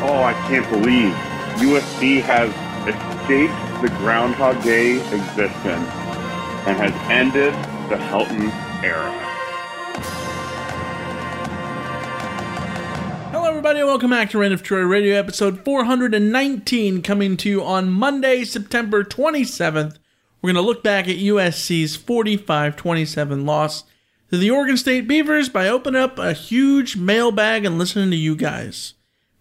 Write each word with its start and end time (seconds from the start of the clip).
Oh, 0.00 0.22
I 0.22 0.32
can't 0.46 0.70
believe 0.70 1.12
USC 1.58 2.22
has 2.22 2.50
escaped 2.86 3.82
the 3.82 3.88
Groundhog 3.98 4.62
Day 4.62 4.98
existence 5.12 5.88
and 6.68 6.76
has 6.76 6.92
ended 7.10 7.52
the 7.90 7.96
Helton 7.96 8.48
era. 8.84 9.10
Hello, 13.32 13.48
everybody, 13.48 13.82
welcome 13.82 14.10
back 14.10 14.30
to 14.30 14.38
Reign 14.38 14.52
of 14.52 14.62
Troy 14.62 14.82
Radio, 14.82 15.16
episode 15.16 15.64
419, 15.64 17.02
coming 17.02 17.36
to 17.36 17.48
you 17.50 17.64
on 17.64 17.90
Monday, 17.90 18.44
September 18.44 19.02
27th. 19.02 19.98
We're 20.40 20.52
going 20.52 20.54
to 20.54 20.60
look 20.60 20.84
back 20.84 21.08
at 21.08 21.16
USC's 21.16 21.96
45 21.96 22.76
27 22.76 23.44
loss 23.44 23.82
to 24.30 24.38
the 24.38 24.52
Oregon 24.52 24.76
State 24.76 25.08
Beavers 25.08 25.48
by 25.48 25.68
opening 25.68 26.00
up 26.00 26.20
a 26.20 26.34
huge 26.34 26.96
mailbag 26.96 27.64
and 27.64 27.78
listening 27.78 28.12
to 28.12 28.16
you 28.16 28.36
guys 28.36 28.94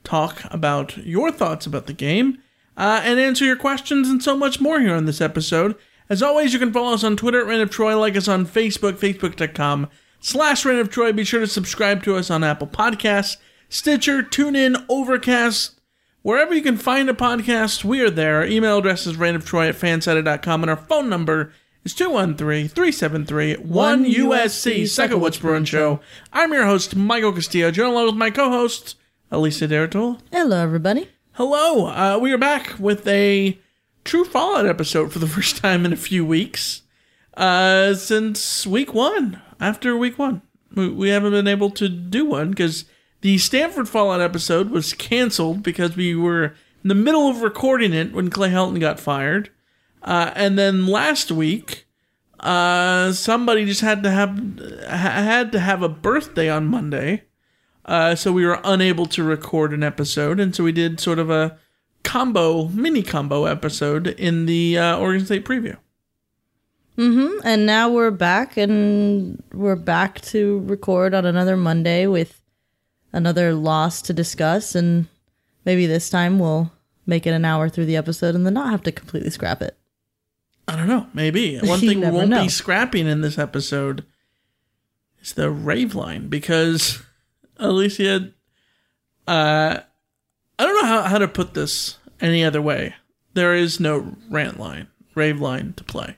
talk 0.08 0.41
about 0.45 0.95
your 0.97 1.31
thoughts 1.31 1.66
about 1.66 1.86
the 1.86 1.94
game 1.94 2.38
uh, 2.77 3.02
and 3.03 3.19
answer 3.19 3.44
your 3.44 3.58
questions 3.58 4.08
and 4.08 4.23
so 4.23 4.38
much 4.38 4.62
more 4.62 4.79
here 4.79 4.95
on 4.95 5.03
this 5.06 5.19
episode. 5.19 5.75
As 6.09 6.23
always, 6.23 6.53
you 6.53 6.59
can 6.59 6.72
follow 6.72 6.94
us 6.94 7.03
on 7.03 7.18
Twitter 7.18 7.41
at 7.41 7.47
Reign 7.47 7.59
of 7.59 7.69
Troy, 7.69 8.00
like 8.00 8.16
us 8.16 8.29
on 8.29 8.46
Facebook, 8.46 8.94
facebook.com 8.94 9.90
slash 10.22 10.63
Reign 10.63 10.79
of 10.79 10.90
Troy. 10.90 11.12
Be 11.12 11.25
sure 11.25 11.41
to 11.41 11.47
subscribe 11.47 12.01
to 12.03 12.16
us 12.16 12.31
on 12.31 12.46
Apple 12.46 12.67
Podcasts, 12.67 13.35
Stitcher, 13.67 14.23
TuneIn, 14.23 14.85
Overcast, 14.88 15.72
wherever 16.22 16.53
you 16.53 16.62
can 16.62 16.78
find 16.78 17.09
a 17.09 17.13
podcast, 17.13 17.84
we 17.84 18.00
are 18.00 18.09
there. 18.09 18.38
Our 18.38 18.46
email 18.46 18.78
address 18.78 19.06
is 19.06 19.17
reignoftroy 19.17 19.67
at 19.69 19.75
fansided.com, 19.75 20.63
and 20.63 20.69
our 20.69 20.78
phone 20.78 21.09
number 21.09 21.51
is 21.84 21.94
213-373-1USC, 21.96 24.88
Second 24.88 25.19
What's 25.19 25.40
Brewing 25.40 25.66
Show. 25.66 26.00
I'm 26.31 26.53
your 26.53 26.66
host, 26.66 26.96
Michael 26.96 27.34
Castillo, 27.34 27.72
joined 27.72 27.91
along 27.91 28.06
with 28.06 28.16
my 28.16 28.29
co-host, 28.29 28.96
Alicia 29.32 29.68
de 29.68 29.76
Artola. 29.76 30.20
Hello, 30.32 30.58
everybody. 30.58 31.10
Hello. 31.34 31.88
Uh, 31.88 32.18
we 32.22 32.32
are 32.32 32.38
back 32.38 32.80
with 32.80 33.06
a 33.08 33.60
true 34.06 34.24
Fallout 34.24 34.66
episode 34.66 35.12
for 35.12 35.20
the 35.20 35.28
first 35.36 35.58
time 35.58 35.86
in 35.86 35.92
a 35.92 35.98
few 35.98 36.26
weeks. 36.26 36.84
Uh, 37.36 37.94
since 37.94 38.66
week 38.66 38.94
one, 38.94 39.42
after 39.60 39.98
week 39.98 40.18
one, 40.18 40.42
we, 40.74 40.90
we 40.90 41.10
haven't 41.10 41.34
been 41.34 41.48
able 41.48 41.70
to 41.72 41.90
do 41.90 42.26
one 42.26 42.52
because 42.52 42.86
the 43.22 43.38
Stanford 43.38 43.90
Fallout 43.90 44.22
episode 44.22 44.70
was 44.70 44.94
canceled 44.94 45.62
because 45.62 45.96
we 45.98 46.16
were 46.16 46.56
in 46.84 46.88
the 46.88 46.96
middle 46.96 47.28
of 47.28 47.42
recording 47.42 47.94
it 47.94 48.14
when 48.14 48.30
Clay 48.30 48.50
Helton 48.50 48.80
got 48.80 49.00
fired. 49.00 49.50
Uh, 50.02 50.32
and 50.36 50.58
then 50.58 50.88
last 50.88 51.32
week, 51.32 51.86
uh, 52.40 53.12
somebody 53.12 53.66
just 53.66 53.82
had 53.82 54.04
to 54.04 54.12
have 54.12 54.38
had 54.88 55.52
to 55.52 55.59
have 55.59 55.82
a 55.82 55.90
birthday 55.90 56.50
on 56.50 56.68
Monday, 56.68 57.24
uh, 57.88 58.16
so 58.16 58.31
we 58.31 58.46
were 58.46 58.59
unable 58.64 59.06
to 59.08 59.24
record 59.24 59.74
an 59.74 59.84
episode, 59.84 60.40
and 60.40 60.56
so 60.56 60.64
we 60.64 60.72
did 60.72 61.00
sort 61.00 61.20
of 61.20 61.30
a 61.30 61.58
combo, 62.03 62.68
mini 62.70 63.03
combo 63.03 63.46
episode 63.46 64.08
in 64.08 64.46
the 64.46 64.78
uh, 64.78 64.98
Oregon 64.98 65.25
State 65.25 65.46
preview. 65.46 65.78
Mm-hmm. 66.97 67.46
And 67.46 67.66
now 67.66 67.90
we're 67.90 68.12
back, 68.12 68.58
and 68.58 69.42
we're 69.53 69.76
back 69.76 70.22
to 70.22 70.59
record 70.62 71.14
on 71.14 71.26
another 71.26 71.56
Monday 71.56 72.08
with 72.08 72.42
another 73.14 73.53
loss 73.53 74.02
to 74.03 74.14
discuss, 74.14 74.76
and 74.76 75.08
maybe 75.64 75.86
this 75.86 76.09
time 76.09 76.40
we'll 76.40 76.72
make 77.06 77.26
it 77.26 77.31
an 77.31 77.46
hour 77.46 77.70
through 77.70 77.86
the 77.86 77.96
episode 77.96 78.36
and 78.36 78.46
then 78.46 78.53
not 78.53 78.72
have 78.72 78.84
to 78.84 78.92
completely 78.92 79.30
scrap 79.30 79.62
it. 79.62 79.78
I 80.68 80.76
don't 80.76 80.88
know. 80.88 81.08
Maybe 81.14 81.58
one 81.64 81.80
thing 81.80 82.02
we 82.02 82.09
won't 82.09 82.30
know. 82.30 82.44
be 82.44 82.50
scrapping 82.50 83.08
in 83.08 83.22
this 83.22 83.38
episode 83.38 84.03
is 85.22 85.34
the 85.34 85.50
rave 85.50 85.96
line 85.96 86.28
because 86.28 87.02
Alicia, 87.59 88.31
uh, 89.28 89.79
I 90.59 90.63
don't 90.63 90.81
know 90.81 90.88
how, 90.88 91.01
how 91.03 91.18
to 91.18 91.28
put 91.28 91.53
this 91.53 91.97
any 92.19 92.44
other 92.44 92.62
way. 92.62 92.95
There 93.34 93.53
is 93.53 93.79
no 93.79 94.16
rant 94.29 94.59
line, 94.59 94.88
rave 95.16 95.40
line 95.40 95.73
to 95.78 95.84
play. 95.84 96.17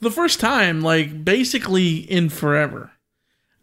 The 0.00 0.10
first 0.10 0.40
time, 0.40 0.80
like 0.80 1.24
basically 1.24 1.96
in 1.96 2.28
forever, 2.28 2.92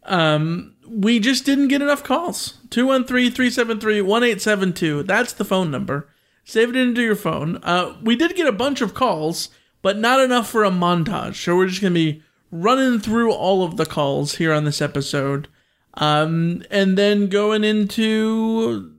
um, 0.04 0.76
we 0.88 1.18
just 1.18 1.44
didn't 1.44 1.68
get 1.68 1.82
enough 1.82 2.04
calls. 2.04 2.58
213 2.70 3.32
373 3.32 4.02
1872. 4.02 5.02
That's 5.02 5.32
the 5.32 5.44
phone 5.44 5.70
number. 5.70 6.08
Save 6.44 6.70
it 6.70 6.76
into 6.76 7.02
your 7.02 7.16
phone. 7.16 7.56
Uh, 7.62 7.96
we 8.02 8.14
did 8.14 8.36
get 8.36 8.46
a 8.46 8.52
bunch 8.52 8.80
of 8.80 8.94
calls, 8.94 9.48
but 9.82 9.98
not 9.98 10.20
enough 10.20 10.48
for 10.48 10.62
a 10.62 10.70
montage. 10.70 11.42
So 11.42 11.56
we're 11.56 11.66
just 11.66 11.80
going 11.80 11.94
to 11.94 12.12
be 12.12 12.22
running 12.52 13.00
through 13.00 13.32
all 13.32 13.64
of 13.64 13.76
the 13.76 13.86
calls 13.86 14.36
here 14.36 14.52
on 14.52 14.64
this 14.64 14.80
episode. 14.80 15.48
Um, 15.96 16.62
and 16.70 16.96
then 16.98 17.28
going 17.28 17.64
into 17.64 18.92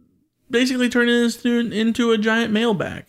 basically 0.49 0.89
turning 0.89 1.15
this 1.15 1.43
into 1.45 2.11
a 2.11 2.17
giant 2.17 2.51
mailbag. 2.51 3.05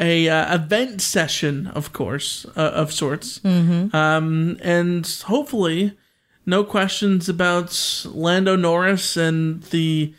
A 0.00 0.28
uh, 0.28 0.54
event 0.54 1.02
session, 1.02 1.66
of 1.68 1.92
course, 1.92 2.46
uh, 2.56 2.60
of 2.60 2.92
sorts. 2.92 3.40
Mm-hmm. 3.40 3.94
Um, 3.94 4.56
and 4.62 5.06
hopefully, 5.26 5.98
no 6.46 6.62
questions 6.62 7.28
about 7.28 8.06
Lando 8.06 8.54
Norris 8.54 9.16
and 9.16 9.62
the 9.64 10.14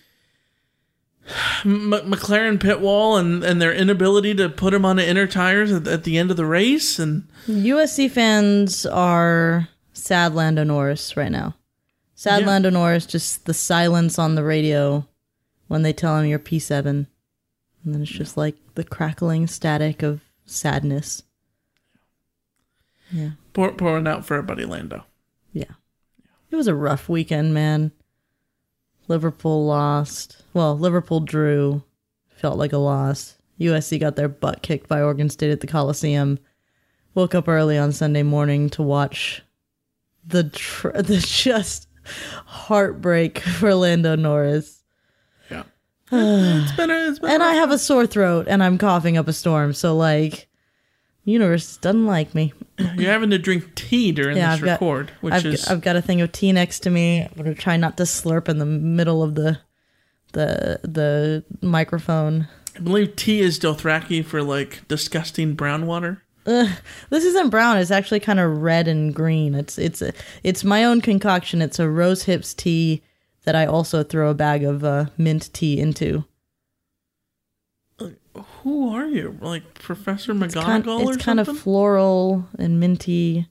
M- 1.64 1.92
McLaren 1.92 2.60
pit 2.60 2.82
wall 2.82 3.18
and, 3.18 3.44
and 3.44 3.62
their 3.62 3.74
inability 3.74 4.36
to 4.36 4.50
put 4.50 4.74
him 4.74 4.84
on 4.84 4.98
the 4.98 5.10
inter 5.10 5.28
tires 5.28 5.72
at, 5.72 5.88
at 5.88 6.04
the 6.04 6.18
end 6.18 6.30
of 6.30 6.38
the 6.38 6.46
race. 6.46 7.00
And 7.00 7.28
USC 7.48 8.12
fans 8.12 8.86
are 8.86 9.70
sad 9.94 10.36
Lando 10.36 10.64
Norris 10.64 11.16
right 11.16 11.32
now. 11.32 11.56
Sad 12.19 12.42
Yeah. 12.42 12.48
Lando 12.48 12.69
Norris, 12.69 13.06
just 13.06 13.45
the 13.45 13.54
silence 13.54 14.19
on 14.19 14.36
the 14.36 14.44
radio 14.44 15.07
when 15.69 15.83
they 15.83 15.94
tell 15.94 16.19
him 16.19 16.25
you're 16.25 16.38
P7. 16.38 16.86
And 16.86 17.07
then 17.86 18.01
it's 18.01 18.12
just 18.12 18.36
like 18.36 18.57
the 18.75 18.83
crackling 18.83 19.48
static 19.48 20.04
of 20.04 20.19
sadness. 20.45 21.24
Yeah. 23.10 23.30
pour, 23.54 23.71
pouring 23.71 24.06
out 24.06 24.25
for 24.25 24.36
our 24.36 24.42
buddy 24.42 24.66
Lando. 24.66 25.06
Yeah. 25.54 25.71
It 26.51 26.57
was 26.57 26.68
a 26.68 26.75
rough 26.75 27.07
weekend, 27.07 27.54
man. 27.54 27.94
Liverpool 29.07 29.66
lost. 29.66 30.44
Well, 30.54 30.77
Liverpool 30.77 31.21
drew. 31.21 31.83
Felt 32.27 32.57
like 32.57 32.74
a 32.74 32.80
loss. 32.80 33.38
USC 33.62 33.98
got 33.98 34.18
their 34.18 34.27
butt 34.27 34.62
kicked 34.62 34.89
by 34.89 35.01
Oregon 35.01 35.30
State 35.30 35.51
at 35.51 35.62
the 35.62 35.68
Coliseum. 35.68 36.38
Woke 37.16 37.33
up 37.33 37.48
early 37.48 37.77
on 37.77 37.94
Sunday 37.94 38.24
morning 38.24 38.69
to 38.71 38.83
watch 38.83 39.42
the 40.27 40.44
tr- 40.44 40.89
the 40.98 41.19
just 41.25 41.89
heartbreak 42.46 43.40
for 43.60 43.74
Lando 43.74 44.16
Norris. 44.16 44.84
Yeah. 45.50 45.64
it's 46.12 46.72
been 46.74 46.90
a, 46.90 47.10
it's 47.10 47.20
been 47.20 47.32
And 47.32 47.44
I 47.44 47.54
have 47.54 47.72
a 47.72 47.78
sore 47.78 48.08
throat 48.08 48.48
and 48.50 48.64
I'm 48.64 48.78
coughing 48.78 49.18
up 49.18 49.28
a 49.28 49.34
storm, 49.34 49.74
so 49.74 49.96
like 49.96 50.48
universe 51.26 51.78
doesn't 51.78 52.06
like 52.06 52.34
me. 52.34 52.54
You're 52.96 53.12
having 53.12 53.30
to 53.30 53.38
drink 53.38 53.76
tea 53.76 54.12
during 54.12 54.38
yeah, 54.38 54.52
this 54.52 54.60
I've 54.60 54.66
got, 54.66 54.72
record, 54.74 55.12
which 55.22 55.34
I've, 55.34 55.46
is 55.46 55.68
I've 55.68 55.82
got 55.82 55.96
a 55.96 56.02
thing 56.02 56.22
of 56.22 56.32
tea 56.32 56.52
next 56.52 56.82
to 56.82 56.90
me. 56.90 57.22
I'm 57.22 57.44
gonna 57.44 57.56
try 57.56 57.78
not 57.78 57.98
to 57.98 58.04
slurp 58.04 58.50
in 58.50 58.58
the 58.58 58.66
middle 58.66 59.24
of 59.24 59.36
the 59.36 59.60
the 60.34 60.80
the 60.84 61.44
microphone. 61.62 62.48
I 62.76 62.80
believe 62.80 63.16
tea 63.16 63.42
is 63.42 63.60
Dothraki 63.60 64.24
for 64.24 64.42
like 64.42 64.88
disgusting 64.88 65.54
brown 65.54 65.86
water. 65.86 66.24
Ugh, 66.46 66.70
this 67.10 67.24
isn't 67.26 67.50
brown. 67.50 67.78
It's 67.78 67.92
actually 67.92 68.20
kind 68.20 68.40
of 68.40 68.62
red 68.62 68.88
and 68.88 69.14
green. 69.14 69.56
It's 69.56 69.78
it's 69.78 70.02
it's 70.44 70.64
my 70.64 70.84
own 70.84 71.02
concoction. 71.02 71.62
It's 71.62 71.80
a 71.80 71.90
rose 71.90 72.24
hips 72.24 72.54
tea 72.54 73.02
that 73.44 73.56
I 73.56 73.66
also 73.66 74.04
throw 74.04 74.30
a 74.30 74.34
bag 74.34 74.64
of 74.64 74.84
uh, 74.84 75.06
mint 75.18 75.52
tea 75.54 75.80
into. 75.80 76.26
Who 78.64 78.94
are 78.94 79.08
you? 79.08 79.38
Like 79.42 79.74
Professor 79.76 80.32
It's 80.44 80.54
kind, 80.54 80.86
McGonagall 80.86 81.06
or 81.06 81.14
it's 81.14 81.24
kind 81.24 81.40
of 81.40 81.58
floral 81.58 82.48
and 82.58 82.80
minty, 82.80 83.48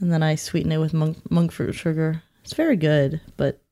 and 0.00 0.12
then 0.12 0.22
I 0.22 0.36
sweeten 0.36 0.70
it 0.70 0.78
with 0.78 0.94
monk, 0.94 1.18
monk 1.30 1.50
fruit 1.50 1.72
sugar. 1.72 2.22
It's 2.44 2.54
very 2.54 2.76
good, 2.76 3.20
but 3.36 3.63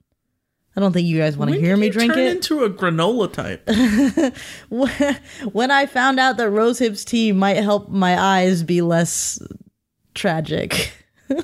I 0.74 0.80
don't 0.80 0.92
think 0.92 1.06
you 1.06 1.18
guys 1.18 1.36
want 1.36 1.52
to 1.52 1.60
hear 1.60 1.76
me 1.76 1.90
drink 1.90 2.14
turn 2.14 2.22
it. 2.22 2.30
into 2.36 2.64
a 2.64 2.70
granola 2.70 3.30
type. 3.32 3.68
when 5.52 5.70
I 5.70 5.86
found 5.86 6.18
out 6.18 6.38
that 6.38 6.48
rose 6.50 6.78
hips 6.78 7.04
tea 7.04 7.32
might 7.32 7.56
help 7.58 7.88
my 7.90 8.18
eyes 8.18 8.62
be 8.62 8.80
less 8.80 9.38
tragic, 10.14 10.92
all 11.30 11.42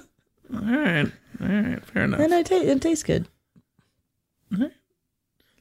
right, 0.52 1.12
all 1.42 1.46
right, 1.48 1.84
fair 1.84 2.04
enough. 2.04 2.20
and 2.20 2.32
I 2.34 2.42
ta- 2.42 2.54
it 2.56 2.80
tastes 2.80 3.04
good. 3.04 3.28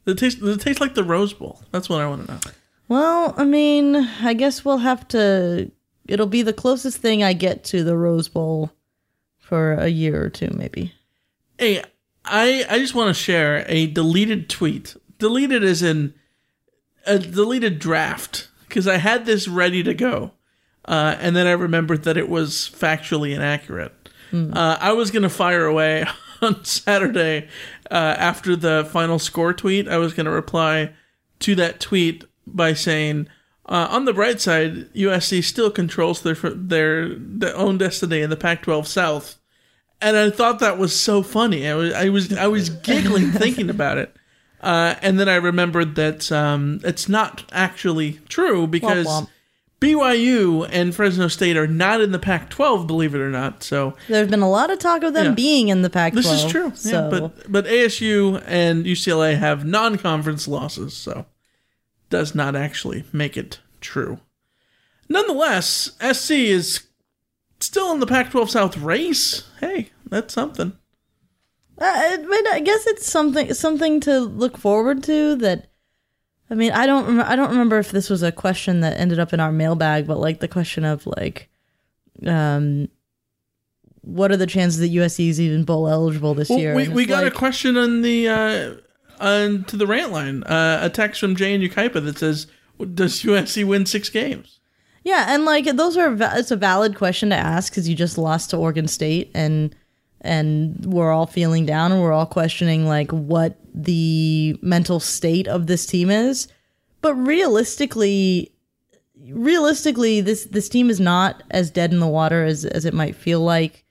It 0.05 0.17
tastes 0.17 0.41
it 0.41 0.61
tastes 0.61 0.79
like 0.79 0.95
the 0.95 1.03
Rose 1.03 1.33
Bowl. 1.33 1.61
That's 1.71 1.89
what 1.89 1.99
I 2.01 2.07
want 2.07 2.25
to 2.25 2.33
know. 2.33 2.39
Well, 2.87 3.33
I 3.35 3.43
mean, 3.43 3.95
I 3.97 4.33
guess 4.33 4.63
we'll 4.63 4.77
have 4.77 5.05
to. 5.09 5.69
It'll 6.07 6.27
be 6.27 6.41
the 6.41 6.53
closest 6.53 6.99
thing 6.99 7.21
I 7.23 7.33
get 7.33 7.65
to 7.65 7.83
the 7.83 7.97
Rose 7.97 8.29
Bowl 8.29 8.71
for 9.37 9.73
a 9.73 9.89
year 9.89 10.23
or 10.23 10.29
two, 10.29 10.49
maybe. 10.55 10.93
Hey, 11.57 11.83
I 12.29 12.65
I 12.69 12.79
just 12.79 12.95
want 12.95 13.09
to 13.09 13.13
share 13.13 13.65
a 13.67 13.87
deleted 13.87 14.49
tweet. 14.49 14.95
Deleted 15.19 15.63
as 15.63 15.81
in 15.81 16.13
a 17.05 17.17
deleted 17.19 17.79
draft 17.79 18.49
because 18.67 18.87
I 18.87 18.97
had 18.97 19.25
this 19.25 19.47
ready 19.47 19.81
to 19.83 19.93
go, 19.93 20.31
uh, 20.85 21.15
and 21.19 21.35
then 21.35 21.47
I 21.47 21.51
remembered 21.51 22.03
that 22.03 22.17
it 22.17 22.29
was 22.29 22.69
factually 22.73 23.33
inaccurate. 23.35 23.93
Uh, 24.33 24.77
I 24.79 24.91
was 24.91 25.09
gonna 25.09 25.29
fire 25.29 25.65
away 25.65 26.05
on 26.41 26.63
Saturday 26.65 27.47
uh, 27.89 28.15
after 28.17 28.55
the 28.57 28.87
final 28.91 29.19
score 29.19 29.53
tweet. 29.53 29.87
I 29.87 29.97
was 29.97 30.13
gonna 30.13 30.31
reply 30.31 30.93
to 31.39 31.55
that 31.55 31.79
tweet 31.79 32.25
by 32.45 32.73
saying. 32.73 33.27
Uh, 33.69 33.85
on 33.89 34.05
the 34.05 34.13
bright 34.13 34.39
side, 34.39 34.89
USC 34.93 35.43
still 35.43 35.69
controls 35.69 36.21
their 36.21 36.35
their 36.35 37.09
their 37.15 37.53
own 37.57 37.77
destiny 37.77 38.21
in 38.21 38.29
the 38.29 38.37
Pac-12 38.37 38.85
South, 38.85 39.36
and 40.01 40.15
I 40.17 40.29
thought 40.29 40.59
that 40.59 40.77
was 40.77 40.97
so 40.97 41.23
funny. 41.23 41.67
I 41.67 41.75
was 41.75 41.93
I 41.93 42.09
was 42.09 42.33
I 42.33 42.47
was 42.47 42.69
giggling 42.89 43.31
thinking 43.31 43.69
about 43.69 43.97
it, 43.97 44.15
uh, 44.61 44.95
and 45.01 45.19
then 45.19 45.27
I 45.29 45.35
remembered 45.35 45.95
that 45.95 46.31
um, 46.31 46.79
it's 46.83 47.07
not 47.09 47.43
actually 47.51 48.19
true 48.29 48.67
because 48.67 49.07
womp. 49.07 49.29
BYU 49.79 50.67
and 50.71 50.95
Fresno 50.95 51.27
State 51.27 51.55
are 51.55 51.67
not 51.67 52.01
in 52.01 52.11
the 52.11 52.17
Pac-12, 52.17 52.87
believe 52.87 53.13
it 53.13 53.19
or 53.21 53.29
not. 53.29 53.61
So 53.61 53.93
There's 54.07 54.27
been 54.27 54.41
a 54.41 54.49
lot 54.49 54.71
of 54.71 54.79
talk 54.79 55.03
of 55.03 55.13
them 55.13 55.25
Yeah. 55.27 55.31
being 55.33 55.67
in 55.67 55.83
the 55.83 55.89
Pac-12. 55.91 56.15
this 56.15 56.31
is 56.31 56.45
true. 56.51 56.71
So, 56.73 56.89
Yeah, 56.89 57.09
but 57.19 57.51
but 57.51 57.65
ASU 57.67 58.41
and 58.47 58.85
UCLA 58.85 59.37
have 59.37 59.65
non-conference 59.65 60.47
losses, 60.47 60.95
so 60.95 61.27
does 62.09 62.33
not 62.33 62.55
actually 62.55 63.03
make 63.13 63.37
it 63.37 63.59
true. 63.79 64.19
Nonetheless, 65.09 65.91
SC 66.01 66.31
is 66.31 66.86
still 67.59 67.91
in 67.91 67.99
the 67.99 68.07
Pac-12 68.07 68.49
South 68.49 68.77
race. 68.77 69.49
Hey, 69.59 69.89
that's 70.09 70.33
something. 70.33 70.73
Uh, 71.79 71.85
I, 71.85 72.17
mean, 72.17 72.47
I 72.47 72.59
guess 72.59 72.87
it's 72.87 73.05
something 73.05 73.53
something 73.53 73.99
to 74.01 74.19
look 74.19 74.57
forward 74.57 75.03
to. 75.03 75.35
That 75.35 75.69
I 76.49 76.55
mean, 76.55 76.71
I 76.71 76.85
don't 76.87 77.05
rem- 77.05 77.25
I 77.27 77.35
don't 77.35 77.49
remember 77.51 77.77
if 77.77 77.91
this 77.91 78.09
was 78.09 78.23
a 78.23 78.31
question 78.31 78.79
that 78.81 78.99
ended 78.99 79.19
up 79.19 79.31
in 79.33 79.39
our 79.39 79.51
mailbag, 79.51 80.07
but 80.07 80.17
like 80.17 80.39
the 80.39 80.47
question 80.47 80.83
of 80.85 81.05
like, 81.05 81.49
um, 82.25 82.87
what 84.01 84.31
are 84.31 84.37
the 84.37 84.47
chances 84.47 84.79
that 84.79 84.91
USC 84.91 85.29
is 85.29 85.39
even 85.39 85.65
bowl 85.65 85.87
eligible 85.87 86.33
this 86.33 86.49
Well, 86.49 86.59
year? 86.59 86.73
we 86.73 86.87
we 86.87 87.05
got 87.05 87.23
like- 87.23 87.33
a 87.33 87.35
question 87.35 87.77
on 87.77 88.01
the 88.01 88.27
uh, 88.27 88.73
on 89.19 89.63
to 89.65 89.77
the 89.77 89.85
rant 89.85 90.11
line. 90.11 90.43
Uh, 90.43 90.79
a 90.81 90.89
text 90.89 91.19
from 91.19 91.35
Jay 91.35 91.53
and 91.53 91.63
Ukaipa 91.63 92.03
that 92.05 92.17
says, 92.17 92.47
"Does 92.95 93.21
USC 93.23 93.63
win 93.63 93.85
six 93.85 94.09
games?" 94.09 94.56
Yeah, 95.07 95.27
and 95.29 95.45
like 95.45 95.63
those 95.77 95.95
are 95.95 96.17
it's 96.37 96.51
a 96.51 96.57
valid 96.57 96.97
question 96.97 97.29
to 97.29 97.35
ask 97.37 97.71
because 97.71 97.87
you 97.87 97.95
just 97.95 98.17
lost 98.17 98.49
to 98.49 98.57
Oregon 98.57 98.89
State 98.89 99.31
and 99.33 99.73
and 100.19 100.85
we're 100.85 101.13
all 101.13 101.25
feeling 101.25 101.65
down 101.65 101.93
and 101.93 102.01
we're 102.01 102.11
all 102.11 102.25
questioning 102.25 102.85
like 102.85 103.09
what 103.11 103.55
the 103.73 104.59
mental 104.61 104.99
state 104.99 105.47
of 105.47 105.67
this 105.67 105.85
team 105.85 106.09
is. 106.09 106.49
But 106.99 107.13
realistically, 107.13 108.51
realistically, 109.29 110.19
this 110.19 110.43
this 110.43 110.67
team 110.67 110.89
is 110.89 110.99
not 110.99 111.41
as 111.51 111.71
dead 111.71 111.93
in 111.93 112.01
the 112.01 112.07
water 112.07 112.43
as 112.43 112.65
as 112.65 112.83
it 112.83 112.93
might 112.93 113.15
feel 113.15 113.39
like. 113.39 113.85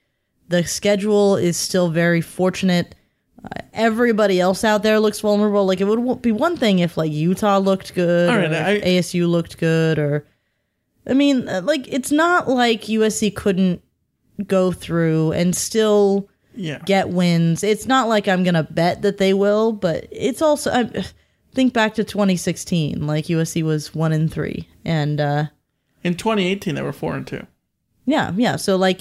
The 0.48 0.64
schedule 0.64 1.36
is 1.36 1.56
still 1.56 1.88
very 1.88 2.20
fortunate. 2.20 2.94
Uh, 3.42 3.62
everybody 3.72 4.38
else 4.38 4.64
out 4.64 4.82
there 4.82 5.00
looks 5.00 5.20
vulnerable. 5.20 5.64
Like 5.64 5.80
it 5.80 5.84
would 5.84 6.20
be 6.20 6.30
one 6.30 6.58
thing 6.58 6.80
if 6.80 6.98
like 6.98 7.10
Utah 7.10 7.56
looked 7.56 7.94
good, 7.94 8.28
or 8.28 8.54
I- 8.54 8.80
ASU 8.82 9.26
looked 9.26 9.56
good, 9.56 9.98
or 9.98 10.26
I 11.08 11.14
mean, 11.14 11.48
uh, 11.48 11.62
like 11.64 11.86
it's 11.92 12.10
not 12.12 12.48
like 12.48 12.82
USC 12.88 13.34
couldn't 13.34 13.82
go 14.46 14.72
through 14.72 15.32
and 15.32 15.54
still 15.56 16.28
Yeah. 16.54 16.80
get 16.84 17.08
wins. 17.10 17.62
It's 17.62 17.86
not 17.86 18.08
like 18.08 18.28
I'm 18.28 18.42
gonna 18.44 18.64
bet 18.70 19.02
that 19.02 19.18
they 19.18 19.32
will, 19.32 19.72
but 19.72 20.06
it's 20.10 20.42
also 20.42 20.70
I, 20.72 21.04
think 21.54 21.72
back 21.72 21.94
to 21.94 22.04
2016, 22.04 23.06
like 23.06 23.26
USC 23.26 23.62
was 23.62 23.94
one 23.94 24.12
in 24.12 24.28
three, 24.28 24.68
and 24.84 25.20
uh, 25.20 25.44
In 26.04 26.14
2018, 26.14 26.74
they 26.74 26.82
were 26.82 26.92
four 26.92 27.14
and 27.14 27.26
two. 27.26 27.46
yeah, 28.04 28.32
yeah. 28.36 28.56
So 28.56 28.76
like 28.76 29.00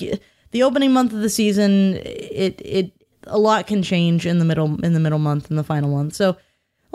the 0.51 0.63
opening 0.63 0.93
month 0.93 1.11
of 1.11 1.19
the 1.19 1.29
season, 1.29 1.95
it 2.03 2.61
it 2.63 2.91
a 3.27 3.37
lot 3.39 3.65
can 3.67 3.81
change 3.83 4.25
in 4.25 4.37
the 4.39 4.45
middle 4.45 4.79
in 4.85 4.93
the 4.93 4.99
middle 4.99 5.19
month 5.19 5.49
and 5.49 5.57
the 5.59 5.63
final 5.63 5.89
month. 5.89 6.13
So 6.13 6.37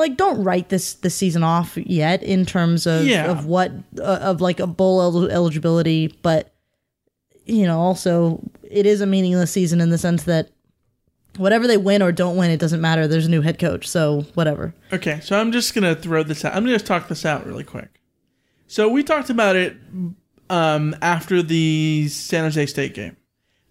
like 0.01 0.17
don't 0.17 0.43
write 0.43 0.69
this 0.71 0.95
this 0.95 1.15
season 1.15 1.43
off 1.45 1.77
yet 1.77 2.23
in 2.23 2.45
terms 2.45 2.87
of 2.87 3.07
Yeah. 3.07 3.31
of 3.31 3.47
what 3.47 3.71
uh, 3.99 4.19
of 4.23 4.41
like 4.41 4.59
a 4.59 4.67
bowl 4.67 5.01
el- 5.01 5.31
eligibility, 5.31 6.09
but 6.23 6.53
you 7.47 7.67
know 7.67 7.79
also 7.81 8.41
it 8.69 8.87
is 8.87 9.01
a 9.01 9.07
meaningless 9.07 9.51
season 9.53 9.81
in 9.81 9.91
the 9.91 9.99
sense 9.99 10.25
that 10.25 10.51
whatever 11.37 11.67
they 11.67 11.77
win 11.77 12.03
or 12.03 12.11
don't 12.13 12.37
win, 12.37 12.51
it 12.51 12.59
doesn't 12.61 12.81
matter. 12.81 13.07
There's 13.07 13.27
a 13.27 13.31
new 13.31 13.41
head 13.41 13.59
coach, 13.59 13.87
so 13.89 14.23
whatever. 14.35 14.75
Okay, 14.93 15.21
so 15.21 15.39
I'm 15.39 15.53
just 15.53 15.75
gonna 15.75 15.95
throw 15.95 16.23
this 16.23 16.45
out. 16.45 16.55
I'm 16.55 16.63
gonna 16.65 16.75
just 16.75 16.87
talk 16.87 17.09
this 17.09 17.25
out 17.25 17.47
really 17.47 17.65
quick. 17.65 17.89
So 18.67 18.89
we 18.89 19.03
talked 19.03 19.31
about 19.31 19.57
it 19.57 19.77
um, 20.49 20.95
after 21.03 21.43
the 21.43 22.09
San 22.09 22.45
Jose 22.45 22.67
State 22.67 22.95
game. 22.95 23.17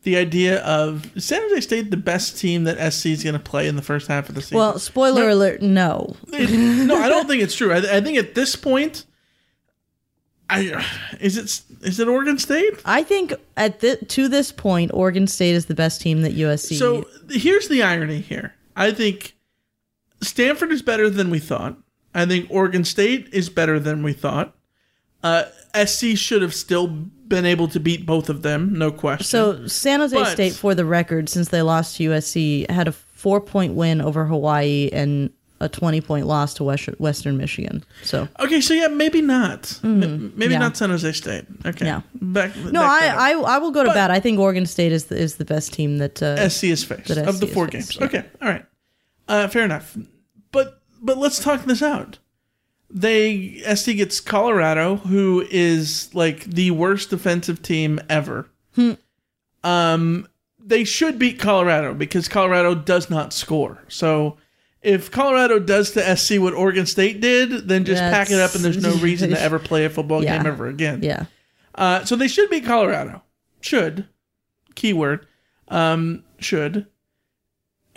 The 0.10 0.18
idea 0.18 0.64
of 0.64 1.12
San 1.22 1.40
Jose 1.44 1.62
State 1.62 1.92
the 1.92 1.96
best 1.98 2.36
team 2.40 2.64
that 2.64 2.78
SC 2.92 3.06
is 3.06 3.24
going 3.24 3.34
to 3.34 3.40
play 3.40 3.68
in 3.68 3.76
the 3.76 3.84
first 3.84 4.08
half 4.08 4.28
of 4.28 4.34
the 4.34 4.42
season. 4.42 4.58
Well, 4.58 4.80
spoiler 4.80 5.28
No. 5.28 5.34
alert, 5.36 5.62
no. 5.62 6.16
It- 6.34 6.50
no, 6.88 6.96
I 7.00 7.08
don't 7.10 7.28
think 7.28 7.44
it's 7.44 7.54
true. 7.56 7.72
I, 7.72 7.98
I 7.98 8.02
think 8.02 8.18
at 8.18 8.34
this 8.34 8.56
point, 8.56 9.06
I 10.50 10.84
is 11.20 11.38
it 11.38 11.62
is 11.86 12.00
it 12.00 12.08
Oregon 12.08 12.40
State? 12.40 12.82
I 12.86 13.04
think 13.04 13.36
at 13.56 13.82
the, 13.82 13.98
to 13.98 14.28
this 14.28 14.52
point, 14.52 14.90
Oregon 14.96 15.28
State 15.28 15.54
is 15.54 15.68
the 15.68 15.76
best 15.76 16.02
team 16.02 16.24
that 16.24 16.34
USC. 16.34 16.80
So 16.80 17.06
here's 17.30 17.68
the 17.68 17.84
irony 17.84 18.20
here. 18.20 18.56
I 18.76 18.90
think 18.90 19.36
Stanford 20.24 20.72
is 20.72 20.82
better 20.82 21.08
than 21.08 21.30
we 21.30 21.38
thought. 21.38 21.78
I 22.16 22.26
think 22.26 22.48
Oregon 22.50 22.84
State 22.84 23.30
is 23.32 23.48
better 23.48 23.80
than 23.80 24.02
we 24.02 24.14
thought. 24.14 24.56
Uh, 25.22 25.44
SC 25.86 26.18
should 26.18 26.42
have 26.42 26.56
still 26.56 27.06
been 27.30 27.46
able 27.46 27.68
to 27.70 27.80
beat 27.80 28.06
both 28.06 28.30
of 28.30 28.42
them, 28.42 28.74
no 28.78 28.92
question. 28.92 29.26
So 29.26 29.68
San 29.68 30.00
Jose 30.02 30.16
But- 30.16 30.32
State, 30.32 30.54
for 30.54 30.76
the 30.76 30.86
record, 30.86 31.30
since 31.30 31.50
they 31.50 31.62
lost 31.62 31.98
to 31.98 32.04
USC, 32.10 32.70
had 32.70 32.88
a 32.88 32.92
four 32.92 33.40
point 33.40 33.74
win 33.76 34.02
over 34.02 34.26
Hawaii 34.26 34.90
and 34.92 35.30
a 35.62 35.68
twenty 35.68 36.00
point 36.02 36.26
loss 36.26 36.54
to 36.56 36.64
West, 36.64 36.88
Western 37.00 37.36
Michigan. 37.38 37.84
So 38.04 38.28
okay, 38.40 38.62
so 38.62 38.74
yeah, 38.74 38.88
maybe 38.88 39.22
not. 39.22 39.78
M- 39.84 40.32
maybe 40.38 40.54
yeah. 40.54 40.60
not 40.60 40.78
San 40.78 40.90
Jose 40.90 41.12
State. 41.12 41.46
Okay, 41.66 41.86
Yeah. 41.86 42.02
Back, 42.22 42.56
no, 42.58 42.72
back 42.82 43.18
I. 43.18 43.32
I 43.34 43.40
I 43.56 43.58
will 43.58 43.72
go 43.72 43.84
to 43.84 43.90
But- 43.90 43.96
bat. 43.96 44.12
I 44.12 44.20
think 44.22 44.40
Oregon 44.40 44.66
State 44.66 44.92
is 44.94 45.06
the, 45.06 45.18
is 45.18 45.36
the 45.36 45.46
best 45.46 45.74
team 45.74 45.98
that 45.98 46.22
uh, 46.24 46.48
SC 46.50 46.64
is 46.66 46.84
faced 46.84 47.10
of 47.12 47.40
the 47.42 47.48
four 47.48 47.66
has 47.66 47.72
games. 47.74 47.88
faced, 47.88 48.00
yeah. 48.00 48.06
Okay, 48.08 48.24
all 48.42 48.48
right, 48.50 48.66
uh, 49.28 49.48
fair 49.50 49.66
enough. 49.66 49.98
But 50.52 50.82
but 51.02 51.18
let's 51.18 51.40
talk 51.40 51.66
this 51.66 51.82
out. 51.84 52.20
They 52.92 53.62
SC 53.76 53.96
gets 53.98 54.20
Colorado, 54.20 54.96
who 54.98 55.46
is 55.52 56.10
like 56.16 56.44
the 56.46 56.72
worst 56.72 57.10
defensive 57.12 57.62
team 57.62 58.00
ever. 58.10 58.50
Hmm. 58.76 58.94
Um, 59.64 60.28
they 60.64 60.84
should 60.84 61.20
beat 61.20 61.40
Colorado 61.40 61.94
because 61.94 62.28
Colorado 62.28 62.74
does 62.76 63.10
not 63.10 63.34
score. 63.34 63.84
So 63.90 64.38
if 64.82 65.12
Colorado 65.12 65.60
does 65.60 65.92
to 65.92 66.16
SC 66.18 66.40
what 66.40 66.54
Oregon 66.54 66.86
State 66.86 67.22
did, 67.22 67.68
then 67.68 67.86
just 67.86 68.02
pack 68.02 68.32
it 68.32 68.40
up 68.40 68.56
and 68.56 68.64
there's 68.64 68.82
no 68.82 68.96
reason 68.96 69.30
to 69.32 69.40
ever 69.42 69.60
play 69.60 69.86
a 69.86 69.90
football 69.90 70.24
Yeah. 70.24 70.38
game 70.38 70.48
ever 70.48 70.68
again. 70.68 71.04
Yeah. 71.04 71.26
Uh, 71.76 72.04
so 72.06 72.16
they 72.16 72.28
should 72.28 72.50
beat 72.50 72.66
Colorado. 72.66 73.22
Should. 73.62 74.08
Keyword. 74.76 75.28
Um, 75.68 76.24
should. 76.40 76.88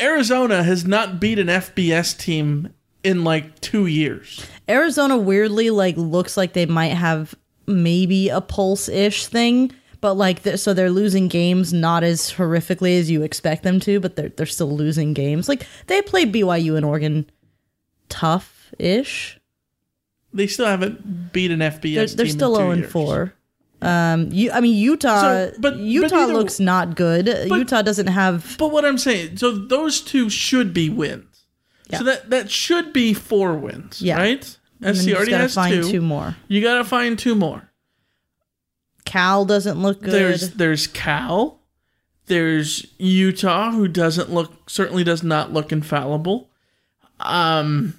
Arizona 0.00 0.62
has 0.62 0.84
not 0.84 1.20
beat 1.20 1.38
an 1.38 1.46
FBS 1.46 2.18
team 2.18 2.74
in 3.04 3.24
like 3.24 3.60
two 3.60 3.86
years. 3.86 4.44
Arizona 4.72 5.16
weirdly 5.18 5.70
like 5.70 5.96
looks 5.96 6.36
like 6.36 6.52
they 6.54 6.66
might 6.66 6.94
have 6.94 7.34
maybe 7.66 8.28
a 8.28 8.40
pulse 8.40 8.88
ish 8.88 9.26
thing, 9.26 9.70
but 10.00 10.14
like 10.14 10.42
th- 10.42 10.58
so 10.58 10.74
they're 10.74 10.90
losing 10.90 11.28
games 11.28 11.72
not 11.72 12.02
as 12.02 12.32
horrifically 12.32 12.98
as 12.98 13.10
you 13.10 13.22
expect 13.22 13.62
them 13.62 13.78
to, 13.80 14.00
but 14.00 14.16
they're 14.16 14.30
they're 14.30 14.46
still 14.46 14.74
losing 14.76 15.12
games. 15.14 15.48
Like 15.48 15.66
they 15.86 16.02
played 16.02 16.32
BYU 16.32 16.76
and 16.76 16.84
Oregon 16.86 17.30
tough 18.08 18.72
ish. 18.78 19.38
They 20.34 20.46
still 20.46 20.66
haven't 20.66 21.32
beat 21.32 21.50
an 21.50 21.60
FBS 21.60 21.94
They're, 21.94 22.06
team. 22.06 22.16
they're 22.16 22.26
still 22.26 22.58
in 22.70 22.82
and 22.82 22.86
four. 22.90 23.34
Um, 23.82 24.28
you, 24.32 24.50
I 24.52 24.60
mean 24.60 24.76
Utah. 24.76 25.20
So, 25.20 25.50
but- 25.58 25.60
but 25.60 25.76
Utah 25.78 26.16
either- 26.24 26.32
looks 26.32 26.58
not 26.60 26.94
good. 26.96 27.26
Utah 27.50 27.82
doesn't 27.82 28.06
have. 28.06 28.56
But 28.58 28.70
what 28.72 28.84
I'm 28.84 28.96
saying, 28.98 29.36
so 29.36 29.50
those 29.52 30.00
two 30.00 30.30
should 30.30 30.72
be 30.72 30.88
wins. 30.88 31.26
So 31.94 32.04
that 32.04 32.30
that 32.30 32.50
should 32.50 32.94
be 32.94 33.12
four 33.12 33.52
wins, 33.54 34.00
Yeah. 34.00 34.16
right? 34.16 34.56
SC 34.82 35.12
already 35.14 35.32
has 35.32 35.54
find 35.54 35.82
two. 35.82 35.90
two 35.90 36.00
more. 36.00 36.36
You 36.48 36.60
gotta 36.62 36.84
find 36.84 37.18
two 37.18 37.34
more. 37.34 37.70
Cal 39.04 39.44
doesn't 39.44 39.80
look 39.82 40.00
good. 40.02 40.12
There's 40.12 40.50
there's 40.52 40.86
Cal. 40.86 41.60
There's 42.26 42.86
Utah, 42.98 43.72
who 43.72 43.88
doesn't 43.88 44.30
look 44.32 44.70
certainly 44.70 45.04
does 45.04 45.22
not 45.22 45.52
look 45.52 45.72
infallible. 45.72 46.48
Um, 47.20 47.94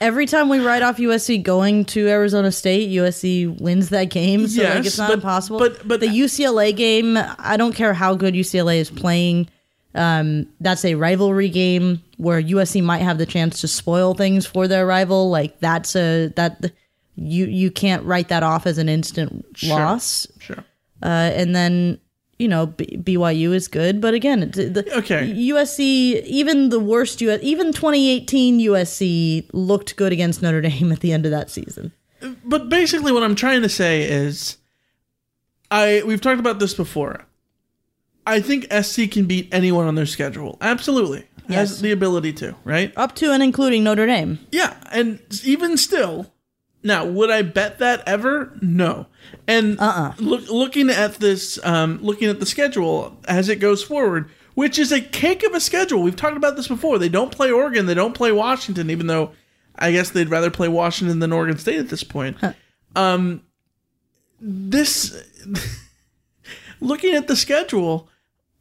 Every 0.00 0.26
time 0.26 0.48
we 0.48 0.58
write 0.58 0.82
off 0.82 0.96
USC 0.96 1.40
going 1.42 1.84
to 1.86 2.08
Arizona 2.08 2.50
State, 2.50 2.90
USC 2.90 3.60
wins 3.60 3.90
that 3.90 4.06
game. 4.06 4.48
So 4.48 4.62
like 4.62 4.74
Yes, 4.74 4.86
it's 4.86 4.98
not 4.98 5.08
but- 5.10 5.14
impossible. 5.14 5.58
but- 5.60 5.86
but- 5.86 6.00
the 6.00 6.08
UCLA 6.08 6.72
game, 6.72 7.16
I 7.16 7.56
don't 7.56 7.72
care 7.72 7.94
how 7.94 8.16
good 8.16 8.34
UCLA 8.34 8.78
is 8.80 8.90
playing. 8.90 9.48
Um, 9.94 10.46
that's 10.60 10.84
a 10.84 10.94
rivalry 10.94 11.48
game 11.50 12.02
where 12.16 12.40
USC 12.42 12.82
might 12.82 13.02
have 13.02 13.18
the 13.18 13.26
chance 13.26 13.60
to 13.60 13.68
spoil 13.68 14.14
things 14.14 14.46
for 14.46 14.66
their 14.66 14.86
rival. 14.86 15.28
Like 15.30 15.60
that's 15.60 15.94
a 15.96 16.28
that 16.36 16.72
you 17.16 17.44
you 17.46 17.70
can't 17.70 18.02
write 18.04 18.28
that 18.28 18.42
off 18.42 18.66
as 18.66 18.78
an 18.78 18.88
instant 18.88 19.44
Sure. 19.54 19.70
loss. 19.78 20.26
Sure. 20.38 20.64
Uh, 21.02 21.06
and 21.34 21.54
then 21.54 21.98
you 22.38 22.48
know 22.48 22.66
B- 22.66 22.96
BYU 23.02 23.52
is 23.54 23.68
good, 23.68 24.00
but 24.00 24.14
again, 24.14 24.50
the, 24.52 24.84
Okay. 24.96 25.30
USC 25.30 26.22
even 26.24 26.70
the 26.70 26.80
worst 26.80 27.20
US 27.20 27.40
even 27.42 27.72
2018 27.72 28.60
USC 28.60 29.48
looked 29.52 29.96
good 29.96 30.12
against 30.12 30.40
Notre 30.42 30.62
Dame 30.62 30.90
at 30.90 31.00
the 31.00 31.12
end 31.12 31.26
of 31.26 31.32
that 31.32 31.50
season. 31.50 31.92
but 32.44 32.68
basically 32.70 33.12
what 33.12 33.22
I'm 33.24 33.34
trying 33.34 33.60
to 33.62 33.68
say 33.68 34.02
is 34.04 34.56
I 35.70 36.02
we've 36.06 36.20
talked 36.20 36.40
about 36.40 36.60
this 36.60 36.72
before. 36.74 37.26
I 38.26 38.40
think 38.40 38.72
SC 38.72 39.10
can 39.10 39.24
beat 39.24 39.48
anyone 39.52 39.86
on 39.86 39.94
their 39.94 40.06
schedule. 40.06 40.58
Absolutely. 40.60 41.24
Yes. 41.48 41.70
Has 41.70 41.80
the 41.82 41.90
ability 41.90 42.32
to, 42.34 42.54
right? 42.64 42.92
Up 42.96 43.14
to 43.16 43.32
and 43.32 43.42
including 43.42 43.82
Notre 43.84 44.06
Dame. 44.06 44.38
Yeah, 44.52 44.74
and 44.92 45.20
even 45.44 45.76
still, 45.76 46.32
now 46.84 47.04
would 47.04 47.30
I 47.30 47.42
bet 47.42 47.80
that 47.80 48.02
ever? 48.06 48.56
No. 48.62 49.06
And 49.48 49.78
Uh-uh. 49.80 50.14
look, 50.18 50.48
looking 50.48 50.88
at 50.88 51.14
this, 51.14 51.58
um, 51.64 51.98
looking 52.00 52.28
at 52.28 52.38
the 52.38 52.46
schedule 52.46 53.18
as 53.26 53.48
it 53.48 53.56
goes 53.56 53.82
forward, 53.82 54.30
which 54.54 54.78
is 54.78 54.92
a 54.92 55.00
cake 55.00 55.42
of 55.42 55.52
a 55.54 55.60
schedule. 55.60 56.00
We've 56.02 56.14
talked 56.16 56.36
about 56.36 56.54
this 56.54 56.68
before. 56.68 56.98
They 56.98 57.08
don't 57.08 57.32
play 57.32 57.50
Oregon. 57.50 57.86
They 57.86 57.94
don't 57.94 58.14
play 58.14 58.30
Washington, 58.30 58.88
even 58.90 59.08
though 59.08 59.32
I 59.76 59.90
guess 59.90 60.10
they'd 60.10 60.28
rather 60.30 60.50
play 60.50 60.68
Washington 60.68 61.18
than 61.18 61.32
Oregon 61.32 61.58
State 61.58 61.78
at 61.80 61.88
this 61.88 62.04
point. 62.04 62.36
Um, 62.94 63.42
this, 64.40 65.12
looking 66.80 67.14
at 67.14 67.26
the 67.26 67.36
schedule, 67.36 68.08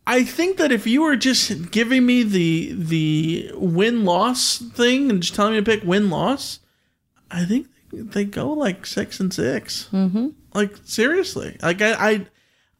I 0.07 0.23
think 0.23 0.57
that 0.57 0.71
if 0.71 0.87
you 0.87 1.03
were 1.03 1.15
just 1.15 1.71
giving 1.71 2.05
me 2.05 2.23
the 2.23 2.73
the 2.73 3.51
win 3.55 4.03
loss 4.03 4.57
thing 4.57 5.09
and 5.09 5.21
just 5.21 5.35
telling 5.35 5.53
me 5.53 5.59
to 5.59 5.65
pick 5.65 5.83
win 5.83 6.09
loss, 6.09 6.59
I 7.29 7.45
think 7.45 7.67
they 7.91 8.25
go 8.25 8.51
like 8.51 8.85
six 8.85 9.19
and 9.19 9.33
6 9.33 9.89
Mm-hmm. 9.91 10.29
Like 10.53 10.75
seriously, 10.83 11.57
like 11.61 11.81
I, 11.81 11.93
I 11.93 12.25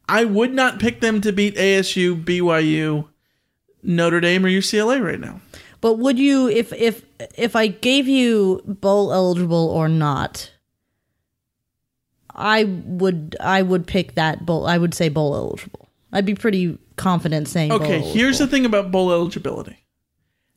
I 0.10 0.26
would 0.26 0.54
not 0.54 0.80
pick 0.80 1.00
them 1.00 1.22
to 1.22 1.32
beat 1.32 1.56
ASU, 1.56 2.22
BYU, 2.22 3.08
Notre 3.82 4.20
Dame, 4.20 4.46
or 4.46 4.50
UCLA 4.50 5.02
right 5.02 5.20
now. 5.20 5.40
But 5.80 5.94
would 5.94 6.20
you 6.20 6.50
if 6.50 6.74
if 6.74 7.04
if 7.38 7.56
I 7.56 7.68
gave 7.68 8.10
you 8.10 8.62
bowl 8.66 9.14
eligible 9.14 9.70
or 9.70 9.88
not? 9.88 10.52
I 12.36 12.66
would 12.66 13.38
I 13.40 13.62
would 13.62 13.88
pick 13.88 14.16
that 14.16 14.46
bowl. 14.46 14.68
I 14.68 14.78
would 14.78 14.94
say 14.94 15.08
bowl 15.08 15.34
eligible. 15.34 15.88
I'd 16.12 16.26
be 16.26 16.36
pretty 16.36 16.78
confident 17.02 17.48
saying. 17.48 17.70
bowl 17.70 17.82
Okay, 17.82 18.00
here's 18.00 18.38
the 18.40 18.48
thing 18.48 18.66
about 18.66 18.92
bowl 18.92 19.12
eligibility. 19.12 19.78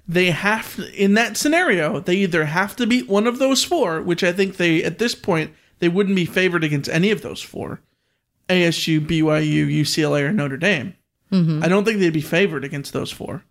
They 0.06 0.30
have 0.30 0.76
to, 0.76 0.92
in 1.02 1.14
that 1.14 1.36
scenario, 1.36 1.98
they 2.00 2.16
either 2.16 2.44
have 2.44 2.76
to 2.76 2.86
beat 2.86 3.08
one 3.08 3.26
of 3.26 3.38
those 3.38 3.64
four, 3.64 4.02
which 4.02 4.22
I 4.22 4.32
think 4.32 4.56
they 4.58 4.84
at 4.84 4.98
this 4.98 5.14
point 5.14 5.52
they 5.78 5.88
wouldn't 5.88 6.16
be 6.16 6.26
favored 6.26 6.62
against 6.62 6.90
any 6.90 7.10
of 7.10 7.22
those 7.22 7.40
four. 7.40 7.80
ASU, 8.48 9.00
BYU, 9.00 9.66
UCLA, 9.66 10.22
or 10.28 10.32
Notre 10.32 10.58
Dame. 10.58 10.94
Mhm. 11.32 11.64
I 11.64 11.68
don't 11.68 11.84
think 11.84 11.98
they'd 11.98 12.10
be 12.12 12.20
favored 12.20 12.64
against 12.64 12.92
those 12.92 13.10
four. 13.10 13.44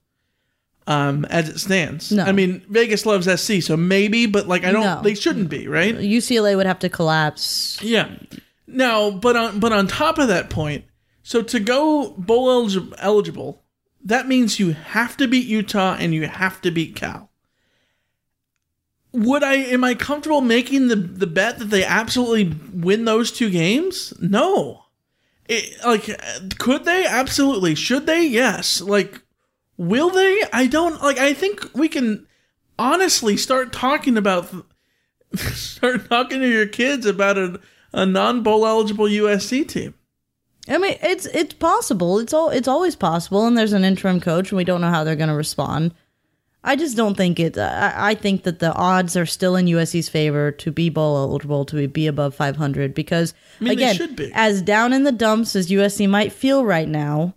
Um, 0.85 1.25
as 1.29 1.47
it 1.49 1.59
stands. 1.59 2.11
No. 2.11 2.23
I 2.23 2.33
mean, 2.33 2.61
Vegas 2.69 3.05
loves 3.05 3.25
SC, 3.27 3.61
so 3.61 3.77
maybe, 3.77 4.25
but 4.27 4.47
like 4.47 4.63
I 4.65 4.71
don't 4.71 4.83
No. 4.83 5.01
they 5.01 5.15
shouldn't 5.15 5.49
be, 5.49 5.67
right? 5.67 5.95
UCLA 5.97 6.55
would 6.57 6.65
have 6.65 6.79
to 6.79 6.89
collapse. 6.89 7.79
Yeah. 7.81 8.09
Now, 8.67 9.09
but 9.09 9.35
on 9.37 9.59
but 9.59 9.71
on 9.71 9.87
top 9.87 10.17
of 10.19 10.27
that 10.27 10.49
point, 10.49 10.83
so 11.23 11.41
to 11.41 11.59
go 11.59 12.11
bowl 12.11 12.69
eligible, 12.97 13.63
that 14.03 14.27
means 14.27 14.59
you 14.59 14.73
have 14.73 15.15
to 15.17 15.27
beat 15.27 15.47
Utah 15.47 15.95
and 15.97 16.13
you 16.13 16.27
have 16.27 16.61
to 16.61 16.69
beat 16.69 16.95
Cal. 16.95 17.31
Would 19.13 19.41
I 19.41 19.53
am 19.53 19.83
I 19.83 19.95
comfortable 19.95 20.41
making 20.41 20.89
the 20.89 20.97
the 20.97 21.27
bet 21.27 21.59
that 21.59 21.69
they 21.69 21.85
absolutely 21.85 22.57
win 22.73 23.05
those 23.05 23.31
two 23.31 23.49
games? 23.49 24.13
No. 24.19 24.83
It, 25.47 25.77
like 25.85 26.09
could 26.57 26.83
they? 26.83 27.05
Absolutely. 27.05 27.75
Should 27.75 28.05
they? 28.05 28.25
Yes. 28.25 28.81
Like 28.81 29.21
will 29.77 30.09
they? 30.09 30.43
I 30.51 30.67
don't 30.67 31.01
like 31.01 31.19
I 31.19 31.33
think 31.33 31.69
we 31.73 31.87
can 31.87 32.27
honestly 32.77 33.37
start 33.37 33.71
talking 33.71 34.17
about 34.17 34.53
start 35.35 36.09
talking 36.09 36.41
to 36.41 36.49
your 36.49 36.67
kids 36.67 37.05
about 37.05 37.37
a, 37.37 37.61
a 37.93 38.05
non-bowl 38.05 38.65
eligible 38.65 39.05
USC 39.05 39.65
team. 39.67 39.93
I 40.69 40.77
mean, 40.77 40.95
it's 41.01 41.25
it's 41.27 41.53
possible. 41.53 42.19
It's 42.19 42.33
all 42.33 42.49
it's 42.49 42.67
always 42.67 42.95
possible. 42.95 43.45
And 43.45 43.57
there's 43.57 43.73
an 43.73 43.83
interim 43.83 44.19
coach, 44.21 44.51
and 44.51 44.57
we 44.57 44.63
don't 44.63 44.81
know 44.81 44.89
how 44.89 45.03
they're 45.03 45.15
going 45.15 45.29
to 45.29 45.35
respond. 45.35 45.93
I 46.63 46.77
just 46.77 46.95
don't 46.95 47.15
think 47.17 47.41
it. 47.41 47.57
I, 47.57 48.11
I 48.11 48.15
think 48.15 48.43
that 48.43 48.59
the 48.59 48.73
odds 48.73 49.17
are 49.17 49.25
still 49.25 49.57
in 49.57 49.65
USC's 49.65 50.07
favor 50.07 50.49
to 50.51 50.71
be 50.71 50.89
bowl 50.89 51.17
eligible, 51.17 51.65
to 51.65 51.87
be 51.89 52.07
above 52.07 52.33
500. 52.35 52.93
Because 52.93 53.33
I 53.59 53.63
mean, 53.65 53.73
again, 53.73 54.15
be. 54.15 54.31
as 54.33 54.61
down 54.61 54.93
in 54.93 55.03
the 55.03 55.11
dumps 55.11 55.55
as 55.57 55.69
USC 55.69 56.07
might 56.09 56.31
feel 56.31 56.63
right 56.63 56.87
now, 56.87 57.33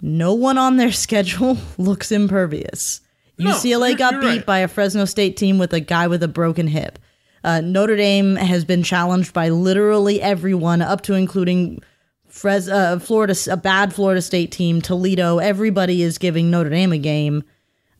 no 0.00 0.32
one 0.32 0.56
on 0.56 0.78
their 0.78 0.92
schedule 1.06 1.58
looks 1.76 2.10
impervious. 2.10 3.02
No, 3.38 3.50
UCLA 3.50 3.88
you're- 3.88 3.94
got 3.96 4.12
you're 4.14 4.22
beat 4.22 4.28
right. 4.28 4.46
by 4.46 4.58
a 4.60 4.68
Fresno 4.68 5.04
State 5.04 5.36
team 5.36 5.58
with 5.58 5.74
a 5.74 5.80
guy 5.80 6.06
with 6.06 6.22
a 6.22 6.28
broken 6.28 6.68
hip. 6.68 6.98
Uh, 7.42 7.60
Notre 7.60 7.96
Dame 7.96 8.36
has 8.36 8.64
been 8.64 8.82
challenged 8.82 9.34
by 9.34 9.50
literally 9.50 10.22
everyone, 10.22 10.80
up 10.80 11.02
to 11.02 11.12
including 11.12 11.82
Fres- 12.34 12.68
uh, 12.68 12.98
Florida, 12.98 13.36
a 13.48 13.56
bad 13.56 13.94
Florida 13.94 14.20
State 14.20 14.50
team, 14.50 14.82
Toledo. 14.82 15.38
Everybody 15.38 16.02
is 16.02 16.18
giving 16.18 16.50
Notre 16.50 16.68
Dame 16.68 16.92
a 16.92 16.98
game. 16.98 17.44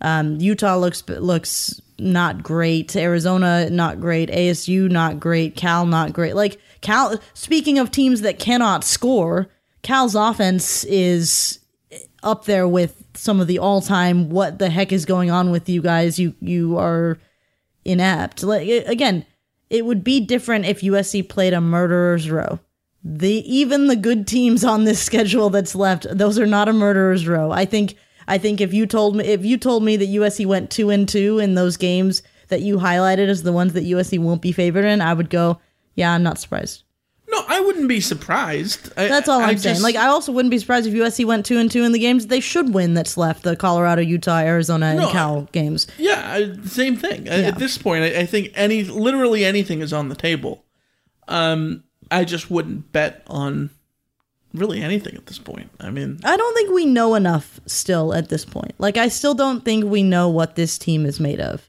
Um, 0.00 0.40
Utah 0.40 0.76
looks 0.76 1.08
looks 1.08 1.80
not 2.00 2.42
great. 2.42 2.96
Arizona 2.96 3.70
not 3.70 4.00
great. 4.00 4.30
ASU 4.30 4.90
not 4.90 5.20
great. 5.20 5.54
Cal 5.54 5.86
not 5.86 6.12
great. 6.12 6.34
Like 6.34 6.58
Cal. 6.80 7.20
Speaking 7.32 7.78
of 7.78 7.92
teams 7.92 8.22
that 8.22 8.40
cannot 8.40 8.82
score, 8.82 9.48
Cal's 9.82 10.16
offense 10.16 10.82
is 10.82 11.60
up 12.24 12.44
there 12.46 12.66
with 12.66 13.04
some 13.14 13.40
of 13.40 13.46
the 13.46 13.60
all 13.60 13.80
time. 13.80 14.30
What 14.30 14.58
the 14.58 14.68
heck 14.68 14.90
is 14.90 15.04
going 15.04 15.30
on 15.30 15.52
with 15.52 15.68
you 15.68 15.80
guys? 15.80 16.18
You 16.18 16.34
you 16.40 16.76
are 16.76 17.18
inept. 17.84 18.42
Like 18.42 18.66
again, 18.66 19.26
it 19.70 19.86
would 19.86 20.02
be 20.02 20.18
different 20.18 20.66
if 20.66 20.80
USC 20.80 21.28
played 21.28 21.52
a 21.52 21.60
murderer's 21.60 22.28
row. 22.28 22.58
The 23.04 23.42
even 23.54 23.86
the 23.88 23.96
good 23.96 24.26
teams 24.26 24.64
on 24.64 24.84
this 24.84 25.02
schedule 25.02 25.50
that's 25.50 25.74
left, 25.74 26.06
those 26.10 26.38
are 26.38 26.46
not 26.46 26.68
a 26.68 26.72
murderer's 26.72 27.26
row. 27.28 27.50
I 27.50 27.64
think 27.66 27.96
I 28.26 28.38
think 28.38 28.60
if 28.62 28.72
you 28.72 28.86
told 28.86 29.14
me 29.16 29.24
if 29.26 29.44
you 29.44 29.58
told 29.58 29.82
me 29.84 29.96
that 29.96 30.08
USC 30.08 30.46
went 30.46 30.70
two 30.70 30.88
and 30.90 31.06
two 31.08 31.38
in 31.38 31.54
those 31.54 31.76
games 31.76 32.22
that 32.48 32.62
you 32.62 32.78
highlighted 32.78 33.28
as 33.28 33.42
the 33.42 33.52
ones 33.52 33.74
that 33.74 33.84
USC 33.84 34.18
won't 34.18 34.40
be 34.42 34.52
favored 34.52 34.84
in, 34.86 35.00
I 35.02 35.12
would 35.14 35.28
go, 35.30 35.60
yeah, 35.94 36.12
I'm 36.12 36.22
not 36.22 36.38
surprised. 36.38 36.82
No, 37.28 37.42
I 37.48 37.58
wouldn't 37.60 37.88
be 37.88 38.00
surprised. 38.00 38.92
I, 38.96 39.08
That's 39.08 39.28
all 39.28 39.40
I 39.40 39.48
I'm 39.48 39.58
saying. 39.58 39.74
just- 39.76 39.82
Like 39.82 39.96
I 39.96 40.06
also 40.06 40.30
wouldn't 40.32 40.50
be 40.50 40.58
surprised 40.58 40.86
if 40.86 40.94
USC 40.94 41.24
went 41.26 41.44
two 41.44 41.58
and 41.58 41.70
two 41.70 41.82
in 41.82 41.92
the 41.92 41.98
games 41.98 42.28
they 42.28 42.40
should 42.40 42.72
win. 42.72 42.94
That's 42.94 43.16
left 43.18 43.42
the 43.42 43.56
Colorado, 43.56 44.00
Utah, 44.02 44.38
Arizona, 44.38 44.86
and 44.86 45.00
No, 45.00 45.10
Cal 45.10 45.42
games. 45.52 45.86
Yeah, 45.98 46.46
same 46.64 46.96
thing. 46.96 47.28
At- 47.28 47.40
Yeah. 47.40 47.46
At 47.48 47.58
this 47.58 47.76
point, 47.76 48.04
I, 48.04 48.20
I 48.20 48.26
think 48.26 48.50
any 48.54 48.84
literally 48.84 49.44
anything 49.44 49.80
is 49.82 49.92
on 49.92 50.08
the 50.10 50.14
table. 50.14 50.64
Um, 51.28 51.84
I 52.10 52.24
just 52.24 52.50
wouldn't 52.50 52.92
bet 52.92 53.22
on 53.26 53.70
really 54.52 54.80
anything 54.80 55.16
at 55.16 55.26
this 55.26 55.38
point. 55.38 55.70
I 55.80 55.90
mean, 55.90 56.20
I 56.24 56.36
don't 56.36 56.54
think 56.54 56.72
we 56.72 56.86
know 56.86 57.14
enough 57.14 57.60
still 57.66 58.14
at 58.14 58.28
this 58.28 58.44
point. 58.44 58.74
Like 58.78 58.96
I 58.96 59.08
still 59.08 59.34
don't 59.34 59.64
think 59.64 59.84
we 59.84 60.02
know 60.02 60.28
what 60.28 60.54
this 60.56 60.78
team 60.78 61.06
is 61.06 61.18
made 61.18 61.40
of. 61.40 61.68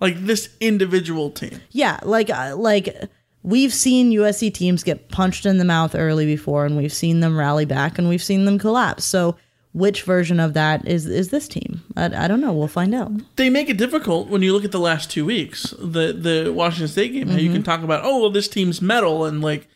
like 0.00 0.16
this 0.26 0.48
individual 0.60 1.30
team. 1.30 1.60
Yeah, 1.70 1.98
like 2.02 2.30
uh, 2.30 2.56
like 2.56 2.94
we've 3.42 3.72
seen 3.74 4.12
USC 4.12 4.52
teams 4.52 4.82
get 4.84 5.08
punched 5.08 5.46
in 5.46 5.58
the 5.58 5.64
mouth 5.64 5.94
early 5.94 6.26
before, 6.26 6.66
and 6.66 6.76
we've 6.76 6.92
seen 6.92 7.20
them 7.20 7.36
rally 7.38 7.64
back, 7.64 7.98
and 7.98 8.08
we've 8.08 8.22
seen 8.22 8.44
them 8.44 8.58
collapse. 8.58 9.04
So, 9.04 9.36
which 9.72 10.02
version 10.02 10.38
of 10.38 10.52
that 10.54 10.86
is 10.86 11.06
is 11.06 11.28
this 11.30 11.48
team? 11.48 11.82
I, 11.96 12.24
I 12.24 12.28
don't 12.28 12.40
know. 12.40 12.52
We'll 12.52 12.68
find 12.68 12.94
out. 12.94 13.10
They 13.36 13.48
make 13.50 13.68
it 13.70 13.78
difficult 13.78 14.28
when 14.28 14.42
you 14.42 14.52
look 14.52 14.64
at 14.64 14.72
the 14.72 14.78
last 14.80 15.10
two 15.10 15.24
weeks. 15.24 15.74
The 15.78 16.12
the 16.12 16.52
Washington 16.52 16.88
State 16.88 17.12
game, 17.12 17.28
how 17.28 17.36
you 17.38 17.44
Mm-hmm. 17.46 17.54
can 17.54 17.62
talk 17.62 17.82
about, 17.82 18.02
oh 18.04 18.20
well, 18.20 18.30
this 18.30 18.48
team's 18.48 18.82
metal 18.82 19.24
and 19.24 19.40
like 19.40 19.68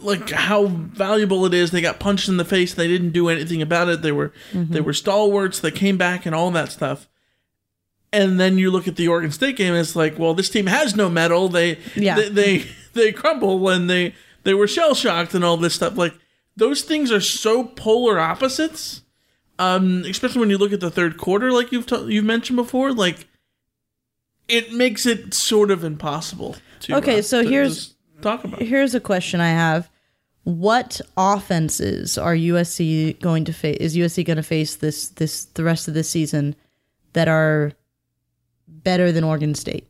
like 0.00 0.30
how 0.30 0.66
valuable 0.66 1.44
it 1.46 1.54
is. 1.54 1.70
They 1.70 1.80
got 1.80 1.98
punched 2.00 2.28
in 2.28 2.36
the 2.36 2.44
face. 2.44 2.72
They 2.74 2.88
didn't 2.88 3.10
do 3.10 3.28
anything 3.28 3.60
about 3.62 3.88
it. 3.88 4.02
They 4.02 4.12
were 4.12 4.32
Mm-hmm. 4.52 4.72
they 4.72 4.80
were 4.80 4.92
stalwarts. 4.92 5.58
They 5.60 5.70
came 5.70 5.96
back 5.96 6.26
and 6.26 6.34
all 6.34 6.50
that 6.52 6.70
stuff. 6.72 7.08
And 8.12 8.40
then 8.40 8.58
you 8.58 8.70
look 8.70 8.88
at 8.88 8.96
the 8.96 9.08
Oregon 9.08 9.30
State 9.30 9.56
game. 9.56 9.72
And 9.72 9.80
it's 9.80 9.94
like, 9.94 10.18
well, 10.18 10.34
this 10.34 10.50
team 10.50 10.66
has 10.66 10.96
no 10.96 11.08
metal. 11.08 11.48
They 11.48 11.78
Yeah. 11.94 12.16
they 12.16 12.28
they, 12.28 12.64
they 12.94 13.12
crumble 13.12 13.68
and 13.68 13.88
they 13.88 14.14
they 14.42 14.52
were 14.54 14.66
shell 14.66 14.94
shocked 14.94 15.34
and 15.34 15.44
all 15.44 15.56
this 15.56 15.74
stuff. 15.74 15.96
Like 15.96 16.14
those 16.56 16.82
things 16.82 17.12
are 17.12 17.20
so 17.20 17.64
polar 17.64 18.18
opposites. 18.18 19.02
Um, 19.60 20.04
especially 20.06 20.40
when 20.40 20.48
you 20.50 20.56
look 20.58 20.72
at 20.72 20.80
the 20.80 20.90
third 20.90 21.18
quarter, 21.18 21.52
like 21.52 21.70
you've 21.70 21.86
t- 21.86 22.06
you've 22.14 22.24
mentioned 22.24 22.56
before, 22.56 22.92
like 22.92 23.26
it 24.48 24.72
makes 24.72 25.04
it 25.04 25.34
sort 25.34 25.70
of 25.70 25.84
impossible. 25.84 26.56
To, 26.80 26.96
Okay, 26.96 27.18
uh, 27.18 27.22
so 27.22 27.42
to 27.42 27.48
here's- 27.48 27.94
talk 28.22 28.42
about. 28.44 28.62
Here's 28.62 28.94
a 28.94 29.00
question 29.00 29.38
I 29.40 29.50
have: 29.50 29.90
What 30.44 31.00
offenses 31.16 32.16
are 32.16 32.34
USC 32.34 33.20
going 33.20 33.44
to 33.44 33.52
face? 33.52 33.76
Is 33.80 33.96
USC 33.96 34.24
going 34.24 34.38
to 34.38 34.42
face 34.42 34.76
this 34.76 35.08
this 35.08 35.44
the 35.44 35.62
rest 35.62 35.88
of 35.88 35.94
the 35.94 36.04
season 36.04 36.56
that 37.12 37.28
are 37.28 37.72
better 38.66 39.12
than 39.12 39.24
Oregon 39.24 39.54
State? 39.54 39.86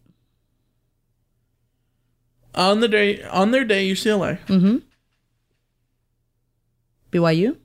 on 2.56 2.80
the 2.80 2.88
day 2.88 3.22
on 3.22 3.52
their 3.52 3.64
day 3.64 3.88
UCLA. 3.88 4.38
Mm-hmm. 4.46 4.78
BYU, 7.12 7.56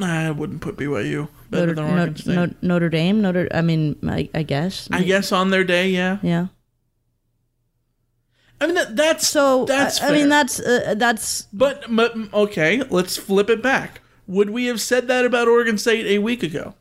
I 0.00 0.30
wouldn't 0.30 0.60
put 0.60 0.76
BYU 0.76 1.28
better 1.50 1.66
Notre, 1.68 1.74
than 1.74 1.84
Oregon 1.84 1.96
Notre, 1.96 2.18
State. 2.22 2.34
Notre, 2.34 2.56
Notre 2.62 2.88
Dame, 2.88 3.20
Notre. 3.22 3.48
I 3.52 3.62
mean, 3.62 3.96
I, 4.06 4.28
I 4.34 4.42
guess. 4.42 4.88
I 4.92 5.02
guess 5.02 5.32
on 5.32 5.50
their 5.50 5.64
day, 5.64 5.88
yeah. 5.88 6.18
Yeah. 6.22 6.48
I 8.60 8.66
mean 8.66 8.74
that, 8.74 8.96
that's 8.96 9.28
So 9.28 9.64
that's. 9.66 10.00
I, 10.00 10.08
I 10.08 10.12
mean 10.12 10.28
that's 10.28 10.60
uh, 10.60 10.94
that's 10.96 11.42
But, 11.52 11.84
but 11.88 12.14
okay, 12.32 12.82
let's 12.88 13.16
flip 13.16 13.50
it 13.50 13.62
back. 13.62 14.00
Would 14.26 14.50
we 14.50 14.66
have 14.66 14.80
said 14.80 15.08
that 15.08 15.24
about 15.24 15.46
Oregon 15.46 15.78
State 15.78 16.06
a 16.06 16.18
week 16.18 16.42
ago? 16.42 16.74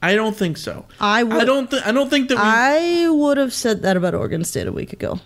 I 0.00 0.14
don't 0.14 0.36
think 0.36 0.56
so. 0.56 0.86
I 1.00 1.22
would 1.22 1.42
I 1.42 1.44
don't. 1.44 1.70
Th- 1.70 1.82
I 1.84 1.92
don't 1.92 2.08
think 2.08 2.28
that 2.28 2.36
we. 2.36 2.42
I 2.42 3.08
would 3.08 3.36
have 3.36 3.52
said 3.52 3.82
that 3.82 3.96
about 3.96 4.14
Oregon 4.14 4.44
State 4.44 4.66
a 4.66 4.72
week 4.72 4.92
ago. 4.92 5.20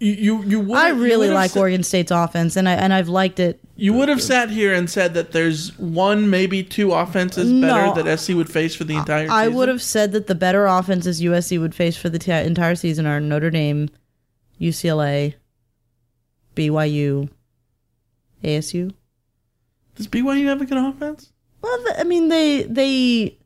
You 0.00 0.12
you, 0.12 0.42
you 0.44 0.60
would. 0.60 0.76
I 0.76 0.90
really 0.90 1.28
have 1.28 1.34
like 1.34 1.50
said- 1.52 1.60
Oregon 1.60 1.82
State's 1.82 2.10
offense, 2.10 2.56
and 2.56 2.68
I 2.68 2.72
and 2.74 2.92
I've 2.92 3.08
liked 3.08 3.38
it. 3.40 3.60
You 3.76 3.92
would 3.94 4.08
have 4.08 4.22
sat 4.22 4.50
here 4.50 4.72
and 4.72 4.88
said 4.88 5.14
that 5.14 5.32
there's 5.32 5.76
one, 5.78 6.30
maybe 6.30 6.62
two 6.62 6.92
offenses 6.92 7.50
better 7.52 7.86
No. 7.94 8.02
that 8.02 8.18
SC 8.20 8.30
would 8.34 8.48
face 8.50 8.74
for 8.74 8.84
the 8.84 8.94
entire. 8.96 9.24
Season. 9.24 9.34
I 9.36 9.48
would 9.48 9.68
have 9.68 9.82
said 9.82 10.12
that 10.12 10.26
the 10.28 10.34
better 10.36 10.66
offenses 10.66 11.20
USC 11.20 11.58
would 11.60 11.74
face 11.74 11.96
for 11.96 12.08
the 12.08 12.18
t- 12.18 12.30
entire 12.30 12.76
season 12.76 13.04
are 13.06 13.18
Notre 13.20 13.50
Dame, 13.50 13.88
UCLA, 14.60 15.34
BYU, 16.54 17.28
ASU. 18.44 18.92
Does 19.96 20.06
BYU 20.08 20.46
have 20.46 20.60
a 20.60 20.66
good 20.66 20.78
offense? 20.78 21.32
Well, 21.62 21.78
I 21.98 22.04
mean 22.04 22.28
they 22.28 22.62
they 22.64 23.38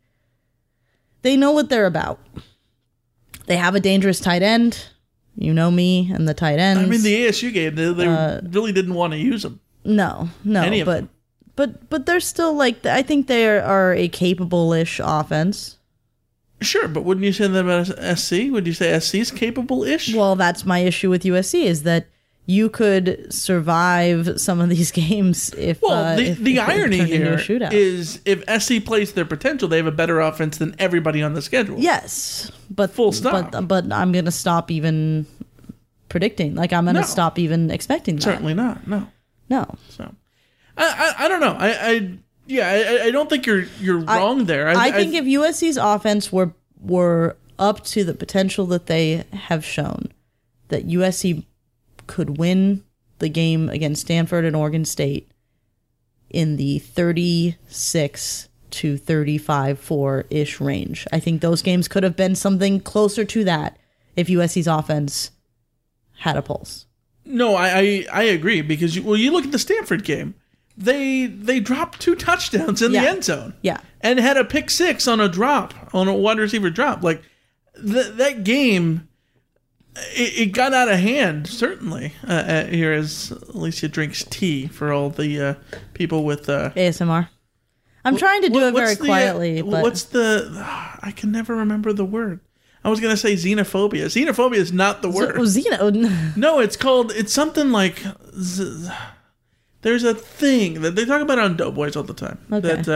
they 1.22 1.36
know 1.36 1.52
what 1.52 1.68
they're 1.68 1.86
about. 1.86 2.18
They 3.46 3.56
have 3.56 3.74
a 3.74 3.80
dangerous 3.80 4.20
tight 4.20 4.42
end. 4.42 4.88
You 5.40 5.54
know 5.54 5.70
me 5.70 6.10
and 6.12 6.26
the 6.26 6.34
tight 6.34 6.58
ends. 6.58 6.82
I 6.82 6.86
mean, 6.86 7.02
the 7.02 7.26
ASU 7.26 7.52
game, 7.52 7.76
they, 7.76 7.92
they 7.92 8.06
Uh, 8.08 8.40
really 8.50 8.72
didn't 8.72 8.94
want 8.94 9.12
to 9.12 9.18
use 9.18 9.42
them. 9.44 9.60
No, 9.84 10.28
no, 10.44 10.62
Any 10.62 10.80
of 10.80 10.86
but 10.86 10.96
them. 11.02 11.10
but 11.54 11.88
but 11.88 12.06
they're 12.06 12.18
still 12.20 12.54
like 12.54 12.84
I 12.84 13.02
think 13.02 13.28
they 13.28 13.46
are, 13.48 13.60
are 13.62 13.94
a 13.94 14.08
capable-ish 14.08 15.00
offense. 15.02 15.76
Sure, 16.60 16.88
but 16.88 17.04
wouldn't 17.04 17.24
you 17.24 17.32
say 17.32 17.46
that 17.46 17.64
about 17.64 18.18
SC? 18.18 18.50
Would 18.50 18.66
you 18.66 18.72
say 18.72 18.98
SC 18.98 19.14
is 19.16 19.30
capable-ish? 19.30 20.12
Well, 20.12 20.34
that's 20.34 20.66
my 20.66 20.80
issue 20.80 21.08
with 21.08 21.22
USC 21.22 21.62
is 21.62 21.84
that 21.84 22.08
you 22.50 22.70
could 22.70 23.30
survive 23.30 24.40
some 24.40 24.58
of 24.58 24.70
these 24.70 24.90
games 25.06 25.52
if 25.58 25.82
Well, 25.82 25.92
uh, 25.92 26.16
the, 26.16 26.26
if- 26.30 26.38
the 26.38 26.56
if 26.56 26.68
irony 26.68 27.04
here 27.04 27.38
is 27.70 28.20
if 28.24 28.42
SC 28.62 28.82
plays 28.84 29.12
their 29.12 29.26
potential, 29.26 29.68
they 29.68 29.76
have 29.76 29.86
a 29.86 29.92
better 29.92 30.18
offense 30.20 30.56
than 30.56 30.74
everybody 30.78 31.22
on 31.22 31.34
the 31.34 31.42
schedule. 31.42 31.78
yes, 31.78 32.50
but 32.70 32.90
Full 32.90 33.12
stop. 33.12 33.52
But 33.52 33.68
but 33.68 33.92
I'm 33.92 34.12
gonna 34.12 34.30
stop 34.30 34.70
even 34.70 35.26
predicting. 36.08 36.54
Like 36.54 36.72
I'm 36.72 36.86
gonna 36.86 37.00
No. 37.00 37.06
stop 37.06 37.38
even 37.38 37.70
expecting 37.70 38.16
that. 38.16 38.22
Certainly 38.22 38.54
not. 38.54 38.86
No. 38.86 39.06
no. 39.50 39.74
So, 39.90 40.14
I 40.76 41.14
I, 41.18 41.24
I 41.24 41.28
don't 41.28 41.40
know. 41.40 41.56
I, 41.58 41.68
I 41.92 42.10
yeah, 42.46 42.68
I, 43.02 43.06
I 43.08 43.10
don't 43.10 43.28
think 43.28 43.44
you're 43.44 43.64
you're 43.78 43.98
wrong 43.98 44.46
there. 44.46 44.68
I, 44.68 44.90
think 44.90 45.12
if 45.12 45.26
USC's 45.26 45.76
offense 45.76 46.32
were 46.32 46.54
were 46.80 47.36
up 47.58 47.84
to 47.84 48.04
the 48.04 48.14
potential 48.14 48.64
that 48.66 48.86
they 48.86 49.24
have 49.32 49.66
shown, 49.66 50.12
that 50.68 50.86
USC 50.88 51.44
could 52.08 52.38
win 52.38 52.82
the 53.20 53.28
game 53.28 53.68
against 53.68 54.02
Stanford 54.02 54.44
and 54.44 54.56
Oregon 54.56 54.84
State 54.84 55.30
in 56.30 56.56
the 56.56 56.78
36 56.80 58.48
to 58.70 58.96
35 58.98 59.78
4 59.78 60.24
ish 60.30 60.60
range. 60.60 61.06
I 61.12 61.20
think 61.20 61.40
those 61.40 61.62
games 61.62 61.88
could 61.88 62.02
have 62.02 62.16
been 62.16 62.34
something 62.34 62.80
closer 62.80 63.24
to 63.24 63.44
that 63.44 63.78
if 64.16 64.26
USC's 64.28 64.66
offense 64.66 65.30
had 66.18 66.36
a 66.36 66.42
pulse. 66.42 66.86
No, 67.24 67.54
I, 67.54 67.68
I 67.78 68.06
I 68.12 68.22
agree 68.24 68.60
because 68.62 68.96
you, 68.96 69.02
well, 69.02 69.16
you 69.16 69.30
look 69.30 69.44
at 69.44 69.52
the 69.52 69.58
Stanford 69.58 70.04
game. 70.04 70.34
They 70.76 71.26
they 71.26 71.60
dropped 71.60 72.00
two 72.00 72.14
touchdowns 72.14 72.82
in 72.82 72.92
Yeah. 72.92 73.02
the 73.02 73.08
end 73.08 73.24
zone. 73.24 73.54
Yeah. 73.62 73.80
and 74.00 74.18
had 74.20 74.36
a 74.36 74.44
pick 74.44 74.70
six 74.70 75.08
on 75.08 75.20
a 75.20 75.28
drop 75.28 75.74
on 75.94 76.06
a 76.08 76.14
wide 76.14 76.38
receiver 76.38 76.70
drop. 76.70 77.02
Like 77.02 77.22
th- 77.74 78.12
that 78.14 78.44
game, 78.44 79.07
it, 80.14 80.38
it 80.38 80.46
got 80.52 80.72
out 80.74 80.88
of 80.88 80.98
hand. 80.98 81.46
Certainly, 81.46 82.12
uh, 82.26 82.32
uh, 82.32 82.64
here 82.66 82.92
as 82.92 83.30
Alicia 83.54 83.88
drinks 83.88 84.24
tea 84.24 84.66
for 84.66 84.92
all 84.92 85.10
the 85.10 85.40
uh, 85.40 85.54
people 85.94 86.24
with 86.24 86.48
uh, 86.48 86.70
ASMR. 86.70 87.28
I'm 88.04 88.16
trying 88.16 88.42
to 88.42 88.48
do 88.48 88.54
what- 88.54 88.62
it 88.68 88.74
very 88.74 88.94
the, 88.94 89.02
uh, 89.02 89.06
quietly, 89.06 89.62
but 89.62 89.82
what's 89.82 90.04
the? 90.04 90.48
I 91.02 91.12
can 91.14 91.30
never 91.32 91.54
remember 91.56 91.92
the 91.92 92.04
word. 92.04 92.40
I 92.84 92.90
was 92.90 93.00
gonna 93.00 93.16
say 93.16 93.34
xenophobia. 93.34 94.04
Xenophobia 94.06 94.54
is 94.56 94.72
not 94.72 95.02
the 95.02 95.10
word. 95.10 95.36
Oh, 95.36 95.42
Xeno. 95.42 96.36
No, 96.36 96.60
it's 96.60 96.76
called. 96.76 97.12
It's 97.12 97.32
something 97.32 97.72
like. 97.72 98.02
Z- 98.40 98.88
there's 99.82 100.04
a 100.04 100.14
thing 100.14 100.80
that 100.82 100.94
they 100.96 101.04
talk 101.04 101.20
about 101.22 101.38
on 101.38 101.56
Doughboys 101.56 101.96
all 101.96 102.02
the 102.02 102.14
time. 102.14 102.38
Okay. 102.52 102.82
That 102.82 102.88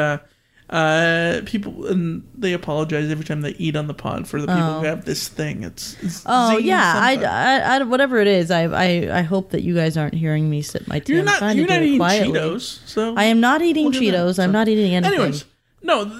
uh, 0.72 1.42
people 1.44 1.87
and 1.87 2.26
they 2.35 2.54
apologize 2.54 3.11
every 3.11 3.24
time 3.26 3.42
they 3.42 3.50
eat 3.58 3.76
on 3.76 3.87
the 3.88 3.94
pod 3.94 4.26
for 4.26 4.40
the 4.40 4.46
people 4.46 4.62
Oh. 4.62 4.80
who 4.80 4.87
have 4.87 5.04
this 5.04 5.28
thing. 5.28 5.62
It's, 5.64 5.96
it's 6.02 6.22
Oh 6.26 6.56
yeah, 6.58 6.94
I. 6.96 7.16
I, 7.16 7.76
I, 7.76 7.82
whatever 7.85 8.18
it 8.18 8.26
is, 8.26 8.50
I, 8.50 8.62
I, 8.64 9.18
I 9.18 9.22
hope 9.22 9.50
that 9.50 9.62
you 9.62 9.74
guys 9.74 9.96
aren't 9.98 10.14
hearing 10.14 10.48
me 10.48 10.62
sip 10.62 10.88
my 10.88 10.98
tea. 10.98 11.12
You're 11.12 11.20
I'm 11.20 11.26
not. 11.26 11.56
You're 11.56 11.68
not 11.68 11.82
eating 11.82 11.98
quietly. 11.98 12.38
Cheetos, 12.38 12.80
so 12.88 13.14
I 13.16 13.24
am 13.24 13.40
not 13.40 13.61
eating 13.62 13.85
Look 13.87 13.96
at 13.96 14.00
that. 14.00 14.06
Cheetos. 14.06 14.28
I'm 14.38 14.48
So- 14.48 14.50
not 14.52 14.68
eating 14.68 14.94
anything. 14.94 15.14
Anyways, 15.14 15.44
no, 15.82 16.04
th- 16.06 16.16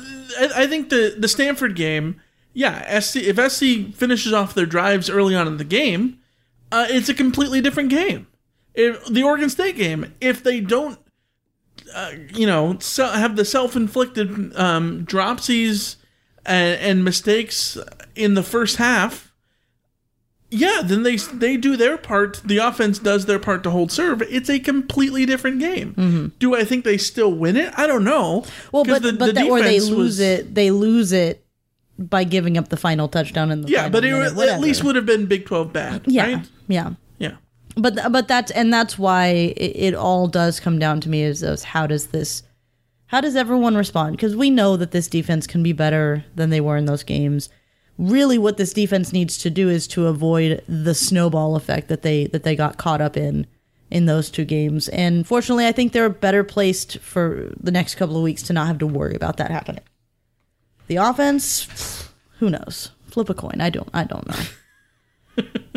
I, 0.54 0.64
I 0.64 0.66
think 0.66 0.90
the 0.90 1.14
the 1.18 1.28
Stanford 1.28 1.74
game, 1.74 2.20
yeah, 2.52 3.00
SC 3.00 3.16
if 3.16 3.36
SC 3.52 3.94
finishes 3.94 4.32
off 4.34 4.54
their 4.54 4.66
drives 4.66 5.08
early 5.08 5.34
on 5.34 5.46
in 5.46 5.56
the 5.56 5.64
game, 5.64 6.18
uh, 6.70 6.86
it's 6.90 7.08
a 7.08 7.14
completely 7.14 7.60
different 7.62 7.88
game. 7.88 8.26
If 8.74 9.06
the 9.06 9.22
Oregon 9.22 9.48
State 9.50 9.76
game, 9.76 10.14
if 10.20 10.42
they 10.42 10.60
don't, 10.60 10.98
uh, 11.94 12.12
you 12.35 12.46
know, 12.46 12.76
se- 12.81 13.18
have 13.18 13.37
the 13.37 13.44
self 13.44 13.76
inflicted 13.76 14.55
um, 14.57 15.05
dropsies 15.07 15.96
and, 16.46 16.81
and 16.81 17.05
mistakes 17.05 17.78
in 18.14 18.35
the 18.35 18.42
first 18.42 18.76
half. 18.76 19.31
Yeah, 20.55 20.83
then 20.85 21.02
they 21.02 21.16
they 21.16 21.57
do 21.57 21.76
their 21.78 21.96
part. 21.96 22.42
The 22.44 22.59
offense 22.59 22.98
does 22.98 23.24
their 23.24 23.38
part 23.38 23.62
to 23.62 23.70
hold 23.70 23.90
serve. 23.90 24.20
It's 24.22 24.50
a 24.50 24.59
completely 24.59 25.24
different 25.24 25.61
game. 25.61 26.33
Do 26.38 26.55
I 26.55 26.64
think 26.64 26.85
they 26.85 26.98
still 26.98 27.33
win 27.33 27.57
it? 27.57 27.72
I 27.78 27.87
don't 27.87 28.05
know. 28.05 28.42
Mm-hmm. 28.42 28.68
well, 28.70 28.85
but 28.85 29.00
the- 29.02 29.12
but 29.14 29.26
the 29.26 29.33
that, 29.33 29.48
or 29.48 29.62
they 29.62 29.81
lose 29.81 29.90
was- 29.96 30.20
it. 30.20 30.55
They 30.55 30.70
lose 30.70 31.12
it 31.12 31.42
by 31.98 32.24
giving 32.24 32.59
up 32.59 32.68
the 32.68 32.76
final 32.76 33.09
touchdown 33.09 33.50
in 33.50 33.62
the 33.62 33.68
Yeah, 33.68 33.88
but 33.88 34.05
it 34.05 34.12
minute, 34.12 34.37
at 34.48 34.61
least 34.61 34.83
would 34.85 34.96
have 34.96 35.07
been 35.07 35.24
Big 35.26 35.46
Twelve 35.46 35.72
bad. 35.72 36.02
yeah 36.07 36.35
right? 36.35 36.48
yeah. 36.68 36.90
But 37.76 37.98
but 38.12 38.28
that's 38.28 38.50
and 38.50 38.72
that's 38.72 38.98
why 38.98 39.26
it, 39.26 39.76
it 39.76 39.94
all 39.94 40.28
does 40.28 40.61
come 40.61 40.78
down 40.78 41.00
to 41.00 41.08
me 41.08 41.22
is, 41.22 41.42
is 41.42 41.64
how 41.64 41.87
does 41.87 42.08
this 42.08 42.42
how 43.06 43.20
does 43.20 43.37
everyone 43.37 43.76
respond? 43.76 44.16
Because 44.16 44.35
we 44.35 44.48
know 44.48 44.76
that 44.78 44.90
this 44.90 45.06
defense 45.06 45.46
can 45.46 45.62
be 45.62 45.72
better 45.72 46.24
than 46.35 46.48
they 46.48 46.62
were 46.62 46.78
in 46.78 46.87
those 46.87 47.02
games. 47.02 47.50
Really 47.98 48.38
what 48.38 48.56
this 48.56 48.72
defense 48.72 49.12
needs 49.12 49.37
to 49.38 49.50
do 49.50 49.68
is 49.68 49.87
to 49.88 50.06
avoid 50.06 50.64
the 50.66 50.94
snowball 50.94 51.54
effect 51.56 51.88
that 51.88 52.00
they 52.02 52.26
that 52.28 52.42
they 52.42 52.56
got 52.56 52.78
caught 52.78 53.00
up 53.00 53.16
in 53.16 53.46
in 53.90 54.06
those 54.06 54.30
two 54.30 54.44
games. 54.44 54.88
And 54.88 55.26
fortunately 55.26 55.66
i 55.66 55.72
think 55.72 55.92
they're 55.92 56.08
better 56.08 56.44
placed 56.44 56.98
for 56.98 57.52
the 57.61 57.70
next 57.70 57.94
couple 57.94 58.16
of 58.16 58.22
weeks 58.22 58.42
to 58.44 58.52
not 58.52 58.66
have 58.66 58.78
to 58.78 58.87
worry 58.87 59.14
about 59.14 59.37
that 59.38 59.50
happening. 59.50 59.85
The 60.88 60.96
offense 60.96 62.08
who 62.38 62.50
knows? 62.50 62.90
Flip 63.06 63.30
a 63.30 63.35
coin. 63.35 63.61
I 63.61 63.70
don't 63.70 63.90
i 63.94 64.04
don't 64.04 64.26
know 64.28 65.44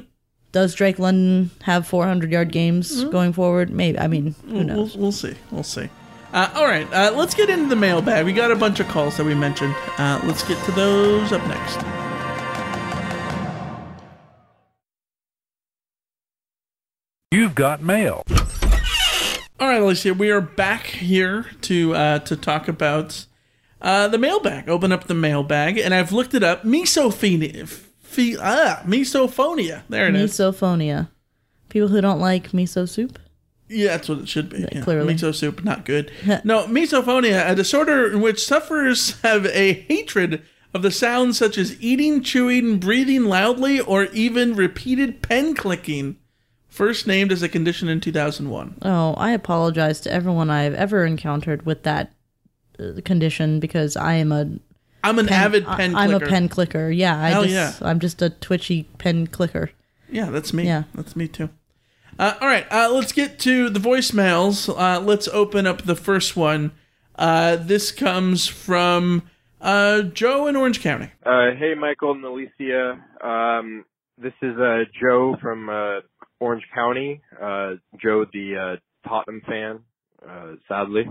does 0.55 0.73
Drake 0.73 0.99
London 0.99 1.51
have 1.63 1.85
400 1.85 2.31
yard 2.31 2.49
games 2.53 2.89
Mm-hmm. 3.01 3.09
going 3.11 3.33
forward? 3.33 3.69
Maybe. 3.69 3.99
I 3.99 4.07
mean, 4.07 4.33
who 4.47 4.53
We'll, 4.53 4.63
knows? 4.63 4.95
we'll, 4.95 5.03
we'll 5.03 5.11
see. 5.11 5.33
We'll 5.51 5.63
see. 5.63 5.89
Uh, 6.31 6.49
all 6.55 6.65
right, 6.65 6.87
uh, 6.93 7.11
let's 7.13 7.33
get 7.33 7.49
into 7.49 7.67
the 7.67 7.75
mailbag. 7.75 8.25
We 8.25 8.31
got 8.31 8.51
a 8.51 8.55
bunch 8.55 8.79
of 8.79 8.87
calls 8.87 9.17
that 9.17 9.25
we 9.25 9.35
mentioned. 9.35 9.75
Uh, 9.97 10.21
let's 10.23 10.47
get 10.47 10.57
to 10.65 10.71
those 10.71 11.33
up 11.33 11.45
next. 11.47 11.77
You've 17.31 17.55
got 17.55 17.81
mail. 17.81 18.23
All 19.59 19.67
right, 19.69 19.81
Alicia, 19.81 20.13
we 20.13 20.31
are 20.31 20.41
back 20.41 20.85
here 20.85 21.45
to 21.61 21.95
uh, 21.95 22.19
to 22.19 22.35
talk 22.35 22.67
about 22.67 23.25
uh, 23.81 24.07
the 24.07 24.17
mailbag. 24.17 24.69
Open 24.69 24.91
up 24.91 25.05
the 25.05 25.13
mailbag, 25.13 25.77
and 25.77 25.93
I've 25.93 26.11
looked 26.11 26.33
it 26.33 26.43
up. 26.43 26.63
Misophonia. 26.63 27.85
Fe- 28.15 28.38
ah, 28.39 28.82
misophonia. 28.86 29.84
There 29.89 30.08
it 30.08 30.15
is. 30.15 30.32
Misophonia. 30.32 31.10
People 31.69 31.89
who 31.89 31.99
don't 31.99 32.19
like 32.19 32.51
miso 32.51 32.88
soup. 32.88 33.19
Yeah, 33.67 33.88
that's 33.88 34.08
what 34.08 34.19
it 34.19 34.30
should 34.30 34.49
be. 34.49 34.67
Yeah, 34.71 34.82
clearly. 34.82 35.13
Miso 35.13 35.34
soup, 35.34 35.63
not 35.63 35.86
good. 35.86 36.12
no, 36.43 36.65
misophonia, 36.67 37.49
a 37.49 37.56
disorder 37.56 38.12
in 38.12 38.21
which 38.21 38.45
sufferers 38.45 39.19
have 39.21 39.45
a 39.47 39.73
hatred 39.73 40.43
of 40.73 40.82
the 40.82 40.91
sounds 40.91 41.38
such 41.38 41.58
as 41.58 41.82
eating, 41.82 42.21
chewing, 42.21 42.80
breathing 42.80 43.25
loudly, 43.25 43.80
or 43.80 44.06
even 44.06 44.56
repeated 44.56 45.21
pen 45.21 45.56
clicking. 45.56 46.17
First 46.67 47.08
named 47.08 47.32
as 47.32 47.41
a 47.41 47.49
condition 47.49 47.88
in 47.88 48.01
2001. 48.01 48.80
Oh, 48.82 49.13
I 49.13 49.32
apologize 49.32 50.01
to 50.01 50.12
everyone 50.12 50.49
I've 50.49 50.73
ever 50.73 51.06
encountered 51.06 51.65
with 51.65 51.84
that 51.84 52.12
uh, 52.78 52.99
condition 53.06 53.60
because 53.60 53.95
I 53.95 54.15
am 54.15 54.32
a. 54.32 54.49
I'm 55.05 55.19
an 55.19 55.29
avid 55.29 55.65
pen 55.65 55.95
I- 55.95 56.03
I'm 56.03 56.13
a 56.13 56.19
pen 56.19 56.49
clicker. 56.49 56.89
Yeah, 56.89 57.21
I 57.21 57.29
Hell 57.29 57.43
just, 57.43 57.53
yeah. 57.53 57.87
I'm 57.87 57.99
just 57.99 58.21
a 58.21 58.29
twitchy 58.29 58.83
pen 58.97 59.27
clicker. 59.27 59.71
Yeah, 60.09 60.29
that's 60.29 60.53
me. 60.53 60.65
Yeah. 60.65 60.83
That's 60.93 61.15
me 61.15 61.27
too. 61.27 61.49
Uh, 62.17 62.33
all 62.39 62.47
right, 62.47 62.65
uh, 62.71 62.89
let's 62.93 63.11
get 63.11 63.39
to 63.39 63.69
the 63.69 63.79
voicemails. 63.79 64.69
Uh, 64.69 64.99
let's 65.01 65.27
open 65.27 65.67
up 65.67 65.81
the 65.81 65.95
first 65.95 66.37
one. 66.37 66.71
Uh, 67.15 67.57
this 67.57 67.91
comes 67.91 68.47
from 68.47 69.23
uh, 69.59 70.01
Joe 70.03 70.47
in 70.47 70.55
Orange 70.55 70.81
County. 70.81 71.11
Uh, 71.25 71.51
hey, 71.57 71.73
Michael 71.75 72.11
and 72.11 72.23
Alicia. 72.23 73.03
Um, 73.21 73.83
this 74.17 74.33
is 74.41 74.57
uh, 74.57 74.83
Joe 75.01 75.35
from 75.41 75.69
uh, 75.69 76.01
Orange 76.39 76.63
County. 76.73 77.21
Uh, 77.41 77.73
Joe, 78.01 78.25
the 78.31 78.77
uh, 78.79 79.09
Tottenham 79.09 79.41
fan, 79.45 79.79
uh, 80.27 80.53
sadly. 80.69 81.09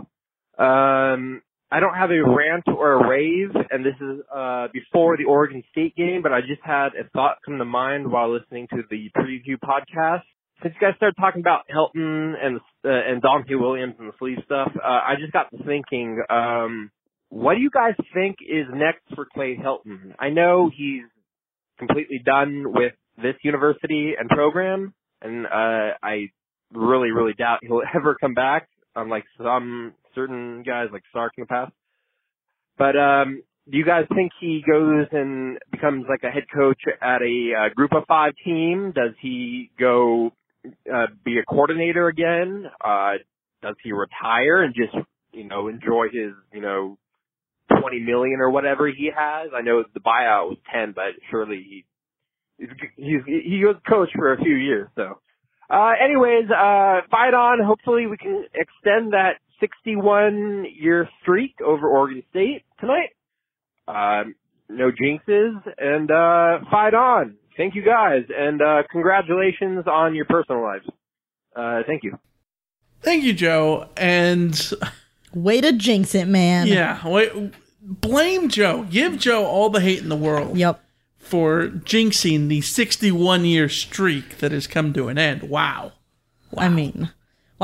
Um, 0.58 1.42
I 1.70 1.80
don't 1.80 1.94
have 1.94 2.10
a 2.10 2.22
rant 2.22 2.64
or 2.68 2.92
a 2.92 3.08
rave, 3.08 3.50
and 3.70 3.84
this 3.84 3.94
is 4.00 4.20
uh, 4.34 4.68
before 4.72 5.16
the 5.16 5.24
Oregon 5.24 5.62
State 5.72 5.96
game, 5.96 6.20
but 6.22 6.32
I 6.32 6.40
just 6.40 6.62
had 6.62 6.88
a 6.88 7.08
thought 7.12 7.38
come 7.44 7.58
to 7.58 7.64
mind 7.64 8.10
while 8.10 8.32
listening 8.32 8.68
to 8.70 8.82
the 8.90 9.10
preview 9.16 9.58
podcast. 9.62 10.22
Since 10.62 10.74
you 10.80 10.86
guys 10.86 10.96
started 10.96 11.16
talking 11.18 11.40
about 11.40 11.62
Helton 11.74 12.34
and 12.40 12.60
uh, 12.84 12.88
and 12.88 13.22
Donte 13.22 13.58
Williams 13.58 13.94
and 13.98 14.08
the 14.08 14.12
sleeve 14.18 14.38
stuff, 14.44 14.70
uh, 14.76 14.86
I 14.86 15.14
just 15.18 15.32
got 15.32 15.50
to 15.50 15.64
thinking. 15.64 16.22
Um, 16.30 16.90
what 17.30 17.54
do 17.54 17.60
you 17.60 17.70
guys 17.70 17.94
think 18.14 18.36
is 18.40 18.66
next 18.72 19.02
for 19.16 19.26
Clay 19.34 19.56
Helton? 19.56 20.14
I 20.20 20.30
know 20.30 20.70
he's 20.74 21.02
completely 21.78 22.20
done 22.24 22.64
with 22.66 22.92
this 23.16 23.34
university 23.42 24.12
and 24.18 24.28
program, 24.28 24.94
and 25.20 25.46
uh, 25.46 25.96
I 26.00 26.28
really, 26.72 27.10
really 27.10 27.32
doubt 27.32 27.58
he'll 27.62 27.82
ever 27.94 28.14
come 28.20 28.34
back, 28.34 28.68
unlike 28.94 29.24
some 29.38 29.94
certain 30.14 30.62
guys 30.62 30.88
like 30.92 31.02
Sark 31.12 31.32
in 31.36 31.42
the 31.42 31.46
past. 31.46 31.72
But 32.76 32.96
um, 32.96 33.42
do 33.70 33.78
you 33.78 33.84
guys 33.84 34.04
think 34.14 34.32
he 34.40 34.62
goes 34.66 35.06
and 35.12 35.58
becomes 35.70 36.06
like 36.08 36.22
a 36.22 36.30
head 36.30 36.44
coach 36.54 36.80
at 37.00 37.22
a 37.22 37.52
uh, 37.54 37.74
group 37.74 37.92
of 37.94 38.04
five 38.06 38.32
team? 38.44 38.92
Does 38.94 39.14
he 39.20 39.70
go 39.78 40.32
uh, 40.92 41.06
be 41.24 41.38
a 41.38 41.44
coordinator 41.44 42.08
again? 42.08 42.66
Uh, 42.84 43.14
does 43.62 43.76
he 43.82 43.92
retire 43.92 44.62
and 44.62 44.74
just, 44.74 44.94
you 45.32 45.44
know, 45.44 45.68
enjoy 45.68 46.06
his, 46.12 46.32
you 46.52 46.60
know, 46.60 46.98
20 47.80 48.00
million 48.00 48.40
or 48.40 48.50
whatever 48.50 48.86
he 48.86 49.10
has. 49.14 49.50
I 49.56 49.62
know 49.62 49.84
the 49.94 50.00
buyout 50.00 50.48
was 50.48 50.58
10, 50.72 50.92
but 50.94 51.14
surely 51.30 51.84
he, 52.58 52.66
he's, 52.96 53.20
he 53.26 53.64
was 53.64 53.76
coach 53.88 54.10
for 54.14 54.32
a 54.32 54.38
few 54.38 54.54
years, 54.54 54.88
so. 54.94 55.20
Uh, 55.70 55.92
anyways, 56.02 56.44
uh, 56.50 57.00
fight 57.10 57.32
on. 57.32 57.64
Hopefully 57.64 58.06
we 58.06 58.18
can 58.18 58.44
extend 58.54 59.14
that 59.14 59.36
61 59.60 60.66
year 60.78 61.08
streak 61.22 61.54
over 61.64 61.88
Oregon 61.88 62.22
State 62.30 62.62
tonight. 62.80 63.10
Um, 63.86 64.34
no 64.68 64.90
jinxes 64.90 65.62
and, 65.78 66.10
uh, 66.10 66.64
fight 66.70 66.94
on. 66.94 67.36
Thank 67.56 67.74
you 67.74 67.82
guys 67.84 68.24
and, 68.36 68.60
uh, 68.62 68.82
congratulations 68.90 69.86
on 69.86 70.14
your 70.14 70.24
personal 70.24 70.62
lives. 70.62 70.86
Uh, 71.54 71.82
thank 71.86 72.02
you. 72.02 72.18
Thank 73.02 73.22
you, 73.24 73.32
Joe. 73.32 73.88
And 73.96 74.58
Way 75.34 75.60
to 75.60 75.72
jinx 75.72 76.14
it, 76.14 76.26
man. 76.26 76.66
yeah, 76.66 77.06
wait, 77.06 77.30
blame 77.82 78.48
Joe. 78.48 78.86
Give 78.90 79.18
Joe 79.18 79.44
all 79.44 79.68
the 79.70 79.80
hate 79.80 80.00
in 80.00 80.08
the 80.08 80.16
world. 80.16 80.56
Yep. 80.56 80.80
For 81.18 81.68
jinxing 81.68 82.48
the 82.48 82.60
61 82.60 83.44
year 83.44 83.68
streak 83.68 84.38
that 84.38 84.52
has 84.52 84.66
come 84.66 84.92
to 84.92 85.08
an 85.08 85.16
end. 85.18 85.44
Wow. 85.44 85.92
I 86.56 86.68
mean, 86.68 87.10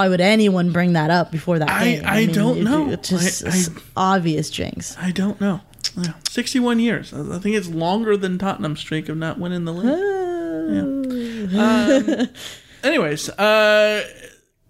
why 0.01 0.09
would 0.09 0.23
anyone 0.23 0.73
bring 0.73 0.95
that 0.95 1.11
up 1.11 1.31
before 1.31 1.59
that 1.59 1.69
I- 1.71 1.85
game? 1.85 2.03
I 2.07 2.21
mean, 2.25 2.33
don't 2.33 2.57
it- 2.59 2.65
know. 2.65 2.91
It's 2.91 3.11
just 3.11 3.45
I- 3.45 3.49
it's 3.49 3.69
obvious 3.95 4.49
jinx. 4.49 4.97
I 4.99 5.11
don't 5.11 5.39
know. 5.43 5.61
Yeah, 5.97 6.13
61 6.29 6.79
years. 6.81 7.13
I 7.13 7.39
think 7.39 7.55
it's 7.57 7.69
longer 7.69 8.17
than 8.17 8.39
Tottenham's 8.39 8.81
streak 8.81 9.09
of 9.11 9.19
not 9.19 9.39
winning 9.39 9.65
the 9.67 9.73
league. 9.75 10.17
Yeah. 10.71 10.87
Um, 11.59 12.29
anyways, 12.85 13.29
uh, 13.31 14.05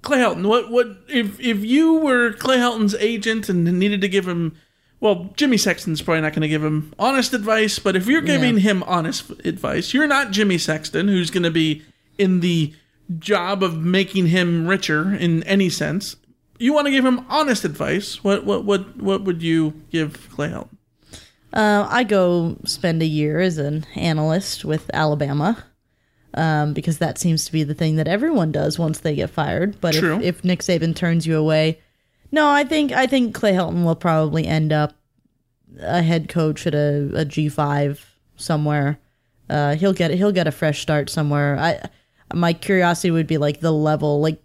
Clay 0.02 0.18
Helton, 0.18 0.46
what 0.48 0.70
what 0.70 0.86
if 1.08 1.38
if 1.40 1.62
you 1.64 1.94
were 1.94 2.32
Clay 2.32 2.56
Helton's 2.56 2.94
agent 2.94 3.48
and 3.50 3.64
needed 3.78 4.00
to 4.00 4.08
give 4.08 4.26
him 4.26 4.56
well, 5.00 5.30
Jimmy 5.36 5.56
Sexton's 5.58 6.00
probably 6.00 6.22
not 6.22 6.32
going 6.32 6.42
to 6.42 6.48
give 6.48 6.64
him 6.64 6.94
honest 6.98 7.34
advice, 7.34 7.78
but 7.78 7.96
if 7.96 8.06
you're 8.06 8.20
giving 8.22 8.54
Yeah. 8.54 8.60
him 8.70 8.82
honest 8.84 9.30
advice, 9.44 9.92
you're 9.92 10.06
not 10.06 10.30
Jimmy 10.30 10.56
Sexton, 10.58 11.08
who's 11.08 11.30
going 11.30 11.42
to 11.42 11.50
be 11.50 11.82
in 12.18 12.40
the 12.40 12.72
job 13.18 13.62
of 13.62 13.78
making 13.78 14.26
him 14.26 14.66
richer 14.66 15.14
in 15.14 15.42
any 15.44 15.68
sense. 15.68 16.16
You 16.58 16.72
want 16.72 16.86
to 16.86 16.90
give 16.90 17.04
him 17.04 17.24
honest 17.28 17.64
advice. 17.64 18.22
What 18.22 18.44
what 18.44 18.64
what 18.64 18.96
what 18.96 19.22
would 19.24 19.42
you 19.42 19.74
give 19.90 20.28
Clay 20.30 20.48
Helton? 20.48 20.76
Uh, 21.52 21.86
I 21.90 22.04
go 22.04 22.56
spend 22.64 23.02
a 23.02 23.06
year 23.06 23.40
as 23.40 23.58
an 23.58 23.84
analyst 23.96 24.64
with 24.64 24.88
Alabama 24.94 25.64
um, 26.34 26.74
because 26.74 26.98
that 26.98 27.18
seems 27.18 27.44
to 27.46 27.52
be 27.52 27.64
the 27.64 27.74
thing 27.74 27.96
that 27.96 28.06
everyone 28.06 28.52
does 28.52 28.78
once 28.78 29.00
they 29.00 29.16
get 29.16 29.30
fired. 29.30 29.80
But 29.80 29.96
if, 29.96 30.04
if 30.22 30.44
Nick 30.44 30.60
Saban 30.60 30.94
turns 30.94 31.26
you 31.26 31.36
away, 31.36 31.80
no, 32.30 32.48
I 32.48 32.62
think 32.64 32.92
I 32.92 33.06
think 33.06 33.34
Clay 33.34 33.52
Helton 33.52 33.84
will 33.84 33.96
probably 33.96 34.46
end 34.46 34.72
up 34.72 34.94
a 35.80 36.02
head 36.02 36.28
coach 36.28 36.66
at 36.66 36.74
a, 36.74 37.10
a 37.14 37.24
G 37.24 37.48
five 37.48 38.14
somewhere. 38.36 38.98
Uh, 39.48 39.74
he'll 39.74 39.92
get 39.92 40.12
he'll 40.12 40.30
get 40.30 40.46
a 40.46 40.52
fresh 40.52 40.80
start 40.80 41.10
somewhere. 41.10 41.58
I 41.58 41.88
my 42.34 42.52
curiosity 42.52 43.10
would 43.10 43.26
be 43.26 43.38
like 43.38 43.60
the 43.60 43.72
level 43.72 44.20
like 44.20 44.42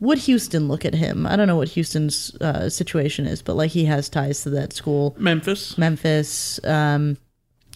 would 0.00 0.18
Houston 0.18 0.66
look 0.66 0.84
at 0.86 0.94
him? 0.94 1.26
I 1.26 1.36
don't 1.36 1.46
know 1.46 1.56
what 1.56 1.68
Houston's 1.68 2.34
uh, 2.36 2.70
situation 2.70 3.26
is, 3.26 3.42
but 3.42 3.54
like 3.54 3.70
he 3.70 3.84
has 3.84 4.08
ties 4.08 4.42
to 4.42 4.50
that 4.50 4.72
school. 4.72 5.14
Memphis. 5.18 5.76
Memphis. 5.76 6.58
Um, 6.64 7.18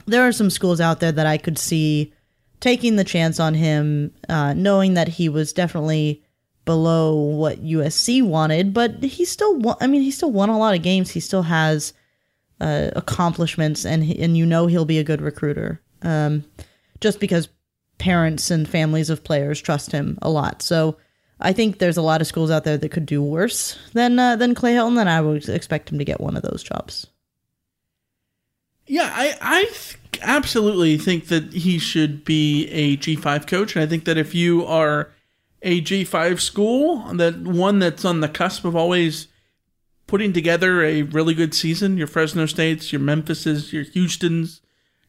there 0.07 0.27
are 0.27 0.33
some 0.33 0.51
schools 0.51 0.81
out 0.81 1.01
there 1.01 1.13
that 1.13 1.27
I 1.27 1.37
could 1.37 1.59
see 1.59 2.13
taking 2.61 2.97
the 2.97 3.05
chance 3.05 3.39
on 3.39 3.53
him, 3.53 4.11
uh, 4.31 4.55
knowing 4.55 4.95
that 4.95 5.09
he 5.09 5.29
was 5.29 5.53
definitely 5.53 6.23
below 6.65 7.15
what 7.15 7.63
USC 7.63 8.23
wanted, 8.23 8.73
but 8.73 9.03
he 9.03 9.27
still 9.27 9.59
won. 9.59 9.77
I 9.83 9.87
mean, 9.87 10.01
he 10.01 10.11
still 10.11 10.33
won 10.33 10.49
a 10.49 10.59
lot 10.59 10.75
of 10.75 10.83
games. 10.83 11.11
He 11.11 11.21
still 11.21 11.43
has 11.43 11.93
uh, 12.61 12.91
accomplishments, 12.97 13.85
and 13.85 14.03
he, 14.03 14.19
and 14.19 14.37
you 14.37 14.47
know 14.47 14.67
he'll 14.67 14.87
be 14.87 14.99
a 14.99 15.05
good 15.05 15.21
recruiter. 15.21 15.83
Um, 16.01 16.45
just 17.01 17.21
because 17.21 17.49
parents 18.05 18.51
and 18.51 18.69
families 18.69 19.09
of 19.09 19.25
players 19.25 19.59
trust 19.63 19.91
him 19.91 20.19
a 20.21 20.29
lot. 20.29 20.61
So 20.61 20.99
I 21.41 21.55
think 21.55 21.79
there's 21.79 21.97
a 21.97 22.03
lot 22.03 22.21
of 22.21 22.27
schools 22.27 22.51
out 22.51 22.65
there 22.65 22.77
that 22.77 22.89
could 22.91 23.07
do 23.07 23.23
worse 23.23 23.79
than 23.95 24.19
uh, 24.19 24.37
than 24.37 24.55
Clay 24.55 24.75
Helton, 24.75 25.01
and 25.01 25.09
I 25.09 25.23
would 25.23 25.49
expect 25.49 25.91
him 25.91 25.97
to 25.99 26.05
get 26.05 26.21
one 26.21 26.37
of 26.37 26.43
those 26.43 26.63
jobs. 26.63 27.07
Yeah, 28.87 29.11
I 29.11 29.35
I 29.41 29.63
th- 29.63 29.97
absolutely 30.21 30.99
think 30.99 31.29
that 31.29 31.55
he 31.55 31.79
should 31.79 32.27
be 32.27 32.69
a 32.69 32.99
G5 32.99 33.47
coach 33.47 33.75
and 33.75 33.83
I 33.83 33.87
think 33.87 34.05
that 34.05 34.19
if 34.19 34.35
you 34.35 34.67
are 34.67 35.11
a 35.63 35.81
G5 35.81 36.41
school, 36.41 36.99
that 37.15 37.39
one 37.39 37.79
that's 37.79 38.05
on 38.05 38.21
the 38.21 38.29
cusp 38.29 38.67
of 38.67 38.77
always 38.77 39.29
putting 40.07 40.35
together 40.35 40.83
a 40.83 41.03
really 41.03 41.33
good 41.33 41.55
season. 41.55 41.97
Your 41.97 42.07
Fresno 42.07 42.45
States, 42.45 42.93
your 42.93 43.01
Memphises, 43.01 43.73
your 43.73 43.85
Houston's, 43.85 44.61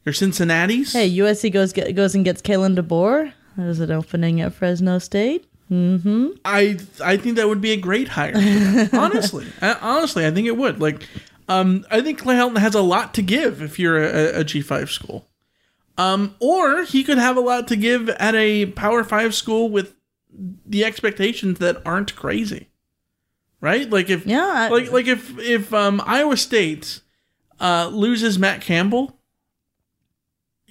your 0.06 0.12
Cincinnati's. 0.12 0.92
Hey, 0.92 1.10
USC 1.10 1.52
goes 1.52 1.72
get, 1.72 1.94
goes 1.94 2.14
and 2.14 2.24
gets 2.24 2.40
Kalen 2.40 2.78
DeBoer. 2.78 3.32
There's 3.56 3.80
an 3.80 3.90
opening 3.90 4.40
at 4.40 4.54
Fresno 4.54 4.98
State. 4.98 5.46
Mm-hmm. 5.70 6.28
I 6.44 6.78
I 7.04 7.16
think 7.16 7.36
that 7.36 7.48
would 7.48 7.60
be 7.60 7.72
a 7.72 7.76
great 7.76 8.08
hire. 8.08 8.34
honestly, 8.92 9.46
I, 9.60 9.76
honestly, 9.80 10.24
I 10.24 10.30
think 10.30 10.46
it 10.46 10.56
would. 10.56 10.80
Like, 10.80 11.08
um, 11.48 11.84
I 11.90 12.00
think 12.02 12.20
Clay 12.20 12.36
Helton 12.36 12.58
has 12.58 12.76
a 12.76 12.82
lot 12.82 13.14
to 13.14 13.22
give 13.22 13.60
if 13.60 13.78
you're 13.78 14.00
a 14.00 14.40
a 14.40 14.44
G5 14.44 14.88
school. 14.88 15.26
Um, 15.98 16.36
or 16.38 16.84
he 16.84 17.02
could 17.02 17.18
have 17.18 17.36
a 17.36 17.40
lot 17.40 17.66
to 17.68 17.76
give 17.76 18.08
at 18.10 18.34
a 18.36 18.66
Power 18.66 19.02
Five 19.02 19.34
school 19.34 19.68
with 19.68 19.94
the 20.64 20.84
expectations 20.84 21.58
that 21.58 21.82
aren't 21.84 22.14
crazy, 22.14 22.68
right? 23.60 23.90
Like 23.90 24.08
if 24.08 24.24
yeah, 24.24 24.46
I, 24.46 24.68
like 24.68 24.92
like 24.92 25.06
if 25.08 25.36
if 25.38 25.74
um, 25.74 26.00
Iowa 26.06 26.36
State 26.36 27.00
uh, 27.58 27.88
loses 27.92 28.38
Matt 28.38 28.60
Campbell, 28.60 29.15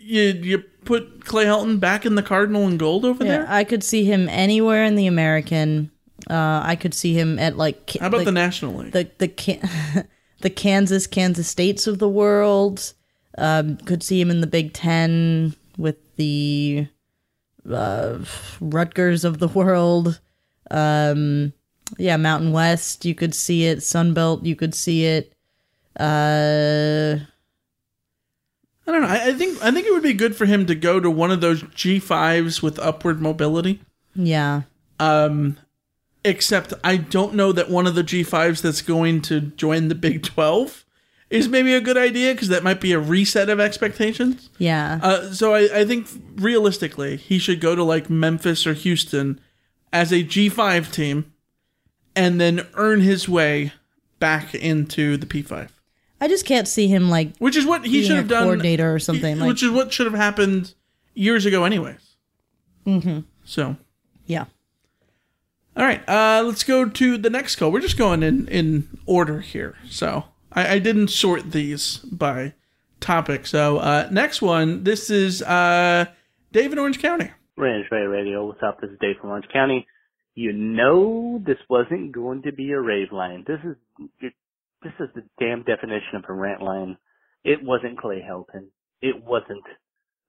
you 0.05 0.21
you 0.21 0.59
put 0.59 1.25
Clay 1.25 1.45
Helton 1.45 1.79
back 1.79 2.05
in 2.05 2.15
the 2.15 2.23
Cardinal 2.23 2.67
and 2.67 2.77
gold 2.77 3.05
over 3.05 3.23
there? 3.23 3.41
yeah, 3.41 3.45
there. 3.45 3.51
I 3.51 3.63
could 3.63 3.83
see 3.83 4.05
him 4.05 4.29
anywhere 4.29 4.83
in 4.85 4.95
the 4.95 5.07
American. 5.07 5.91
Uh, 6.29 6.61
I 6.63 6.75
could 6.75 6.93
see 6.93 7.13
him 7.13 7.37
at 7.39 7.57
like 7.57 7.97
How 7.99 8.07
about 8.07 8.17
like, 8.17 8.25
the 8.25 8.31
National 8.31 8.75
League? 8.75 8.91
the 8.91 9.09
the 9.17 9.27
Can- 9.27 10.07
the 10.41 10.49
Kansas 10.49 11.07
Kansas 11.07 11.47
States 11.47 11.87
of 11.87 11.99
the 11.99 12.09
world. 12.09 12.93
Um, 13.37 13.77
could 13.77 14.01
see 14.01 14.21
him 14.21 14.31
in 14.31 14.39
the 14.39 14.47
Big 14.47 14.71
Ten 14.71 15.55
with 15.77 16.15
the 16.15 16.87
uh, 17.69 18.19
Rutgers 18.61 19.25
of 19.25 19.39
the 19.39 19.49
world. 19.49 20.21
Um, 20.71 21.51
yeah, 21.97 22.15
Mountain 22.15 22.53
West. 22.53 23.03
You 23.03 23.13
could 23.13 23.35
see 23.35 23.65
it. 23.65 23.79
Sunbelt. 23.79 24.45
You 24.45 24.55
could 24.55 24.73
see 24.73 25.05
it. 25.05 25.33
Uh, 25.99 27.17
I 28.87 28.91
don't 28.91 29.01
know. 29.01 29.07
I, 29.07 29.29
I 29.29 29.33
think 29.33 29.61
I 29.63 29.71
think 29.71 29.87
it 29.87 29.93
would 29.93 30.03
be 30.03 30.13
good 30.13 30.35
for 30.35 30.45
him 30.45 30.65
to 30.67 30.75
go 30.75 30.99
to 30.99 31.09
one 31.09 31.31
of 31.31 31.41
those 31.41 31.63
G 31.73 31.99
fives 31.99 32.61
with 32.61 32.79
upward 32.79 33.21
mobility. 33.21 33.81
yeah. 34.13 34.63
Um, 34.99 35.57
except 36.23 36.73
I 36.83 36.97
don't 36.97 37.33
know 37.35 37.51
that 37.51 37.69
one 37.69 37.85
of 37.85 37.95
the 37.95 38.03
G 38.03 38.23
fives 38.23 38.61
that's 38.61 38.81
going 38.81 39.21
to 39.23 39.41
join 39.41 39.87
the 39.89 39.95
Big 39.95 40.23
Twelve 40.23 40.85
is 41.29 41.49
maybe 41.49 41.73
a 41.73 41.81
good 41.81 41.97
idea 41.97 42.33
because 42.33 42.47
that 42.49 42.63
might 42.63 42.79
be 42.79 42.93
a 42.93 42.99
reset 42.99 43.49
of 43.49 43.59
expectations. 43.59 44.49
Yeah. 44.57 44.99
Uh, 45.01 45.33
so 45.33 45.53
I, 45.53 45.79
I 45.79 45.85
think 45.85 46.07
realistically 46.35 47.17
he 47.17 47.39
should 47.39 47.59
go 47.59 47.75
to 47.75 47.83
like 47.83 48.09
Memphis 48.09 48.65
or 48.65 48.73
Houston 48.73 49.41
as 49.91 50.13
a 50.13 50.23
G 50.23 50.47
five 50.47 50.91
team, 50.91 51.33
and 52.15 52.39
then 52.39 52.67
earn 52.75 53.01
his 53.01 53.27
way 53.27 53.73
back 54.19 54.55
into 54.55 55.17
the 55.17 55.25
P 55.25 55.41
five. 55.41 55.71
I 56.21 56.27
just 56.27 56.45
can't 56.45 56.67
see 56.67 56.87
him 56.87 57.09
like 57.09 57.35
Which 57.37 57.55
is 57.55 57.65
what 57.65 57.85
he 57.85 58.03
should 58.03 58.15
have 58.15 58.27
done. 58.27 58.43
coordinator 58.43 58.93
or 58.93 58.99
something. 58.99 59.39
like, 59.39 59.47
which 59.47 59.63
is 59.63 59.69
what 59.71 59.91
should 59.93 60.05
have 60.05 60.15
happened 60.15 60.73
years 61.13 61.45
ago, 61.45 61.65
anyways. 61.65 62.15
mm-hmm. 62.85 63.19
So, 63.43 63.75
Yeah. 64.25 64.45
all 65.77 65.85
right, 65.85 66.01
uh, 66.09 66.43
let's 66.45 66.63
go 66.63 66.87
to 66.87 67.17
the 67.17 67.29
next 67.29 67.57
call. 67.57 67.71
We're 67.71 67.81
just 67.81 67.97
going 67.97 68.23
in 68.23 68.47
in 68.47 68.87
order 69.05 69.41
here. 69.41 69.75
So, 69.89 70.25
I, 70.51 70.73
I 70.75 70.79
didn't 70.79 71.09
sort 71.09 71.51
these 71.51 71.97
by 71.97 72.53
topic. 73.01 73.45
So, 73.45 73.77
uh, 73.77 74.07
next 74.11 74.41
one. 74.41 74.83
This 74.83 75.09
is 75.09 75.41
uh, 75.43 76.05
Dave 76.51 76.71
in 76.71 76.79
Orange 76.79 76.99
County. 76.99 77.31
Range 77.57 77.85
Bay 77.89 77.97
Radio. 78.03 78.47
What's 78.47 78.63
up? 78.63 78.81
This 78.81 78.89
is 78.91 78.97
Dave 78.99 79.17
from 79.21 79.29
Orange 79.31 79.47
County. 79.53 79.85
You 80.33 80.51
know 80.51 81.41
this 81.45 81.57
wasn't 81.69 82.11
going 82.11 82.41
to 82.43 82.51
be 82.51 82.71
a 82.71 82.79
rave 82.79 83.11
line. 83.13 83.45
This 83.47 83.59
is 83.63 84.31
this 84.83 84.93
is 84.99 85.09
the 85.15 85.23
damn 85.39 85.63
definition 85.63 86.15
of 86.15 86.25
a 86.27 86.33
rant 86.33 86.61
line. 86.61 86.97
It 87.43 87.63
wasn't 87.63 87.99
Clay 87.99 88.23
Helton. 88.27 88.67
It 89.01 89.23
wasn't 89.23 89.63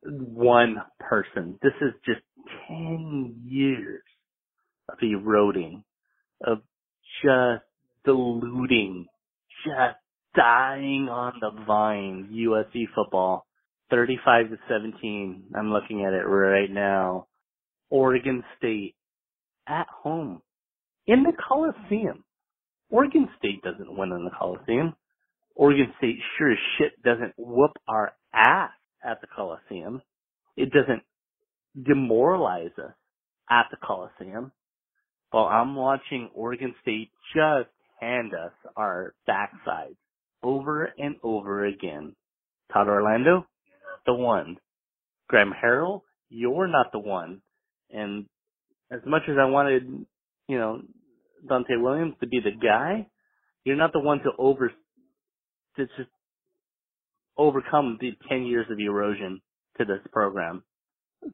one 0.02 0.76
person. 1.00 1.58
This 1.62 1.72
is 1.80 1.92
just 2.04 2.20
ten 2.68 3.42
years 3.44 4.02
of 4.88 4.98
eroding, 5.02 5.84
of 6.44 6.58
just 7.22 7.64
diluting, 8.04 9.06
just 9.64 9.96
dying 10.34 11.08
on 11.10 11.34
the 11.40 11.50
vine. 11.66 12.28
USC 12.32 12.84
football, 12.94 13.46
thirty-five 13.90 14.50
to 14.50 14.58
seventeen. 14.68 15.44
I'm 15.54 15.72
looking 15.72 16.04
at 16.04 16.12
it 16.12 16.24
right 16.26 16.70
now. 16.70 17.26
Oregon 17.90 18.42
State 18.58 18.94
at 19.68 19.86
home 20.02 20.42
in 21.06 21.22
the 21.22 21.32
Coliseum. 21.32 22.24
Oregon 22.90 23.28
State 23.38 23.62
doesn't 23.62 23.96
win 23.96 24.12
in 24.12 24.24
the 24.24 24.30
Coliseum. 24.30 24.94
Oregon 25.54 25.92
State 25.98 26.18
sure 26.38 26.52
as 26.52 26.58
shit 26.78 27.02
doesn't 27.02 27.34
whoop 27.36 27.72
our 27.88 28.12
ass 28.32 28.70
at 29.04 29.20
the 29.20 29.26
Coliseum. 29.26 30.02
It 30.56 30.70
doesn't 30.72 31.02
demoralize 31.80 32.70
us 32.78 32.92
at 33.50 33.66
the 33.70 33.76
Coliseum. 33.76 34.52
While 35.30 35.46
I'm 35.46 35.74
watching 35.74 36.30
Oregon 36.34 36.74
State 36.82 37.10
just 37.34 37.68
hand 38.00 38.32
us 38.34 38.52
our 38.76 39.14
backsides 39.28 39.96
over 40.42 40.92
and 40.98 41.16
over 41.22 41.66
again. 41.66 42.14
Todd 42.72 42.88
Orlando, 42.88 43.46
the 44.06 44.14
one. 44.14 44.56
Graham 45.28 45.52
Harrell, 45.52 46.02
you're 46.28 46.68
not 46.68 46.92
the 46.92 46.98
one. 46.98 47.42
And 47.90 48.26
as 48.90 49.00
much 49.04 49.22
as 49.28 49.36
I 49.40 49.46
wanted, 49.46 50.06
you 50.48 50.58
know, 50.58 50.82
Donte 51.44 51.80
Williams 51.80 52.14
to 52.20 52.26
be 52.26 52.40
the 52.40 52.52
guy, 52.52 53.06
you're 53.64 53.76
not 53.76 53.92
the 53.92 54.00
one 54.00 54.18
to 54.20 54.30
over 54.38 54.72
to 55.76 55.86
just 55.86 56.10
overcome 57.36 57.98
the 58.00 58.12
ten 58.28 58.44
years 58.46 58.66
of 58.70 58.78
erosion 58.78 59.40
to 59.78 59.84
this 59.84 60.00
program. 60.12 60.62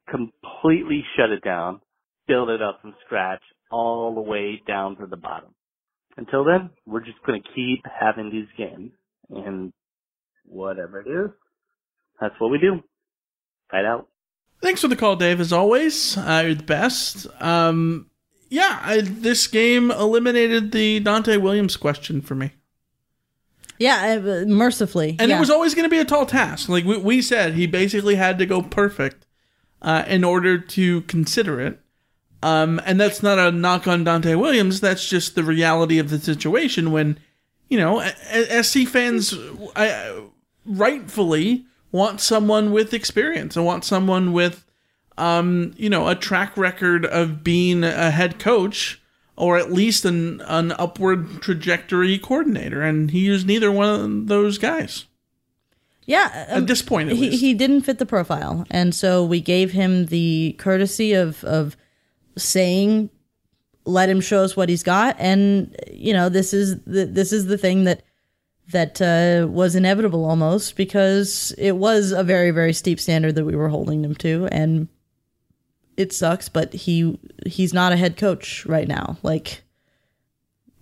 Completely 0.08 1.04
shut 1.16 1.30
it 1.30 1.44
down, 1.44 1.80
build 2.26 2.48
it 2.48 2.62
up 2.62 2.80
from 2.80 2.94
scratch, 3.04 3.42
all 3.70 4.14
the 4.14 4.20
way 4.20 4.62
down 4.66 4.96
to 4.96 5.06
the 5.06 5.16
bottom. 5.16 5.54
Until 6.16 6.44
then, 6.44 6.70
we're 6.86 7.04
just 7.04 7.22
gonna 7.26 7.38
keep 7.54 7.84
having 8.00 8.30
these 8.30 8.48
games. 8.56 8.92
And 9.30 9.72
whatever 10.44 11.00
it 11.00 11.08
is, 11.08 11.30
that's 12.20 12.34
what 12.38 12.50
we 12.50 12.58
do. 12.58 12.82
Fight 13.70 13.84
out. 13.84 14.08
Thanks 14.60 14.80
for 14.80 14.88
the 14.88 14.96
call, 14.96 15.16
Dave. 15.16 15.40
As 15.40 15.52
always, 15.52 16.16
uh, 16.16 16.42
you're 16.44 16.54
the 16.54 16.62
best. 16.62 17.26
Um, 17.40 18.10
yeah, 18.52 18.80
I, 18.82 19.00
this 19.00 19.46
game 19.46 19.90
eliminated 19.90 20.72
the 20.72 21.00
Donte 21.00 21.40
Williams 21.40 21.78
question 21.78 22.20
for 22.20 22.34
me. 22.34 22.52
Yeah, 23.78 24.20
uh, 24.22 24.44
mercifully. 24.44 25.16
And 25.18 25.30
yeah. 25.30 25.38
it 25.38 25.40
was 25.40 25.48
always 25.48 25.74
going 25.74 25.86
to 25.86 25.90
be 25.90 25.98
a 25.98 26.04
tall 26.04 26.26
task. 26.26 26.68
Like 26.68 26.84
we, 26.84 26.98
we 26.98 27.22
said, 27.22 27.54
he 27.54 27.66
basically 27.66 28.16
had 28.16 28.38
to 28.38 28.44
go 28.44 28.60
perfect 28.60 29.26
uh, 29.80 30.04
in 30.06 30.22
order 30.22 30.58
to 30.58 31.00
consider 31.02 31.62
it. 31.62 31.80
Um, 32.42 32.78
and 32.84 33.00
that's 33.00 33.22
not 33.22 33.38
a 33.38 33.50
knock 33.50 33.88
on 33.88 34.04
Donte 34.04 34.38
Williams. 34.38 34.82
That's 34.82 35.08
just 35.08 35.34
the 35.34 35.44
reality 35.44 35.98
of 35.98 36.10
the 36.10 36.18
situation 36.18 36.92
when, 36.92 37.18
you 37.70 37.78
know, 37.78 38.06
SC 38.60 38.86
fans 38.86 39.34
I, 39.74 40.24
rightfully 40.66 41.64
want 41.90 42.20
someone 42.20 42.70
with 42.70 42.92
experience 42.92 43.56
and 43.56 43.64
want 43.64 43.86
someone 43.86 44.34
with, 44.34 44.66
um, 45.18 45.72
you 45.76 45.90
know, 45.90 46.08
a 46.08 46.14
track 46.14 46.56
record 46.56 47.04
of 47.06 47.42
being 47.44 47.84
a 47.84 48.10
head 48.10 48.38
coach 48.38 49.00
or 49.36 49.56
at 49.58 49.72
least 49.72 50.04
an, 50.04 50.40
an 50.42 50.72
upward 50.72 51.40
trajectory 51.40 52.18
coordinator. 52.18 52.82
And 52.82 53.10
he 53.10 53.30
was 53.30 53.44
neither 53.44 53.72
one 53.72 53.88
of 54.00 54.26
those 54.28 54.58
guys. 54.58 55.06
Yeah, 56.04 56.46
At 56.48 56.66
this 56.66 56.82
point, 56.82 57.10
at 57.10 57.16
he 57.16 57.30
least. 57.30 57.40
he 57.40 57.54
didn't 57.54 57.82
fit 57.82 57.98
the 58.00 58.06
profile, 58.06 58.66
and 58.72 58.92
so 58.92 59.24
we 59.24 59.40
gave 59.40 59.70
him 59.70 60.06
the 60.06 60.56
courtesy 60.58 61.12
of 61.12 61.44
of 61.44 61.76
saying, 62.36 63.08
"Let 63.84 64.08
him 64.08 64.20
show 64.20 64.42
us 64.42 64.56
what 64.56 64.68
he's 64.68 64.82
got." 64.82 65.14
And 65.20 65.76
you 65.92 66.12
know, 66.12 66.28
this 66.28 66.52
is 66.52 66.80
the 66.86 67.06
this 67.06 67.32
is 67.32 67.46
the 67.46 67.56
thing 67.56 67.84
that 67.84 68.02
that 68.72 69.00
uh, 69.00 69.46
was 69.48 69.76
inevitable 69.76 70.24
almost 70.24 70.74
because 70.74 71.54
it 71.56 71.76
was 71.76 72.10
a 72.10 72.24
very 72.24 72.50
very 72.50 72.72
steep 72.72 72.98
standard 72.98 73.36
that 73.36 73.44
we 73.44 73.54
were 73.54 73.68
holding 73.68 74.04
him 74.04 74.16
to, 74.16 74.48
and 74.50 74.88
it 75.96 76.12
sucks. 76.12 76.48
But 76.48 76.72
he 76.72 77.18
he's 77.46 77.72
not 77.72 77.92
a 77.92 77.96
head 77.96 78.16
coach 78.16 78.64
right 78.66 78.88
now. 78.88 79.16
Like 79.22 79.62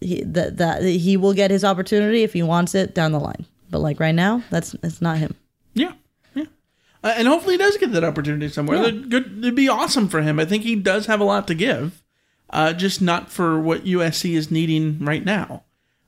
he 0.00 0.22
that 0.24 0.56
that 0.58 0.82
he 0.82 1.16
will 1.16 1.34
get 1.34 1.50
his 1.50 1.64
opportunity 1.64 2.22
if 2.22 2.32
he 2.32 2.42
wants 2.42 2.74
it 2.74 2.94
down 2.94 3.12
the 3.12 3.20
line. 3.20 3.46
But 3.70 3.80
like 3.80 4.00
right 4.00 4.14
now, 4.14 4.42
that's 4.50 4.74
it's 4.82 5.00
not 5.00 5.18
him. 5.18 5.34
Yeah, 5.74 5.92
yeah. 6.34 6.44
Uh, 7.02 7.14
and 7.16 7.28
hopefully 7.28 7.54
he 7.54 7.58
does 7.58 7.76
get 7.76 7.92
that 7.92 8.04
opportunity 8.04 8.48
somewhere. 8.48 8.78
Yeah. 8.78 8.82
That'd, 8.84 9.10
good, 9.10 9.38
it'd 9.38 9.54
be 9.54 9.68
awesome 9.68 10.08
for 10.08 10.22
him. 10.22 10.40
I 10.40 10.44
think 10.44 10.64
he 10.64 10.74
does 10.76 11.06
have 11.06 11.20
a 11.20 11.24
lot 11.24 11.46
to 11.48 11.54
give, 11.54 12.02
uh, 12.50 12.72
just 12.72 13.00
not 13.00 13.30
for 13.30 13.60
what 13.60 13.84
USC 13.84 14.34
is 14.34 14.50
needing 14.50 14.98
right 15.04 15.24
now. 15.24 15.64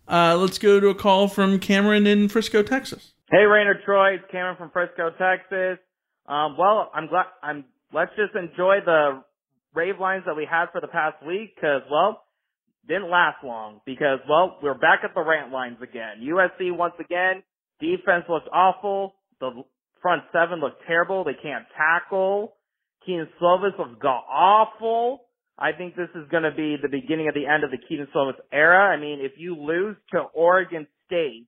Uh, 0.09 0.37
let's 0.37 0.59
go 0.59 0.81
to 0.81 0.89
a 0.89 0.95
call 0.95 1.29
from 1.29 1.59
Cameron 1.59 2.07
in 2.07 2.29
Frisco, 2.29 2.63
Texas. 2.63 3.13
Hey, 3.31 3.45
Reign 3.45 3.69
of 3.69 3.77
Troy, 3.85 4.15
it's 4.15 4.25
Cameron 4.31 4.57
from 4.57 4.71
Frisco, 4.71 5.11
Texas. 5.11 5.79
Um, 6.27 6.57
well, 6.59 6.91
I'm 6.95 7.07
glad. 7.07 7.27
I'm. 7.43 7.65
Let's 7.93 8.13
just 8.17 8.35
enjoy 8.35 8.79
the 8.85 9.23
rave 9.75 9.99
lines 10.01 10.25
that 10.27 10.37
we 10.37 10.47
had 10.49 10.67
for 10.73 10.81
the 10.81 10.89
past 10.89 11.17
week 11.27 11.55
because, 11.55 11.83
well, 11.91 12.25
didn't 12.89 13.11
last 13.11 13.45
long 13.45 13.81
because, 13.87 14.19
well, 14.29 14.59
we're 14.63 14.75
back 14.75 15.01
at 15.05 15.15
the 15.15 15.23
rant 15.23 15.53
lines 15.53 15.77
again. 15.83 16.23
USC 16.23 16.77
once 16.77 16.95
again, 16.99 17.43
defense 17.81 18.25
looked 18.29 18.49
awful. 18.53 19.15
The 19.41 19.51
front 20.01 20.23
seven 20.33 20.61
looked 20.61 20.83
terrible. 20.87 21.25
They 21.25 21.37
can't 21.41 21.65
tackle. 21.77 22.55
Keenan 23.07 23.29
Slovis 23.41 23.79
looks 23.79 24.01
god 24.01 24.23
awful. 24.31 25.21
I 25.59 25.73
think 25.73 25.95
this 25.95 26.09
is 26.15 26.29
going 26.31 26.45
to 26.45 26.51
be 26.51 26.77
the 26.81 26.89
beginning 26.89 27.29
of 27.29 27.35
the 27.35 27.47
end 27.47 27.63
of 27.63 27.71
the 27.71 27.79
Keaton 27.89 28.09
Slovis 28.15 28.35
era. 28.53 28.97
I 28.97 28.99
mean, 28.99 29.21
if 29.21 29.33
you 29.37 29.55
lose 29.55 29.97
to 30.13 30.21
Oregon 30.35 30.87
State, 31.07 31.47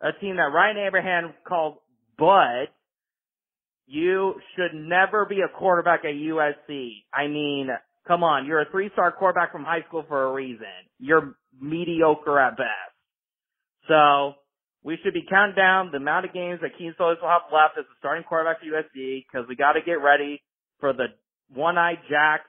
a 0.00 0.10
team 0.20 0.36
that 0.36 0.50
Ryan 0.54 0.78
Abraham 0.78 1.34
calls 1.46 1.78
Bud, 2.18 2.68
you 3.86 4.34
should 4.54 4.74
never 4.74 5.26
be 5.26 5.40
a 5.40 5.48
quarterback 5.48 6.00
at 6.04 6.14
USC. 6.14 7.04
I 7.12 7.26
mean, 7.26 7.68
come 8.06 8.22
on, 8.22 8.46
you're 8.46 8.62
a 8.62 8.70
three-star 8.70 9.12
quarterback 9.12 9.52
from 9.52 9.64
high 9.64 9.84
school 9.88 10.04
for 10.08 10.24
a 10.24 10.32
reason. 10.32 10.66
You're 10.98 11.34
mediocre 11.60 12.38
at 12.38 12.56
best. 12.56 12.68
So, 13.88 14.34
we 14.84 14.98
should 15.02 15.14
be 15.14 15.24
counting 15.28 15.54
down 15.54 15.90
the 15.92 15.98
amount 15.98 16.26
of 16.26 16.32
games 16.32 16.60
that 16.62 16.76
Kedon 16.76 16.94
Slovis 16.98 17.20
will 17.22 17.28
have 17.28 17.52
left 17.52 17.78
as 17.78 17.84
a 17.84 17.96
starting 17.98 18.24
quarterback 18.24 18.60
for 18.60 18.66
USC 18.66 19.24
because 19.26 19.46
we 19.48 19.54
got 19.54 19.72
to 19.72 19.80
get 19.80 20.02
ready 20.02 20.42
for 20.80 20.92
the 20.92 21.06
one-eyed 21.54 21.98
Jack 22.10 22.42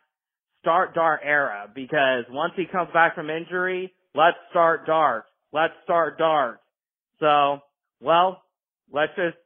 start 0.61 0.95
Dart 0.95 1.19
era 1.23 1.69
because 1.73 2.23
once 2.29 2.53
he 2.55 2.65
comes 2.65 2.89
back 2.93 3.15
from 3.15 3.29
injury, 3.29 3.93
let's 4.15 4.37
start 4.49 4.85
Dart. 4.87 5.25
Let's 5.51 5.73
start 5.83 6.17
Dart. 6.17 6.59
So, 7.19 7.59
well, 8.01 8.41
let's 8.91 9.11
just 9.15 9.37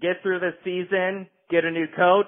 get 0.00 0.22
through 0.22 0.40
this 0.40 0.54
season, 0.64 1.28
get 1.50 1.64
a 1.64 1.70
new 1.70 1.86
coach, 1.96 2.26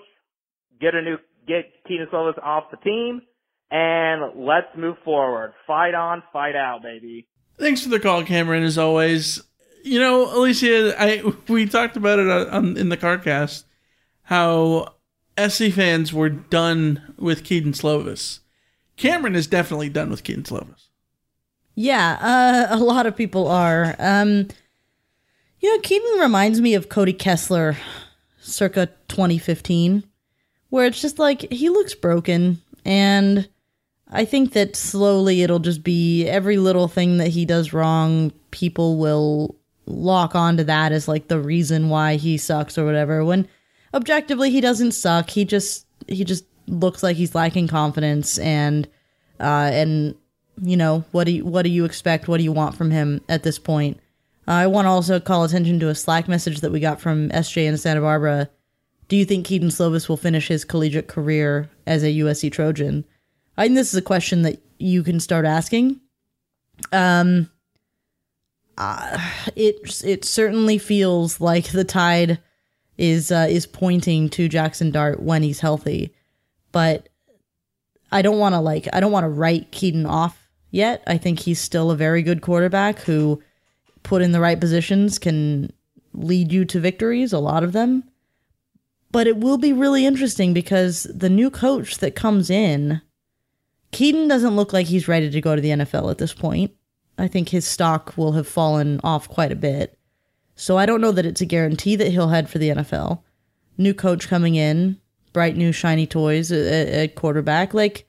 get 0.81 0.95
a 0.95 1.03
new, 1.03 1.17
get 1.47 1.73
Kedon 1.87 2.09
Slovis 2.13 2.43
off 2.43 2.71
the 2.71 2.77
team, 2.79 3.23
and 3.71 4.45
let's 4.47 4.69
move 4.77 4.97
forward. 5.05 5.53
Fight 5.67 5.95
on, 5.95 6.23
fight 6.33 6.57
out, 6.57 6.83
baby. 6.83 7.27
Thanks 7.59 7.83
for 7.83 7.89
the 7.89 8.01
call, 8.01 8.25
Cameron, 8.25 8.63
as 8.63 8.79
always. 8.79 9.43
You 9.83 9.99
know, 9.99 10.35
Alicia, 10.37 11.01
I 11.01 11.23
we 11.49 11.67
talked 11.67 11.97
about 11.97 12.19
it 12.19 12.29
on, 12.29 12.77
in 12.77 12.89
the 12.89 12.97
CarCast, 12.97 13.65
how 14.25 14.95
SC 15.39 15.73
fans 15.73 16.13
were 16.13 16.29
done 16.29 17.15
with 17.19 17.45
Kedon 17.45 17.73
Slovis. 17.73 18.41
Cameron 18.97 19.35
is 19.35 19.47
definitely 19.47 19.89
done 19.89 20.11
with 20.11 20.25
Kedon 20.25 20.43
Slovis. 20.43 20.89
Yeah, 21.75 22.69
uh, 22.71 22.77
a 22.77 22.79
lot 22.79 23.07
of 23.07 23.17
people 23.17 23.49
are. 23.49 23.97
Um, 23.99 24.49
you 25.61 25.75
know, 25.75 25.81
Kedon 25.83 26.21
reminds 26.21 26.61
me 26.61 26.75
of 26.75 26.89
Cody 26.89 27.13
Kessler 27.13 27.77
circa 28.41 28.87
2015, 29.09 30.05
where 30.71 30.87
it's 30.87 31.01
just 31.01 31.19
like 31.19 31.51
he 31.53 31.69
looks 31.69 31.95
broken. 31.95 32.61
And 32.85 33.49
I 34.09 34.25
think 34.25 34.55
that 34.55 34.75
slowly 34.75 35.43
it'll 35.43 35.59
just 35.59 35.83
be 35.83 36.27
every 36.27 36.57
little 36.57 36.89
thing 36.89 37.19
that 37.19 37.29
he 37.29 37.45
does 37.45 37.73
wrong, 37.73 38.33
people 38.51 38.97
will 38.97 39.57
lock 39.87 40.35
onto 40.35 40.65
that 40.65 40.93
as 40.93 41.09
like 41.09 41.29
the 41.29 41.41
reason 41.41 41.89
why 41.89 42.17
he 42.17 42.39
sucks 42.39 42.79
or 42.79 42.85
whatever. 42.85 43.25
When 43.25 43.47
objectively 43.95 44.51
he 44.51 44.61
doesn't 44.61 44.93
suck. 44.93 45.31
He 45.31 45.45
just 45.45 45.87
he 46.09 46.25
just 46.25 46.45
looks 46.67 47.03
like 47.03 47.17
he's 47.17 47.35
lacking 47.35 47.67
confidence 47.69 48.39
and 48.39 48.87
uh 49.41 49.71
and 49.73 50.15
you 50.63 50.77
know 50.77 51.05
what 51.11 51.25
do 51.25 51.33
you 51.33 51.45
what 51.45 51.63
do 51.63 51.71
you 51.71 51.85
expect? 51.85 52.29
What 52.29 52.39
do 52.39 52.45
you 52.45 52.53
want 52.53 52.77
from 52.77 52.91
him 52.91 53.21
at 53.29 53.43
this 53.43 53.59
point? 53.59 54.00
Uh, 54.51 54.55
I 54.55 54.67
want 54.67 54.87
to 54.87 54.91
also 54.91 55.21
call 55.21 55.45
attention 55.45 55.79
to 55.79 55.91
a 55.91 55.95
Slack 55.95 56.27
message 56.27 56.61
that 56.61 56.73
we 56.73 56.81
got 56.81 57.01
from 57.01 57.29
SJ 57.29 57.67
in 57.67 57.79
Santa 57.79 58.01
Barbara. 58.01 58.51
Do 59.07 59.15
you 59.17 59.25
think 59.25 59.47
Kedon 59.47 59.69
Slovis 59.69 60.09
will 60.09 60.17
finish 60.17 60.49
his 60.49 60.65
collegiate 60.65 61.07
career 61.07 61.71
as 61.87 62.03
a 62.03 62.09
USC 62.09 62.51
Trojan? 62.51 63.05
I 63.57 63.67
think 63.67 63.77
this 63.77 63.93
is 63.93 63.99
a 63.99 64.03
question 64.03 64.43
that 64.43 64.61
you 64.79 65.05
can 65.05 65.21
start 65.21 65.45
asking. 65.45 66.01
Um, 66.91 67.49
uh, 68.77 69.19
it 69.55 70.03
it 70.05 70.25
certainly 70.25 70.79
feels 70.79 71.41
like 71.41 71.71
the 71.71 71.85
tide 71.85 72.41
is 72.99 73.31
uh, 73.31 73.47
is 73.49 73.67
pointing 73.67 74.31
to 74.31 74.49
Jackson 74.49 74.91
Dart 74.91 75.23
when 75.23 75.45
he's 75.45 75.61
healthy, 75.61 76.13
but 76.73 77.09
I 78.11 78.21
don't 78.23 78.41
want 78.41 78.57
to 78.57 78.61
like 78.61 78.89
I 78.93 78.99
don't 78.99 79.13
want 79.13 79.25
to 79.25 79.29
write 79.29 79.71
Kedon 79.71 80.07
off 80.07 80.49
yet. 80.73 81.05
I 81.07 81.19
think 81.19 81.39
he's 81.39 81.61
still 81.61 81.93
a 81.93 81.97
very 81.97 82.25
good 82.25 82.43
quarterback 82.43 82.99
who, 82.99 83.41
put 84.03 84.23
in 84.23 84.33
the 84.33 84.41
right 84.41 84.59
positions, 84.59 85.19
can 85.19 85.73
lead 86.13 86.53
you 86.53 86.65
to 86.67 86.81
victories. 86.81 87.33
A 87.33 87.39
lot 87.39 87.63
of 87.63 87.73
them, 87.73 88.05
but 89.13 89.27
it 89.27 89.37
will 89.37 89.59
be 89.59 89.73
really 89.73 90.07
interesting 90.07 90.55
because 90.55 91.05
the 91.15 91.31
new 91.31 91.51
coach 91.51 91.99
that 91.99 92.15
comes 92.15 92.51
in, 92.51 93.01
Kedon 93.91 94.29
doesn't 94.29 94.57
look 94.57 94.73
like 94.73 94.87
he's 94.87 95.09
ready 95.09 95.31
to 95.31 95.41
go 95.41 95.57
to 95.57 95.63
the 95.63 95.71
NFL 95.71 96.11
at 96.11 96.19
this 96.19 96.33
point. 96.33 96.73
I 97.19 97.29
think 97.29 97.49
his 97.49 97.67
stock 97.67 98.17
will 98.17 98.33
have 98.33 98.49
fallen 98.49 99.01
off 99.03 99.29
quite 99.29 99.53
a 99.53 99.57
bit. 99.57 99.99
So 100.55 100.79
I 100.79 100.87
don't 100.87 101.01
know 101.01 101.13
that 101.13 101.27
it's 101.27 101.41
a 101.41 101.47
guarantee 101.47 101.97
that 101.97 102.11
he'll 102.11 102.29
head 102.29 102.49
for 102.49 102.59
the 102.59 102.71
NFL. 102.71 103.23
New 103.79 103.95
coach 103.95 104.29
coming 104.29 104.55
in, 104.55 104.99
bright 105.33 105.57
new 105.57 105.73
shiny 105.73 106.07
toys 106.07 106.53
at, 106.53 107.15
quarterback. 107.15 107.75
Like, 107.75 108.07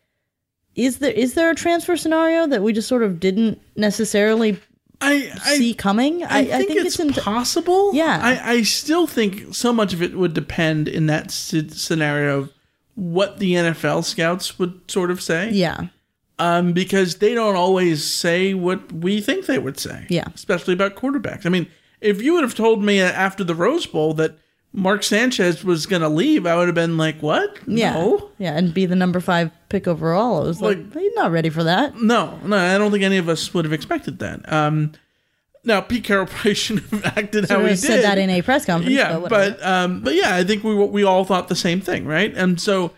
is 0.76 1.00
there 1.00 1.12
is 1.12 1.34
there 1.34 1.50
a 1.50 1.56
transfer 1.56 1.98
scenario 1.98 2.48
that 2.48 2.64
we 2.64 2.74
just 2.74 2.88
sort 2.88 3.04
of 3.04 3.20
didn't 3.20 3.62
necessarily 3.76 4.60
I, 5.02 5.30
see 5.56 5.74
coming? 5.74 6.24
I, 6.24 6.40
I, 6.40 6.46
think, 6.46 6.72
it's, 6.72 7.20
possible. 7.20 7.94
Yeah. 7.94 8.20
I, 8.22 8.52
I 8.52 8.62
still 8.64 9.08
think 9.08 9.54
so 9.54 9.74
much 9.74 9.94
of 9.94 10.02
it 10.02 10.16
would 10.16 10.34
depend 10.34 10.88
in 10.88 11.08
that 11.08 11.32
scenario 11.32 12.40
of 12.40 12.54
what 12.96 13.40
the 13.40 13.54
NFL 13.54 14.06
scouts 14.06 14.60
would 14.60 14.90
sort 14.90 15.12
of 15.12 15.22
say. 15.22 15.52
Yeah. 15.52 15.88
Um, 16.40 16.74
because 16.74 17.18
they 17.18 17.34
don't 17.34 17.56
always 17.56 18.04
say 18.04 18.54
what 18.54 18.92
we 18.92 19.22
think 19.22 19.46
they 19.46 19.60
would 19.60 19.80
say. 19.80 20.06
Yeah. 20.10 20.28
Especially 20.34 20.74
about 20.74 20.96
quarterbacks. 20.96 21.46
I 21.46 21.50
mean, 21.50 21.68
if 22.00 22.22
you 22.22 22.34
would 22.34 22.44
have 22.44 22.56
told 22.56 22.84
me 22.84 23.00
after 23.00 23.44
the 23.44 23.56
Rose 23.56 23.86
Bowl 23.86 24.14
that 24.16 24.38
Mark 24.74 25.04
Sanchez 25.04 25.64
was 25.66 25.86
going 25.86 26.02
to 26.02 26.08
leave, 26.10 26.46
I 26.46 26.56
would 26.56 26.68
have 26.68 26.76
been 26.76 26.98
like, 26.98 27.22
"What? 27.22 27.58
Yeah, 27.68 27.94
No, 27.94 28.30
yeah, 28.38 28.58
and 28.58 28.74
be 28.74 28.86
the 28.86 28.96
number 28.96 29.20
five 29.20 29.52
pick 29.70 29.88
overall. 29.88 30.44
I 30.44 30.48
was 30.48 30.62
like, 30.62 30.94
he's 30.94 31.14
not 31.16 31.32
ready 31.32 31.50
for 31.50 31.64
that. 31.64 31.96
no, 32.02 32.40
no." 32.46 32.58
I 32.58 32.78
don't 32.78 32.92
think 32.92 33.04
any 33.04 33.18
of 33.18 33.28
us 33.28 33.54
would 33.54 33.66
have 33.66 33.74
expected 33.74 34.20
that. 34.20 34.52
Um, 34.52 34.94
now 35.64 35.82
Pete 35.82 36.04
Carroll 36.06 36.26
probably 36.30 36.54
shouldn't 36.54 36.90
have 36.90 37.06
acted 37.18 37.48
Sort 37.48 37.60
how 37.62 37.66
he 37.68 37.76
said 37.76 37.98
did. 37.98 38.06
that 38.06 38.18
in 38.18 38.30
a 38.30 38.42
press 38.42 38.66
conference. 38.66 38.96
yeah, 38.96 39.20
but, 39.20 39.30
but 39.30 39.66
um, 39.66 40.02
but 40.02 40.16
yeah, 40.16 40.36
I 40.36 40.44
think 40.44 40.64
we 40.64 40.74
we 40.74 41.04
all 41.04 41.26
thought 41.26 41.50
the 41.50 41.56
same 41.56 41.82
thing, 41.82 42.06
right? 42.06 42.34
And 42.36 42.60
so, 42.60 42.92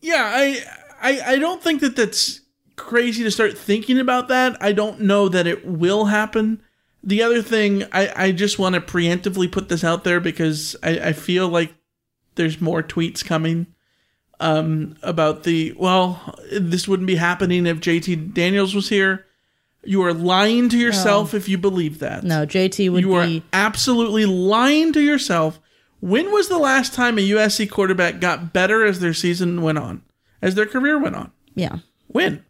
yeah, 0.00 0.30
I 0.34 0.58
I 1.00 1.20
I 1.34 1.38
don't 1.38 1.62
think 1.62 1.80
that 1.80 1.94
that's 1.94 2.40
crazy 2.76 3.22
to 3.24 3.30
start 3.30 3.56
thinking 3.56 3.98
about 3.98 4.28
that. 4.28 4.56
I 4.60 4.72
don't 4.72 5.00
know 5.00 5.28
that 5.28 5.46
it 5.46 5.64
will 5.66 6.06
happen. 6.06 6.60
The 7.02 7.22
other 7.22 7.42
thing, 7.42 7.84
I 7.92 8.12
I 8.16 8.32
just 8.32 8.58
want 8.58 8.74
to 8.74 8.80
preemptively 8.80 9.50
put 9.50 9.68
this 9.68 9.84
out 9.84 10.04
there 10.04 10.20
because 10.20 10.76
I 10.82 10.98
I 10.98 11.12
feel 11.12 11.48
like 11.48 11.74
there's 12.34 12.60
more 12.60 12.82
tweets 12.82 13.24
coming 13.24 13.66
um 14.40 14.96
about 15.02 15.42
the 15.42 15.74
well 15.76 16.36
this 16.52 16.86
wouldn't 16.86 17.08
be 17.08 17.16
happening 17.16 17.66
if 17.66 17.80
JT 17.80 18.34
Daniels 18.34 18.74
was 18.74 18.88
here. 18.88 19.26
You 19.84 20.02
are 20.02 20.12
lying 20.12 20.68
to 20.70 20.76
yourself 20.78 21.34
if 21.34 21.48
you 21.48 21.56
believe 21.56 22.00
that. 22.00 22.24
no, 22.24 22.44
JT 22.44 22.90
would 22.92 23.02
You 23.02 23.14
are 23.14 23.42
absolutely 23.52 24.26
lying 24.26 24.92
to 24.92 25.00
yourself. 25.00 25.60
When 26.00 26.30
was 26.30 26.48
the 26.48 26.58
last 26.58 26.94
time 26.94 27.18
a 27.18 27.28
USC 27.28 27.70
quarterback 27.70 28.20
got 28.20 28.52
better 28.52 28.84
as 28.84 29.00
their 29.00 29.14
season 29.14 29.62
went 29.62 29.78
on, 29.78 30.02
as 30.42 30.54
their 30.54 30.66
career 30.66 30.98
went 30.98 31.16
on? 31.16 31.32
Yeah. 31.54 31.78
When? 32.08 32.44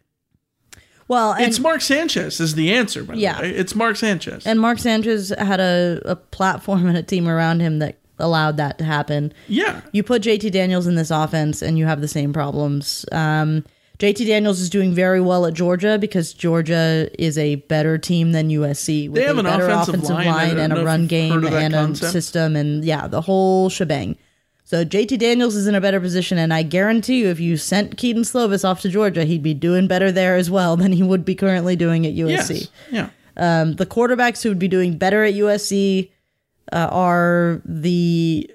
Well, 1.09 1.33
and, 1.33 1.45
it's 1.45 1.59
Mark 1.59 1.81
Sanchez 1.81 2.39
is 2.39 2.55
the 2.55 2.71
answer. 2.71 3.03
By 3.03 3.15
Yeah. 3.15 3.35
the 3.37 3.41
way. 3.41 3.49
it's 3.49 3.75
Mark 3.75 3.97
Sanchez. 3.97 4.45
and 4.45 4.59
Mark 4.61 4.79
Sanchez 4.79 5.33
had 5.37 5.59
a, 5.59 6.01
a 6.05 6.15
platform 6.15 6.85
and 6.87 6.95
a 6.95 7.03
team 7.03 7.27
around 7.27 7.59
him 7.59 7.79
that 7.79 7.97
allowed 8.19 8.57
that 8.57 8.77
to 8.77 8.83
happen. 8.85 9.33
Yeah. 9.47 9.81
You 9.91 10.03
put 10.03 10.21
JT 10.21 10.51
Daniels 10.51 10.87
in 10.87 10.95
this 10.95 11.11
offense 11.11 11.61
and 11.61 11.77
you 11.77 11.85
have 11.85 11.99
the 11.99 12.07
same 12.07 12.31
problems. 12.31 13.05
Um, 13.11 13.65
JT 13.97 14.27
Daniels 14.27 14.61
is 14.61 14.69
doing 14.69 14.93
very 14.93 15.19
well 15.19 15.45
at 15.45 15.53
Georgia 15.53 15.97
because 15.97 16.33
Georgia 16.33 17.09
is 17.21 17.37
a 17.37 17.55
better 17.55 17.97
team 17.97 18.31
than 18.31 18.49
USC 18.49 19.09
with 19.09 19.15
They 19.15 19.23
have 19.27 19.35
a 19.35 19.39
an 19.39 19.45
better 19.45 19.65
offensive 19.65 19.95
offensive 19.95 20.15
line. 20.15 20.27
Line, 20.27 20.57
and 20.57 20.71
a 20.77 20.85
run 20.85 21.07
game 21.07 21.45
and 21.45 21.73
a 21.73 21.95
system 21.95 22.55
and 22.55 22.85
yeah, 22.85 23.07
the 23.07 23.19
whole 23.21 23.69
shebang. 23.69 24.15
So 24.69 24.85
JT 24.85 25.17
Daniels 25.17 25.55
is 25.55 25.65
in 25.65 25.73
a 25.73 25.81
better 25.81 25.99
position, 25.99 26.37
and 26.37 26.53
I 26.53 26.61
guarantee 26.61 27.21
you, 27.21 27.29
if 27.29 27.39
you 27.39 27.57
sent 27.57 27.97
Kedon 27.97 28.21
Slovis 28.21 28.63
off 28.63 28.81
to 28.81 28.89
Georgia, 28.89 29.25
he'd 29.25 29.41
be 29.41 29.55
doing 29.55 29.87
better 29.87 30.11
there 30.11 30.35
as 30.35 30.51
well 30.51 30.77
than 30.77 30.91
he 30.91 31.01
would 31.01 31.25
be 31.25 31.33
currently 31.33 31.75
doing 31.75 32.05
at 32.05 32.13
USC. 32.13 32.49
Yes. 32.51 32.67
Yeah. 32.91 33.09
Um, 33.35 33.77
the 33.77 33.87
quarterbacks 33.87 34.43
who 34.43 34.49
would 34.49 34.59
be 34.59 34.67
doing 34.67 34.95
better 34.95 35.23
at 35.23 35.33
USC 35.33 36.11
uh, 36.71 36.87
are 36.91 37.63
the, 37.65 38.47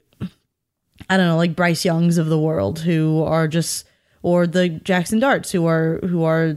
I 1.11 1.17
don't 1.17 1.27
know, 1.27 1.37
like 1.37 1.57
Bryce 1.57 1.85
Youngs 1.85 2.17
of 2.17 2.27
the 2.27 2.39
world, 2.39 2.79
who 2.79 3.25
are 3.25 3.49
just, 3.49 3.85
or 4.23 4.47
the 4.47 4.69
Jackson 4.69 5.19
Darts, 5.19 5.51
who 5.51 5.67
are 5.67 5.99
who 6.07 6.23
are 6.23 6.55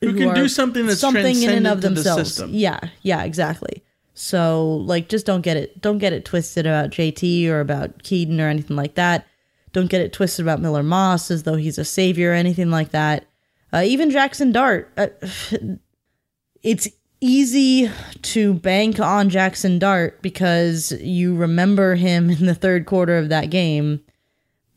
Who 0.00 0.14
can 0.14 0.30
are 0.30 0.34
do 0.34 0.48
something 0.48 0.84
that's 0.84 0.98
something 0.98 1.44
in 1.44 1.50
and 1.50 1.66
of 1.68 1.80
the 1.80 1.90
themselves. 1.90 2.28
system. 2.30 2.50
Yeah, 2.52 2.80
yeah, 3.02 3.22
exactly. 3.22 3.84
So 4.18 4.78
like, 4.84 5.08
just 5.08 5.26
don't 5.26 5.42
get 5.42 5.56
it, 5.56 5.80
don't 5.80 5.98
get 5.98 6.12
it 6.12 6.24
twisted 6.24 6.66
about 6.66 6.90
JT 6.90 7.48
or 7.48 7.60
about 7.60 8.02
Kedon 8.02 8.40
or 8.40 8.48
anything 8.48 8.74
like 8.74 8.94
that. 8.96 9.26
don't 9.72 9.88
get 9.88 10.00
it 10.00 10.12
twisted 10.12 10.44
about 10.44 10.60
Miller 10.60 10.82
Moss 10.82 11.30
as 11.30 11.44
though 11.44 11.54
he's 11.54 11.78
a 11.78 11.84
savior 11.84 12.32
or 12.32 12.34
anything 12.34 12.68
like 12.68 12.90
that. 12.90 13.26
Uh, 13.72 13.82
even 13.84 14.10
Jackson 14.10 14.50
Dart, 14.50 14.90
uh, 14.96 15.06
it's 16.64 16.88
easy 17.20 17.88
to 18.22 18.54
bank 18.54 18.98
on 18.98 19.28
Jackson 19.28 19.78
Dart 19.78 20.20
because 20.20 20.90
you 21.00 21.36
remember 21.36 21.94
him 21.94 22.28
in 22.28 22.46
the 22.46 22.56
third 22.56 22.86
quarter 22.86 23.18
of 23.18 23.28
that 23.28 23.50
game. 23.50 24.00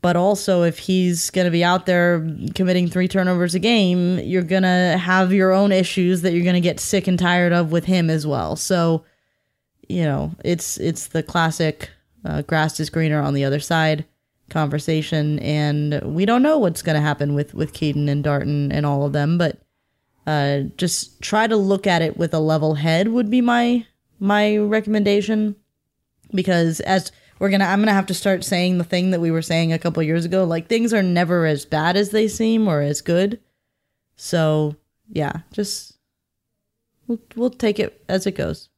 But 0.02 0.14
also, 0.14 0.62
if 0.62 0.78
he's 0.78 1.30
going 1.30 1.46
to 1.46 1.50
be 1.50 1.64
out 1.64 1.86
there 1.86 2.20
committing 2.54 2.88
three 2.88 3.08
turnovers 3.08 3.56
a 3.56 3.60
game, 3.60 4.18
you're 4.20 4.42
going 4.42 4.62
to 4.64 4.98
have 5.00 5.32
your 5.32 5.52
own 5.52 5.72
issues 5.72 6.22
that 6.22 6.32
you're 6.32 6.44
going 6.44 6.54
to 6.54 6.60
get 6.60 6.78
sick 6.78 7.08
and 7.08 7.18
tired 7.18 7.52
of 7.52 7.72
with 7.72 7.84
him 7.86 8.08
as 8.08 8.24
well. 8.24 8.54
So, 8.54 9.04
you 9.92 10.04
know, 10.04 10.34
it's 10.42 10.78
it's 10.78 11.08
the 11.08 11.22
classic 11.22 11.90
uh, 12.24 12.40
grass 12.42 12.80
is 12.80 12.88
greener 12.88 13.20
on 13.20 13.34
the 13.34 13.44
other 13.44 13.60
side 13.60 14.06
conversation, 14.48 15.38
and 15.40 16.00
we 16.02 16.24
don't 16.24 16.42
know 16.42 16.58
what's 16.58 16.82
going 16.82 16.94
to 16.94 17.02
happen 17.02 17.34
with 17.34 17.52
with 17.52 17.74
Kedon 17.74 18.08
and 18.08 18.24
Darton 18.24 18.72
and 18.72 18.86
all 18.86 19.04
of 19.04 19.12
them, 19.12 19.36
but 19.36 19.60
uh, 20.26 20.60
just 20.78 21.20
try 21.20 21.46
to 21.46 21.56
look 21.56 21.86
at 21.86 22.00
it 22.00 22.16
with 22.16 22.32
a 22.32 22.38
level 22.38 22.74
head 22.74 23.08
would 23.08 23.30
be 23.30 23.42
my 23.42 23.86
my 24.18 24.56
recommendation. 24.56 25.56
Because 26.34 26.80
as 26.80 27.12
we're 27.38 27.50
gonna 27.50 27.66
i'm 27.66 27.80
gonna 27.80 27.92
have 27.92 28.06
to 28.06 28.14
start 28.14 28.42
saying 28.44 28.78
the 28.78 28.84
thing 28.84 29.10
that 29.10 29.20
we 29.20 29.30
were 29.30 29.42
saying 29.42 29.72
a 29.72 29.78
couple 29.78 30.02
years 30.02 30.24
ago 30.24 30.44
like 30.44 30.68
things 30.68 30.94
are 30.94 31.02
never 31.02 31.44
as 31.44 31.66
bad 31.66 31.94
as 31.96 32.10
they 32.10 32.26
seem 32.26 32.66
or 32.66 32.80
as 32.80 33.02
good. 33.02 33.38
So 34.16 34.76
yeah 35.10 35.40
just 35.52 35.98
we'll, 37.06 37.20
we'll 37.36 37.50
take 37.50 37.78
it 37.78 38.02
as 38.08 38.26
it 38.26 38.32
goes 38.32 38.70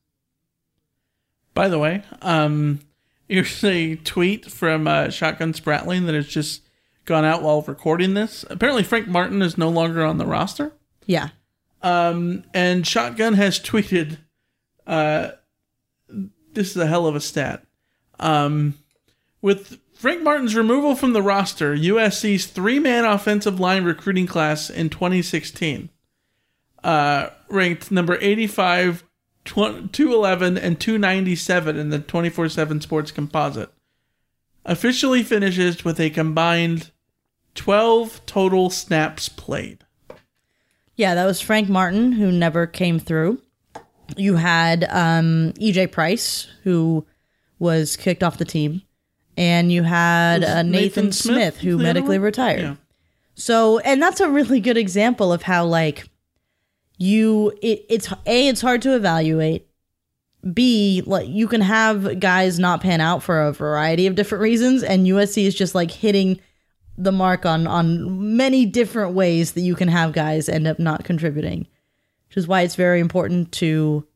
By 1.55 1.69
the 1.69 1.79
way, 1.79 2.03
um, 2.23 2.81
here's 3.29 3.63
a 3.65 3.97
tweet 3.97 4.51
from 4.51 4.87
uh, 4.89 5.11
Shotgun 5.11 5.53
Spratling 5.53 6.07
that 6.07 6.15
has 6.15 6.27
just 6.27 6.63
gone 7.05 7.25
out 7.25 7.43
while 7.43 7.63
recording 7.63 8.15
this. 8.15 8.45
Apparently, 8.51 8.83
Frank 8.83 9.07
Martin 9.09 9.41
is 9.43 9.57
no 9.57 9.69
longer 9.69 10.05
on 10.05 10.19
the 10.19 10.27
roster. 10.27 10.73
yeah 11.07 11.29
Um, 11.83 12.45
and 12.53 12.87
Shotgun 12.87 13.35
has 13.35 13.61
tweeted, 13.61 14.19
uh, 14.87 15.31
this 16.09 16.71
is 16.71 16.77
a 16.77 16.87
hell 16.87 17.07
of 17.07 17.15
a 17.15 17.21
stat. 17.21 17.65
Um, 18.19 18.75
with 19.43 19.79
Frank 19.95 20.23
Martin's 20.23 20.57
removal 20.57 20.97
from 20.97 21.13
the 21.13 21.23
roster, 21.23 21.77
USC's 21.77 22.47
three 22.47 22.79
man 22.79 23.05
offensive 23.05 23.61
line 23.61 23.85
recruiting 23.85 24.27
class 24.27 24.71
in 24.71 24.89
2016 24.91 25.91
uh, 26.85 27.31
ranked 27.49 27.91
number 27.91 28.19
85, 28.21 29.03
tw- 29.03 29.07
211, 29.45 30.57
and 30.57 30.81
297 30.81 31.77
in 31.77 31.91
the 31.91 31.99
24 31.99 32.49
7 32.49 32.81
sports 32.81 33.11
composite. 33.11 33.71
Officially 34.65 35.23
finishes 35.23 35.85
with 35.85 36.01
a 36.01 36.11
combined 36.11 36.91
12 37.55 38.25
total 38.27 38.71
snaps 38.71 39.29
played. 39.29 39.85
Yeah, 40.97 41.15
that 41.15 41.27
was 41.27 41.41
Frank 41.41 41.69
Martin, 41.69 42.13
who 42.13 42.31
never 42.31 42.67
came 42.67 42.99
through. 42.99 43.41
You 44.17 44.37
had 44.37 44.85
um, 44.91 45.53
EJ 45.61 45.93
Price, 45.93 46.47
who 46.63 47.05
was 47.59 47.97
kicked 47.97 48.23
off 48.23 48.39
the 48.39 48.45
team. 48.45 48.83
And 49.37 49.73
you 49.73 49.83
had 49.83 50.45
uh, 50.45 50.63
Nathan, 50.63 50.71
Nathan 50.71 51.13
Smith, 51.13 51.35
Smith 51.35 51.57
who 51.59 51.79
medically 51.79 52.19
retired. 52.19 52.61
Yeah. 52.61 52.77
So, 53.35 53.81
and 53.81 54.01
that's 54.01 54.21
a 54.21 54.29
really 54.29 54.61
good 54.61 54.77
example 54.77 55.33
of 55.33 55.43
how, 55.43 55.65
like, 55.65 56.09
you, 56.99 57.53
it, 57.63 57.85
it's, 57.89 58.13
A, 58.27 58.49
it's 58.49 58.61
hard 58.61 58.83
to 58.83 58.95
evaluate. 58.95 59.69
B, 60.53 61.03
like, 61.07 61.29
you 61.29 61.49
can 61.49 61.63
have 61.63 62.21
guys 62.21 62.59
not 62.59 62.83
pan 62.83 63.01
out 63.01 63.23
for 63.23 63.43
a 63.43 63.53
variety 63.53 64.07
of 64.07 64.15
different 64.15 64.43
reasons. 64.43 64.83
And 64.83 65.07
USC 65.07 65.47
is 65.47 65.55
just, 65.55 65.75
like, 65.75 65.91
hitting 65.91 66.39
the 66.97 67.13
mark 67.13 67.45
on 67.45 67.67
on 67.67 68.37
many 68.37 68.67
different 68.67 69.15
ways 69.15 69.53
that 69.53 69.63
you 69.63 69.75
can 69.75 69.89
have 69.89 70.13
guys 70.13 70.49
end 70.49 70.67
up 70.67 70.79
not 70.79 71.05
contributing 71.05 71.67
which 72.29 72.37
is 72.37 72.47
why 72.47 72.63
it's 72.63 72.77
very 72.77 73.01
important 73.01 73.51
to 73.53 74.07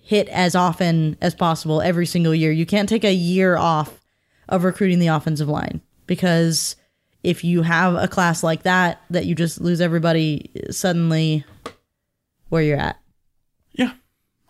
hit 0.00 0.28
as 0.28 0.54
often 0.54 1.16
as 1.20 1.34
possible 1.34 1.80
every 1.82 2.06
single 2.06 2.34
year 2.34 2.50
you 2.50 2.66
can't 2.66 2.88
take 2.88 3.04
a 3.04 3.12
year 3.12 3.56
off 3.56 4.00
of 4.48 4.64
recruiting 4.64 4.98
the 4.98 5.06
offensive 5.06 5.48
line 5.48 5.80
because 6.06 6.76
if 7.24 7.42
you 7.42 7.62
have 7.62 7.94
a 7.94 8.06
class 8.06 8.42
like 8.42 8.62
that 8.62 9.00
that 9.10 9.26
you 9.26 9.34
just 9.34 9.60
lose 9.60 9.80
everybody 9.80 10.50
suddenly 10.70 11.44
where 12.48 12.62
you're 12.62 12.78
at 12.78 13.00
yeah 13.72 13.92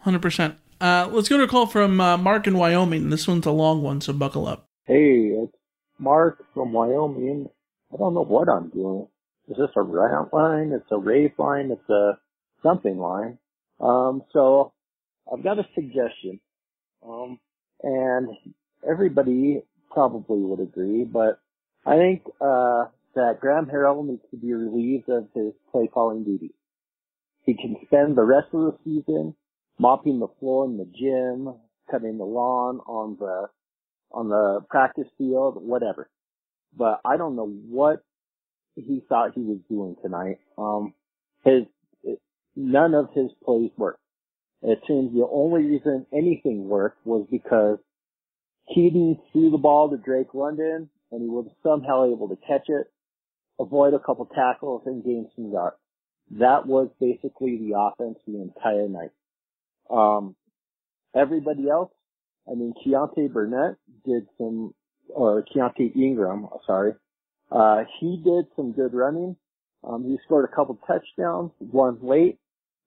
Hundred 0.04 0.20
percent. 0.20 0.56
Uh, 0.82 1.08
let's 1.10 1.30
go 1.30 1.38
to 1.38 1.44
a 1.44 1.48
call 1.48 1.66
from 1.66 1.98
uh, 1.98 2.18
Mark 2.18 2.46
in 2.46 2.58
Wyoming. 2.58 3.08
This 3.08 3.26
one's 3.26 3.46
a 3.46 3.50
long 3.50 3.80
one, 3.80 4.02
so 4.02 4.12
buckle 4.12 4.46
up. 4.46 4.68
Hey, 4.84 5.32
it's 5.32 5.56
Mark 5.98 6.44
from 6.52 6.74
Wyoming. 6.74 7.48
I 7.90 7.96
don't 7.96 8.12
know 8.12 8.24
what 8.24 8.50
I'm 8.50 8.68
doing. 8.68 9.08
Is 9.48 9.56
this 9.56 9.70
a 9.76 9.80
rant 9.80 10.34
line? 10.34 10.72
It's 10.72 10.90
a 10.90 10.98
rave 10.98 11.32
line? 11.38 11.70
It's 11.70 11.88
a 11.88 12.18
something 12.62 12.98
line. 12.98 13.38
Um, 13.80 14.24
so 14.30 14.74
I've 15.32 15.42
got 15.42 15.58
a 15.58 15.66
suggestion. 15.74 16.38
Um, 17.02 17.38
and 17.82 18.28
everybody 18.86 19.62
probably 19.90 20.40
would 20.40 20.60
agree, 20.60 21.04
but 21.04 21.40
I 21.86 21.96
think, 21.96 22.22
uh, 22.40 22.86
that 23.14 23.40
Graham 23.40 23.66
Harrell 23.66 24.06
needs 24.06 24.22
to 24.30 24.36
be 24.36 24.52
relieved 24.52 25.08
of 25.08 25.28
his 25.34 25.52
play 25.70 25.88
calling 25.92 26.24
duties. 26.24 26.54
He 27.42 27.54
can 27.54 27.76
spend 27.86 28.16
the 28.16 28.24
rest 28.24 28.48
of 28.52 28.60
the 28.60 28.78
season 28.84 29.34
mopping 29.78 30.18
the 30.18 30.28
floor 30.40 30.64
in 30.66 30.78
the 30.78 30.84
gym, 30.86 31.54
cutting 31.90 32.18
the 32.18 32.24
lawn 32.24 32.80
on 32.86 33.16
the 33.18 33.48
on 34.12 34.28
the 34.28 34.60
practice 34.70 35.08
field, 35.18 35.56
whatever. 35.60 36.08
But 36.76 37.00
I 37.04 37.16
don't 37.16 37.36
know 37.36 37.48
what 37.48 38.02
he 38.76 39.02
thought 39.08 39.32
he 39.34 39.42
was 39.42 39.58
doing 39.68 39.96
tonight. 40.02 40.38
Um, 40.56 40.94
his 41.44 41.64
none 42.56 42.94
of 42.94 43.08
his 43.14 43.30
plays 43.44 43.70
worked. 43.76 44.00
It 44.62 44.78
seems 44.86 45.12
the 45.12 45.28
only 45.30 45.64
reason 45.64 46.06
anything 46.12 46.68
worked 46.68 47.04
was 47.04 47.26
because 47.30 47.78
Kedon 48.74 49.18
threw 49.32 49.50
the 49.50 49.58
ball 49.58 49.90
to 49.90 49.98
Drake 49.98 50.32
London, 50.32 50.88
and 51.14 51.22
he 51.22 51.28
was 51.28 51.46
somehow 51.62 52.12
able 52.12 52.28
to 52.28 52.36
catch 52.46 52.68
it, 52.68 52.88
avoid 53.60 53.94
a 53.94 54.00
couple 54.00 54.26
tackles, 54.26 54.82
and 54.86 55.04
gain 55.04 55.28
some 55.36 55.52
yards. 55.52 55.76
That 56.32 56.66
was 56.66 56.88
basically 57.00 57.58
the 57.58 57.78
offense 57.78 58.18
the 58.26 58.40
entire 58.42 58.88
night. 58.88 59.12
Um, 59.90 60.34
everybody 61.14 61.68
else, 61.68 61.92
I 62.50 62.54
mean, 62.54 62.74
Keontay 62.84 63.32
Burnett 63.32 63.76
did 64.04 64.26
some, 64.38 64.74
or 65.08 65.44
Keontay 65.54 65.94
Ingram, 65.94 66.48
sorry, 66.66 66.94
uh, 67.52 67.84
he 68.00 68.16
did 68.24 68.46
some 68.56 68.72
good 68.72 68.92
running. 68.92 69.36
Um, 69.86 70.04
he 70.04 70.18
scored 70.24 70.48
a 70.50 70.54
couple 70.54 70.78
touchdowns, 70.86 71.52
one 71.58 71.98
late, 72.02 72.38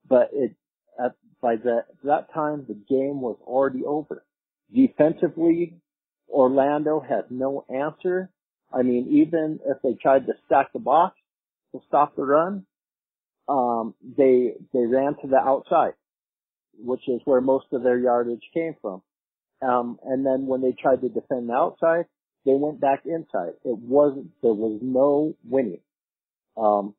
but 0.10 0.30
it, 0.34 0.56
at, 1.04 1.14
by 1.42 1.56
that, 1.58 1.86
that 2.04 2.34
time, 2.34 2.66
the 2.68 2.74
game 2.74 3.22
was 3.22 3.38
already 3.46 3.86
over. 3.86 4.26
Defensively, 4.74 5.78
Orlando 6.30 7.00
had 7.00 7.32
no 7.32 7.66
answer. 7.70 8.30
I 8.74 8.82
mean, 8.82 9.08
even 9.24 9.60
if 9.66 9.78
they 9.82 9.94
tried 10.02 10.26
to 10.28 10.34
stack 10.46 10.74
the 10.74 10.80
box 10.80 11.16
to 11.74 11.82
stop 11.88 12.16
the 12.16 12.24
run, 12.24 12.66
um, 13.48 13.94
they, 14.18 14.54
they 14.74 14.86
ran 14.86 15.16
to 15.22 15.28
the 15.28 15.38
outside, 15.38 15.94
which 16.78 17.08
is 17.08 17.22
where 17.26 17.42
most 17.42 17.68
of 17.72 17.84
their 17.84 17.98
yardage 17.98 18.44
came 18.54 18.76
from. 18.82 19.02
Um, 19.62 20.00
and 20.04 20.26
then 20.26 20.48
when 20.48 20.62
they 20.62 20.76
tried 20.80 21.02
to 21.02 21.10
defend 21.10 21.50
the 21.50 21.54
outside, 21.54 22.06
they 22.46 22.54
went 22.54 22.80
back 22.80 23.04
inside. 23.06 23.54
It 23.64 23.78
wasn't, 23.78 24.30
there 24.42 24.54
was 24.54 24.80
no 24.82 25.36
winning. 25.44 25.82
Um, 26.56 26.94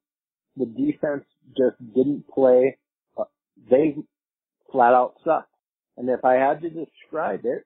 the 0.57 0.67
defense 0.67 1.25
just 1.57 1.77
didn't 1.95 2.29
play. 2.29 2.77
Uh, 3.17 3.25
they 3.71 3.97
flat 4.73 4.93
out 4.95 5.15
sucked. 5.25 5.53
And 5.97 6.09
if 6.09 6.25
I 6.25 6.35
had 6.35 6.63
to 6.63 6.71
describe 6.71 7.45
it, 7.45 7.65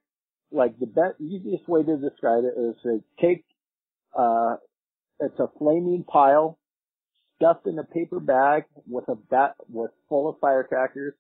like 0.53 0.79
the 0.79 0.87
best, 0.87 1.21
easiest 1.21 1.69
way 1.69 1.83
to 1.83 1.97
describe 1.97 2.45
it 2.45 2.59
is 2.59 2.75
to 2.83 3.03
take, 3.21 3.45
uh, 4.17 4.57
it's 5.21 5.39
a 5.39 5.49
flaming 5.59 6.05
pile 6.05 6.59
stuffed 7.37 7.67
in 7.67 7.79
a 7.79 7.85
paper 7.85 8.21
bag 8.21 8.65
with 8.89 9.09
a 9.09 9.15
bat, 9.15 9.55
with 9.69 9.91
full 10.09 10.29
of 10.29 10.37
firecrackers 10.41 11.15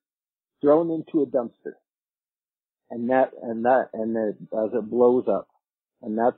thrown 0.60 0.90
into 0.90 1.22
a 1.22 1.26
dumpster. 1.26 1.74
And 2.90 3.10
that, 3.10 3.30
and 3.42 3.64
that, 3.64 3.88
and 3.94 4.16
it, 4.16 4.36
as 4.56 4.70
it 4.74 4.90
blows 4.90 5.24
up. 5.28 5.48
And 6.02 6.18
that's 6.18 6.36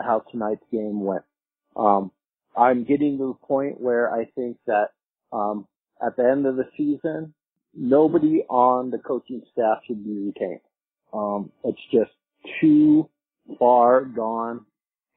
how 0.00 0.22
tonight's 0.30 0.64
game 0.70 1.02
went. 1.02 1.24
Um, 1.76 2.12
I'm 2.56 2.84
getting 2.84 3.18
to 3.18 3.36
the 3.40 3.46
point 3.46 3.80
where 3.80 4.12
I 4.12 4.26
think 4.36 4.58
that, 4.66 4.90
um, 5.32 5.66
at 6.04 6.16
the 6.16 6.24
end 6.24 6.46
of 6.46 6.56
the 6.56 6.68
season, 6.76 7.34
nobody 7.74 8.44
on 8.48 8.90
the 8.90 8.98
coaching 8.98 9.42
staff 9.52 9.78
should 9.86 10.04
be 10.04 10.32
retained. 10.32 10.60
Um, 11.12 11.50
it's 11.64 11.80
just 11.92 12.12
too 12.60 13.08
far 13.58 14.04
gone. 14.04 14.64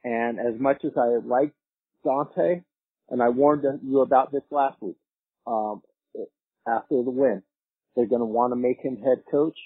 And 0.04 0.40
as 0.40 0.60
much 0.60 0.84
as 0.84 0.92
I 0.98 1.18
like 1.26 1.54
Donte, 2.06 2.64
and 3.10 3.22
I 3.22 3.30
warned 3.30 3.66
you 3.84 4.02
about 4.02 4.32
this 4.32 4.44
last 4.50 4.82
week, 4.82 4.96
um, 5.46 5.82
after 6.68 7.04
the 7.04 7.10
win, 7.10 7.44
they're 7.96 8.06
going 8.06 8.22
to 8.22 8.26
want 8.26 8.52
to 8.52 8.56
make 8.56 8.80
him 8.82 8.98
head 8.98 9.24
coach, 9.30 9.58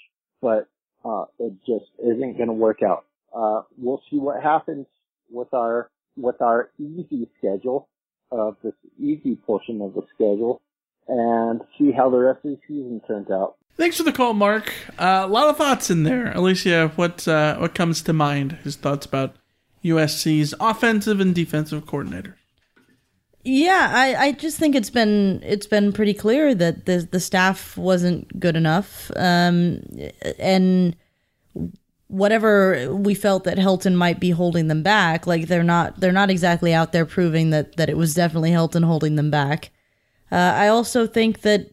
but 0.41 0.67
uh, 1.03 1.25
it 1.39 1.53
just 1.65 1.85
isn't 1.99 2.37
going 2.37 2.47
to 2.47 2.53
work 2.53 2.79
out. 2.83 3.05
Uh, 3.35 3.61
we'll 3.77 4.01
see 4.09 4.17
what 4.17 4.41
happens 4.41 4.87
with 5.29 5.53
our 5.53 5.89
with 6.17 6.41
our 6.41 6.71
easy 6.79 7.29
schedule 7.37 7.89
of 8.31 8.55
this 8.63 8.73
easy 8.97 9.35
portion 9.35 9.81
of 9.81 9.93
the 9.93 10.01
schedule 10.15 10.61
and 11.07 11.61
see 11.77 11.91
how 11.91 12.09
the 12.09 12.17
rest 12.17 12.39
of 12.43 12.51
the 12.51 12.59
season 12.67 13.01
turns 13.07 13.29
out. 13.29 13.55
Thanks 13.77 13.97
for 13.97 14.03
the 14.03 14.13
call, 14.13 14.33
Mark. 14.33 14.73
Uh, 14.97 15.23
a 15.25 15.27
lot 15.27 15.49
of 15.49 15.57
thoughts 15.57 15.89
in 15.89 16.03
there. 16.03 16.31
Alicia, 16.31 16.93
what 16.95 17.27
uh, 17.27 17.57
what 17.57 17.75
comes 17.75 18.01
to 18.03 18.13
mind? 18.13 18.53
His 18.63 18.77
thoughts 18.77 19.05
about 19.05 19.35
USC's 19.83 20.53
offensive 20.59 21.19
and 21.19 21.35
defensive 21.35 21.85
coordinator. 21.85 22.37
Yeah, 23.43 23.91
I, 23.93 24.15
I 24.15 24.31
just 24.31 24.57
think 24.57 24.75
it's 24.75 24.89
been 24.89 25.41
it's 25.43 25.67
been 25.67 25.91
pretty 25.91 26.13
clear 26.13 26.55
that 26.55 26.85
the 26.85 27.07
the 27.11 27.19
staff 27.19 27.77
wasn't 27.77 28.39
good 28.39 28.55
enough, 28.55 29.11
um, 29.15 29.81
and 30.39 30.95
whatever 32.07 32.91
we 32.95 33.13
felt 33.13 33.43
that 33.43 33.57
Helton 33.57 33.95
might 33.95 34.19
be 34.19 34.31
holding 34.31 34.67
them 34.67 34.81
back, 34.81 35.27
like 35.27 35.47
they're 35.47 35.63
not 35.63 35.99
they're 35.99 36.11
not 36.11 36.31
exactly 36.31 36.73
out 36.73 36.91
there 36.91 37.05
proving 37.05 37.51
that 37.51 37.75
that 37.75 37.89
it 37.89 37.97
was 37.97 38.15
definitely 38.15 38.51
Helton 38.51 38.83
holding 38.83 39.15
them 39.15 39.29
back. 39.29 39.69
Uh, 40.31 40.35
I 40.35 40.67
also 40.67 41.07
think 41.07 41.41
that 41.41 41.71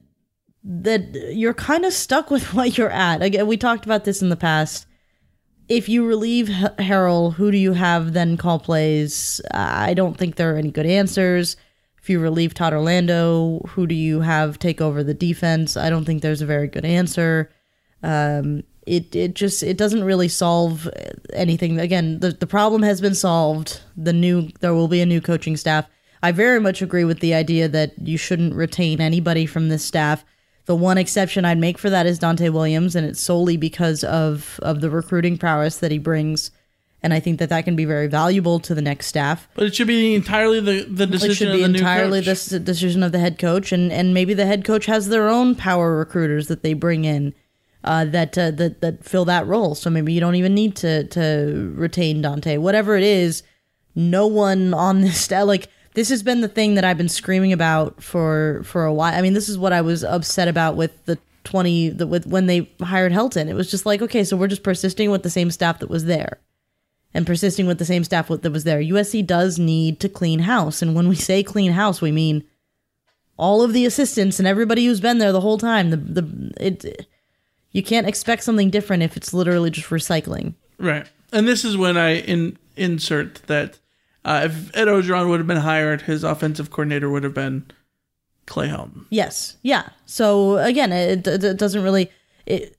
that 0.64 1.34
you're 1.34 1.54
kind 1.54 1.84
of 1.84 1.92
stuck 1.92 2.30
with 2.30 2.54
what 2.54 2.78
you're 2.78 2.90
at. 2.90 3.22
Again, 3.22 3.46
we 3.46 3.56
talked 3.56 3.84
about 3.84 4.04
this 4.04 4.22
in 4.22 4.28
the 4.28 4.36
past. 4.36 4.86
If 5.68 5.88
you 5.88 6.06
relieve 6.06 6.50
H- 6.50 6.76
Harrell, 6.78 7.34
who 7.34 7.50
do 7.50 7.56
you 7.56 7.72
have 7.72 8.12
then 8.12 8.36
call 8.36 8.58
plays? 8.58 9.40
I 9.52 9.94
don't 9.94 10.16
think 10.16 10.36
there 10.36 10.54
are 10.54 10.58
any 10.58 10.70
good 10.70 10.86
answers. 10.86 11.56
If 12.00 12.10
you 12.10 12.18
relieve 12.18 12.52
Todd 12.52 12.72
Orlando, 12.72 13.60
who 13.68 13.86
do 13.86 13.94
you 13.94 14.20
have 14.20 14.58
take 14.58 14.80
over 14.80 15.04
the 15.04 15.14
defense? 15.14 15.76
I 15.76 15.88
don't 15.88 16.04
think 16.04 16.20
there's 16.20 16.42
a 16.42 16.46
very 16.46 16.66
good 16.66 16.84
answer. 16.84 17.50
Um, 18.02 18.64
it 18.86 19.14
it 19.14 19.34
just 19.34 19.62
it 19.62 19.76
doesn't 19.76 20.02
really 20.02 20.26
solve 20.28 20.90
anything. 21.32 21.78
Again, 21.78 22.18
the 22.18 22.32
the 22.32 22.46
problem 22.46 22.82
has 22.82 23.00
been 23.00 23.14
solved. 23.14 23.80
The 23.96 24.12
new 24.12 24.48
there 24.60 24.74
will 24.74 24.88
be 24.88 25.00
a 25.00 25.06
new 25.06 25.20
coaching 25.20 25.56
staff. 25.56 25.86
I 26.22 26.32
very 26.32 26.60
much 26.60 26.82
agree 26.82 27.04
with 27.04 27.20
the 27.20 27.34
idea 27.34 27.68
that 27.68 27.92
you 27.98 28.16
shouldn't 28.16 28.54
retain 28.54 29.00
anybody 29.00 29.46
from 29.46 29.68
this 29.68 29.84
staff. 29.84 30.24
The 30.66 30.76
one 30.76 30.98
exception 30.98 31.44
I'd 31.44 31.58
make 31.58 31.78
for 31.78 31.90
that 31.90 32.06
is 32.06 32.20
Donte 32.20 32.52
Williams, 32.52 32.94
and 32.94 33.06
it's 33.06 33.20
solely 33.20 33.56
because 33.56 34.04
of 34.04 34.60
of 34.62 34.80
the 34.80 34.90
recruiting 34.90 35.36
prowess 35.36 35.78
that 35.78 35.90
he 35.90 35.98
brings. 35.98 36.50
And 37.04 37.12
I 37.12 37.18
think 37.18 37.40
that 37.40 37.48
that 37.48 37.64
can 37.64 37.74
be 37.74 37.84
very 37.84 38.06
valuable 38.06 38.60
to 38.60 38.76
the 38.76 38.82
next 38.82 39.06
staff. 39.06 39.48
But 39.54 39.64
it 39.64 39.74
should 39.74 39.88
be 39.88 40.14
entirely 40.14 40.60
the, 40.60 40.84
the 40.84 41.04
decision 41.04 41.30
it 41.30 41.34
should 41.34 41.52
be 41.56 41.64
of 41.64 41.72
the 41.72 41.78
entirely 41.78 42.20
the 42.20 42.60
decision 42.60 43.02
of 43.02 43.10
the 43.10 43.18
head 43.18 43.40
coach, 43.40 43.72
and 43.72 43.90
and 43.90 44.14
maybe 44.14 44.34
the 44.34 44.46
head 44.46 44.64
coach 44.64 44.86
has 44.86 45.08
their 45.08 45.28
own 45.28 45.56
power 45.56 45.96
recruiters 45.96 46.46
that 46.46 46.62
they 46.62 46.74
bring 46.74 47.04
in 47.04 47.34
uh, 47.84 48.04
that 48.04 48.38
uh, 48.38 48.52
that 48.52 48.80
that 48.80 49.04
fill 49.04 49.24
that 49.24 49.46
role. 49.46 49.74
So 49.74 49.90
maybe 49.90 50.12
you 50.12 50.20
don't 50.20 50.36
even 50.36 50.54
need 50.54 50.76
to 50.76 51.04
to 51.08 51.72
retain 51.74 52.22
Donte. 52.22 52.58
Whatever 52.58 52.96
it 52.96 53.02
is, 53.02 53.42
no 53.94 54.26
one 54.26 54.72
on 54.72 55.00
this 55.00 55.20
staff 55.24 55.46
like 55.46 55.68
this 55.94 56.08
has 56.08 56.22
been 56.22 56.40
the 56.40 56.48
thing 56.48 56.74
that 56.74 56.84
I've 56.84 56.98
been 56.98 57.08
screaming 57.08 57.52
about 57.52 58.02
for 58.02 58.62
for 58.64 58.84
a 58.84 58.92
while. 58.92 59.14
I 59.14 59.22
mean, 59.22 59.34
this 59.34 59.48
is 59.48 59.58
what 59.58 59.72
I 59.72 59.80
was 59.80 60.04
upset 60.04 60.48
about 60.48 60.76
with 60.76 61.04
the 61.04 61.18
twenty 61.44 61.90
the, 61.90 62.06
with 62.06 62.26
when 62.26 62.46
they 62.46 62.70
hired 62.80 63.12
Helton. 63.12 63.48
It 63.48 63.54
was 63.54 63.70
just 63.70 63.86
like 63.86 64.02
okay, 64.02 64.24
so 64.24 64.36
we're 64.36 64.48
just 64.48 64.62
persisting 64.62 65.10
with 65.10 65.22
the 65.22 65.30
same 65.30 65.50
staff 65.50 65.78
that 65.80 65.90
was 65.90 66.04
there. 66.04 66.38
And 67.14 67.26
persisting 67.26 67.66
with 67.66 67.78
the 67.78 67.84
same 67.84 68.04
staff 68.04 68.28
that 68.28 68.52
was 68.52 68.64
there. 68.64 68.80
USC 68.80 69.26
does 69.26 69.58
need 69.58 70.00
to 70.00 70.08
clean 70.08 70.38
house. 70.40 70.80
And 70.80 70.94
when 70.94 71.08
we 71.08 71.14
say 71.14 71.42
clean 71.42 71.72
house, 71.72 72.00
we 72.00 72.10
mean 72.10 72.42
all 73.36 73.60
of 73.60 73.74
the 73.74 73.84
assistants 73.84 74.38
and 74.38 74.48
everybody 74.48 74.86
who's 74.86 75.00
been 75.00 75.18
there 75.18 75.30
the 75.30 75.42
whole 75.42 75.58
time. 75.58 75.90
The 75.90 75.96
the 75.98 76.52
it 76.58 77.06
you 77.70 77.82
can't 77.82 78.06
expect 78.06 78.44
something 78.44 78.70
different 78.70 79.02
if 79.02 79.16
it's 79.16 79.34
literally 79.34 79.70
just 79.70 79.88
recycling. 79.88 80.54
Right. 80.78 81.06
And 81.32 81.48
this 81.48 81.64
is 81.64 81.76
when 81.76 81.96
I 81.96 82.16
in, 82.20 82.58
insert 82.76 83.42
that 83.46 83.78
uh, 84.24 84.42
if 84.44 84.76
Ed 84.76 84.88
Orgeron 84.88 85.28
would 85.28 85.40
have 85.40 85.46
been 85.46 85.58
hired, 85.58 86.02
his 86.02 86.24
offensive 86.24 86.70
coordinator 86.70 87.10
would 87.10 87.24
have 87.24 87.34
been 87.34 87.66
Clay 88.46 88.68
Helton. 88.68 89.06
Yes. 89.10 89.56
Yeah. 89.62 89.88
So 90.06 90.58
again, 90.58 90.92
it, 90.92 91.26
it, 91.26 91.44
it 91.44 91.56
doesn't 91.56 91.82
really. 91.82 92.10
It, 92.46 92.76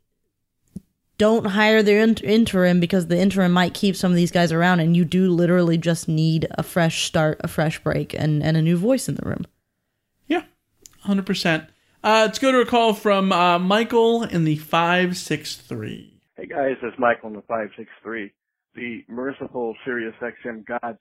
don't 1.19 1.45
hire 1.45 1.83
the 1.83 1.95
in- 1.95 2.15
interim 2.17 2.79
because 2.79 3.07
the 3.07 3.19
interim 3.19 3.51
might 3.51 3.73
keep 3.73 3.95
some 3.95 4.11
of 4.11 4.15
these 4.15 4.31
guys 4.31 4.51
around, 4.51 4.79
and 4.79 4.97
you 4.97 5.05
do 5.05 5.29
literally 5.29 5.77
just 5.77 6.07
need 6.07 6.47
a 6.51 6.63
fresh 6.63 7.05
start, 7.05 7.39
a 7.43 7.47
fresh 7.47 7.79
break, 7.79 8.13
and, 8.13 8.41
and 8.43 8.57
a 8.57 8.61
new 8.61 8.75
voice 8.75 9.07
in 9.07 9.15
the 9.15 9.25
room. 9.25 9.45
Yeah, 10.27 10.43
100%. 11.05 11.67
Uh, 12.03 12.23
let's 12.25 12.39
go 12.39 12.51
to 12.51 12.59
a 12.59 12.65
call 12.65 12.93
from 12.93 13.31
uh, 13.31 13.59
Michael 13.59 14.23
in 14.23 14.43
the 14.43 14.57
563. 14.57 16.19
Hey 16.35 16.45
guys, 16.47 16.75
it's 16.81 16.97
Michael 16.99 17.29
in 17.29 17.35
the 17.35 17.41
563. 17.43 18.31
The 18.75 19.05
merciful 19.07 19.75
Sirius 19.85 20.15
XM 20.19 20.65
gods 20.65 20.97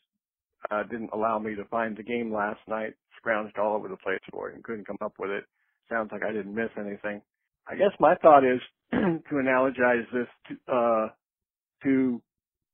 uh, 0.70 0.82
didn't 0.84 1.10
allow 1.12 1.38
me 1.38 1.54
to 1.54 1.64
find 1.66 1.96
the 1.96 2.02
game 2.02 2.32
last 2.32 2.60
night. 2.68 2.94
Scrounged 3.24 3.58
all 3.58 3.76
over 3.76 3.88
the 3.88 3.96
place 3.96 4.20
for 4.30 4.48
it 4.50 4.54
and 4.54 4.64
couldn't 4.64 4.86
come 4.86 4.98
up 5.00 5.14
with 5.18 5.30
it. 5.30 5.44
Sounds 5.88 6.10
like 6.12 6.22
I 6.24 6.32
didn't 6.32 6.54
miss 6.54 6.70
anything. 6.78 7.22
I 7.68 7.74
guess 7.76 7.92
my 8.00 8.14
thought 8.16 8.44
is 8.44 8.60
to 8.92 9.34
analogize 9.34 10.04
this 10.12 10.26
to, 10.48 10.72
uh, 10.72 11.08
to 11.84 12.22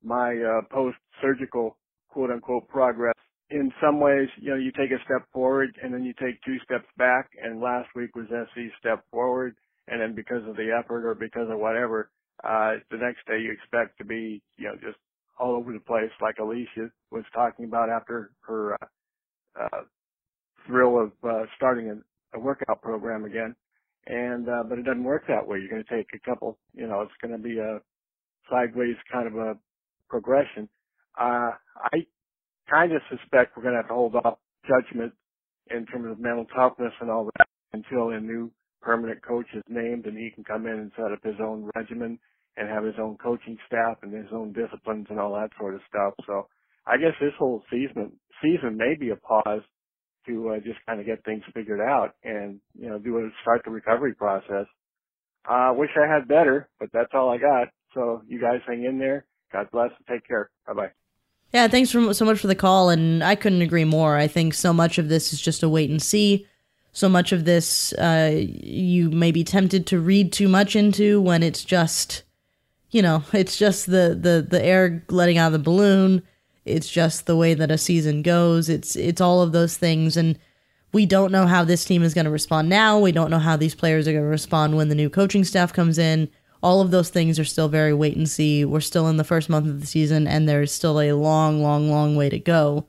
my 0.03 0.35
uh, 0.35 0.61
post-surgical 0.73 1.77
quote-unquote 2.09 2.67
progress. 2.67 3.15
In 3.51 3.71
some 3.81 3.99
ways, 3.99 4.29
you 4.37 4.51
know, 4.51 4.57
you 4.57 4.71
take 4.71 4.91
a 4.91 5.03
step 5.05 5.27
forward 5.33 5.77
and 5.81 5.93
then 5.93 6.03
you 6.03 6.13
take 6.13 6.41
two 6.43 6.57
steps 6.63 6.85
back. 6.97 7.29
And 7.41 7.61
last 7.61 7.89
week 7.95 8.15
was 8.15 8.25
SC's 8.29 8.71
step 8.79 9.03
forward, 9.11 9.55
and 9.87 10.01
then 10.01 10.15
because 10.15 10.47
of 10.47 10.55
the 10.55 10.71
effort 10.77 11.07
or 11.07 11.15
because 11.15 11.49
of 11.49 11.59
whatever, 11.59 12.09
uh, 12.43 12.75
the 12.91 12.97
next 12.97 13.25
day 13.27 13.39
you 13.39 13.51
expect 13.51 13.97
to 13.97 14.05
be, 14.05 14.41
you 14.57 14.65
know, 14.65 14.75
just 14.75 14.97
all 15.39 15.55
over 15.55 15.73
the 15.73 15.79
place 15.79 16.11
like 16.21 16.37
Alicia 16.39 16.89
was 17.11 17.23
talking 17.33 17.65
about 17.65 17.89
after 17.89 18.31
her, 18.41 18.75
uh, 18.75 18.85
uh, 19.61 19.81
thrill 20.67 21.01
of, 21.01 21.11
uh, 21.27 21.45
starting 21.57 21.89
a, 21.89 22.37
a 22.37 22.39
workout 22.41 22.81
program 22.81 23.25
again. 23.25 23.55
And, 24.07 24.49
uh, 24.49 24.63
but 24.67 24.79
it 24.79 24.85
doesn't 24.85 25.03
work 25.03 25.23
that 25.27 25.47
way. 25.47 25.59
You're 25.59 25.69
going 25.69 25.83
to 25.83 25.95
take 25.95 26.07
a 26.15 26.29
couple, 26.29 26.57
you 26.73 26.87
know, 26.87 27.01
it's 27.01 27.11
going 27.21 27.31
to 27.35 27.43
be 27.43 27.59
a 27.59 27.79
sideways 28.49 28.95
kind 29.11 29.27
of 29.27 29.35
a 29.35 29.57
progression. 30.09 30.69
Uh, 31.19 31.51
I 31.77 32.05
kind 32.69 32.93
of 32.93 33.01
suspect 33.09 33.57
we're 33.57 33.63
going 33.63 33.75
to 33.75 33.81
have 33.81 33.89
to 33.89 33.93
hold 33.93 34.15
off 34.15 34.39
judgment 34.67 35.13
in 35.71 35.85
terms 35.87 36.11
of 36.11 36.19
mental 36.19 36.45
toughness 36.55 36.93
and 37.01 37.09
all 37.11 37.29
that 37.37 37.47
until 37.73 38.09
a 38.11 38.19
new 38.19 38.51
permanent 38.81 39.21
coach 39.23 39.45
is 39.55 39.63
named 39.69 40.05
and 40.05 40.17
he 40.17 40.31
can 40.33 40.43
come 40.43 40.65
in 40.65 40.73
and 40.73 40.91
set 40.95 41.11
up 41.11 41.19
his 41.23 41.35
own 41.41 41.69
regimen 41.75 42.19
and 42.57 42.69
have 42.69 42.83
his 42.83 42.95
own 42.99 43.17
coaching 43.17 43.57
staff 43.65 43.97
and 44.01 44.13
his 44.13 44.31
own 44.33 44.53
disciplines 44.53 45.07
and 45.09 45.19
all 45.19 45.33
that 45.33 45.49
sort 45.57 45.75
of 45.75 45.81
stuff. 45.87 46.13
So 46.25 46.47
I 46.85 46.97
guess 46.97 47.13
this 47.19 47.33
whole 47.37 47.63
season 47.69 48.13
season 48.41 48.77
may 48.77 48.95
be 48.99 49.09
a 49.09 49.15
pause 49.15 49.61
to 50.27 50.49
uh, 50.49 50.59
just 50.59 50.79
kind 50.85 50.99
of 50.99 51.05
get 51.05 51.23
things 51.23 51.43
figured 51.53 51.81
out 51.81 52.15
and 52.23 52.59
you 52.77 52.89
know 52.89 52.99
do 52.99 53.17
a 53.17 53.29
start 53.41 53.61
the 53.65 53.71
recovery 53.71 54.13
process. 54.13 54.65
I 55.45 55.69
uh, 55.69 55.73
wish 55.73 55.89
I 55.95 56.11
had 56.11 56.27
better, 56.27 56.69
but 56.79 56.89
that's 56.91 57.11
all 57.13 57.29
I 57.29 57.37
got. 57.37 57.69
So 57.93 58.21
you 58.27 58.39
guys 58.41 58.59
hang 58.67 58.83
in 58.83 58.99
there. 58.99 59.25
God 59.51 59.67
bless 59.71 59.89
and 59.97 60.07
take 60.07 60.27
care. 60.27 60.49
Bye 60.67 60.73
bye. 60.73 60.91
Yeah, 61.53 61.67
thanks 61.67 61.89
for, 61.89 62.13
so 62.13 62.25
much 62.25 62.39
for 62.39 62.47
the 62.47 62.55
call, 62.55 62.89
and 62.89 63.23
I 63.23 63.33
couldn't 63.33 63.63
agree 63.63 63.85
more. 63.85 64.15
I 64.15 64.27
think 64.27 64.53
so 64.53 64.71
much 64.71 64.99
of 64.99 65.09
this 65.09 65.33
is 65.33 65.41
just 65.41 65.63
a 65.63 65.69
wait 65.69 65.89
and 65.89 66.01
see. 66.01 66.45
So 66.91 67.09
much 67.09 67.31
of 67.31 67.45
this 67.45 67.93
uh, 67.93 68.31
you 68.35 69.09
may 69.09 69.31
be 69.31 69.43
tempted 69.43 69.87
to 69.87 69.99
read 69.99 70.31
too 70.31 70.47
much 70.47 70.75
into 70.75 71.21
when 71.21 71.41
it's 71.41 71.63
just, 71.63 72.23
you 72.91 73.01
know, 73.01 73.23
it's 73.33 73.57
just 73.57 73.85
the, 73.85 74.17
the, 74.19 74.45
the 74.47 74.63
air 74.63 75.03
letting 75.09 75.37
out 75.37 75.47
of 75.47 75.53
the 75.53 75.59
balloon. 75.59 76.23
It's 76.65 76.89
just 76.89 77.25
the 77.25 77.35
way 77.35 77.53
that 77.53 77.71
a 77.71 77.77
season 77.77 78.21
goes. 78.21 78.69
It's 78.69 78.95
it's 78.95 79.21
all 79.21 79.41
of 79.41 79.53
those 79.53 79.77
things, 79.77 80.17
and 80.17 80.37
we 80.91 81.05
don't 81.05 81.31
know 81.31 81.47
how 81.47 81.63
this 81.63 81.85
team 81.85 82.03
is 82.03 82.13
going 82.13 82.25
to 82.25 82.31
respond 82.31 82.69
now. 82.69 82.99
We 82.99 83.11
don't 83.11 83.31
know 83.31 83.39
how 83.39 83.55
these 83.55 83.73
players 83.73 84.07
are 84.07 84.11
going 84.11 84.23
to 84.23 84.29
respond 84.29 84.75
when 84.75 84.89
the 84.89 84.95
new 84.95 85.09
coaching 85.09 85.43
staff 85.43 85.73
comes 85.73 85.97
in 85.97 86.29
all 86.61 86.81
of 86.81 86.91
those 86.91 87.09
things 87.09 87.39
are 87.39 87.45
still 87.45 87.69
very 87.69 87.93
wait 87.93 88.17
and 88.17 88.29
see. 88.29 88.65
We're 88.65 88.81
still 88.81 89.07
in 89.07 89.17
the 89.17 89.23
first 89.23 89.49
month 89.49 89.67
of 89.67 89.79
the 89.79 89.87
season, 89.87 90.27
and 90.27 90.47
there's 90.47 90.71
still 90.71 90.99
a 90.99 91.13
long, 91.13 91.61
long, 91.61 91.89
long 91.89 92.15
way 92.15 92.29
to 92.29 92.39
go. 92.39 92.87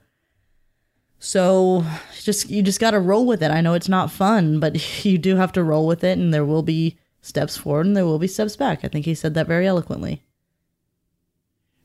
So 1.18 1.84
just 2.20 2.50
you 2.50 2.62
just 2.62 2.80
got 2.80 2.92
to 2.92 3.00
roll 3.00 3.26
with 3.26 3.42
it. 3.42 3.50
I 3.50 3.60
know 3.60 3.74
it's 3.74 3.88
not 3.88 4.10
fun, 4.10 4.58
but 4.58 5.04
you 5.04 5.18
do 5.18 5.36
have 5.36 5.52
to 5.52 5.64
roll 5.64 5.86
with 5.86 6.02
it, 6.02 6.18
and 6.18 6.34
there 6.34 6.44
will 6.44 6.62
be 6.62 6.98
steps 7.20 7.56
forward 7.56 7.86
and 7.86 7.96
there 7.96 8.06
will 8.06 8.18
be 8.18 8.26
steps 8.26 8.56
back. 8.56 8.84
I 8.84 8.88
think 8.88 9.04
he 9.04 9.14
said 9.14 9.34
that 9.34 9.46
very 9.46 9.66
eloquently. 9.66 10.22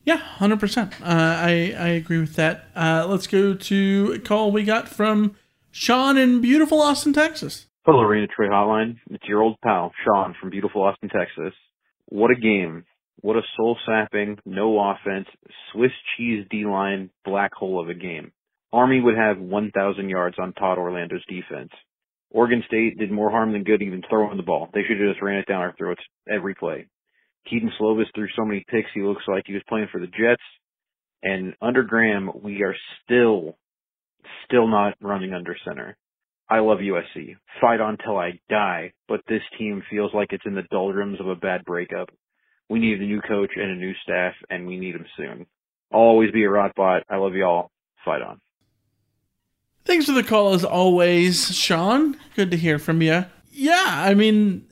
Yeah, 0.03 0.17
hundred 0.17 0.57
uh, 0.57 0.59
percent. 0.59 0.93
I 1.01 1.73
I 1.77 1.87
agree 1.89 2.19
with 2.19 2.35
that. 2.35 2.65
Uh, 2.75 3.07
let's 3.09 3.27
go 3.27 3.55
to 3.55 4.13
a 4.15 4.19
call 4.19 4.51
we 4.51 4.63
got 4.63 4.87
from 4.87 5.35
Sean 5.71 6.17
in 6.17 6.41
beautiful 6.41 6.81
Austin, 6.81 7.11
Texas. 7.11 7.65
Hello, 7.85 8.01
Reign 8.03 8.23
of 8.23 8.29
Troy 8.29 8.47
Hotline. 8.47 8.97
It's 9.09 9.25
your 9.27 9.41
old 9.41 9.57
pal, 9.63 9.91
Sean 10.03 10.35
from 10.39 10.51
beautiful 10.51 10.83
Austin, 10.83 11.09
Texas. 11.09 11.53
What 12.07 12.31
a 12.31 12.35
game. 12.35 12.85
What 13.21 13.35
a 13.35 13.41
soul 13.57 13.77
sapping, 13.85 14.37
no 14.45 14.79
offense, 14.79 15.27
Swiss 15.71 15.91
cheese 16.15 16.45
D 16.51 16.65
line 16.65 17.09
black 17.23 17.53
hole 17.53 17.79
of 17.81 17.89
a 17.89 17.93
game. 17.95 18.31
Army 18.71 19.01
would 19.01 19.15
have 19.15 19.39
1,000 19.39 20.09
yards 20.09 20.37
on 20.37 20.53
Todd 20.53 20.77
Orlando's 20.77 21.25
defense. 21.27 21.71
Oregon 22.35 22.63
State 22.67 22.99
did 22.99 23.11
more 23.11 23.31
harm 23.31 23.53
than 23.53 23.63
good 23.63 23.81
even 23.81 24.03
throwing 24.09 24.35
the 24.35 24.43
ball. 24.43 24.67
They 24.73 24.81
should 24.81 24.99
have 24.99 25.09
just 25.13 25.21
ran 25.21 25.39
it 25.39 25.47
down 25.47 25.61
our 25.61 25.73
throats 25.77 26.01
every 26.29 26.53
play. 26.53 26.85
Kedon 27.49 27.71
Slovis 27.79 28.13
threw 28.13 28.27
so 28.35 28.43
many 28.43 28.65
picks 28.69 28.89
he 28.93 29.03
looks 29.03 29.23
like 29.25 29.43
he 29.47 29.53
was 29.53 29.63
playing 29.69 29.87
for 29.89 30.01
the 30.01 30.07
Jets. 30.07 30.43
And 31.23 31.53
under 31.61 31.83
Graham, 31.83 32.29
we 32.43 32.61
are 32.63 32.75
still, 33.03 33.57
still 34.43 34.67
not 34.67 34.95
running 35.01 35.33
under 35.33 35.55
center. 35.65 35.95
I 36.49 36.59
love 36.59 36.79
USC. 36.79 37.37
Fight 37.61 37.79
on 37.79 37.97
till 38.03 38.17
I 38.17 38.33
die, 38.49 38.91
but 39.07 39.21
this 39.29 39.41
team 39.57 39.81
feels 39.89 40.11
like 40.13 40.33
it's 40.33 40.45
in 40.45 40.55
the 40.55 40.67
doldrums 40.69 41.21
of 41.21 41.29
a 41.29 41.35
bad 41.35 41.63
breakup. 41.63 42.09
We 42.69 42.79
need 42.79 42.99
a 42.99 43.05
new 43.05 43.21
coach 43.21 43.51
and 43.55 43.71
a 43.71 43.75
new 43.75 43.93
staff, 44.03 44.33
and 44.49 44.67
we 44.67 44.77
need 44.77 44.95
them 44.95 45.05
soon. 45.15 45.45
I'll 45.93 46.01
always 46.01 46.31
be 46.31 46.43
a 46.43 46.49
Rotbot. 46.49 47.03
I 47.09 47.15
love 47.15 47.33
y'all. 47.33 47.71
Fight 48.03 48.21
on. 48.21 48.41
Thanks 49.85 50.07
for 50.07 50.13
the 50.13 50.23
call 50.23 50.53
as 50.53 50.65
always, 50.65 51.55
Sean. 51.55 52.17
Good 52.35 52.49
to 52.51 52.57
hear 52.57 52.79
from 52.79 53.01
you. 53.01 53.25
Yeah, 53.51 53.85
I 53.87 54.15
mean, 54.15 54.65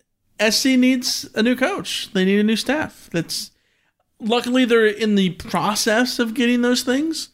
SC 0.49 0.65
needs 0.65 1.29
a 1.35 1.43
new 1.43 1.55
coach. 1.55 2.11
They 2.13 2.25
need 2.25 2.39
a 2.39 2.43
new 2.43 2.55
staff. 2.55 3.09
That's 3.11 3.51
luckily 4.19 4.65
they're 4.65 4.87
in 4.87 5.15
the 5.15 5.31
process 5.31 6.17
of 6.17 6.33
getting 6.33 6.61
those 6.61 6.81
things. 6.81 7.29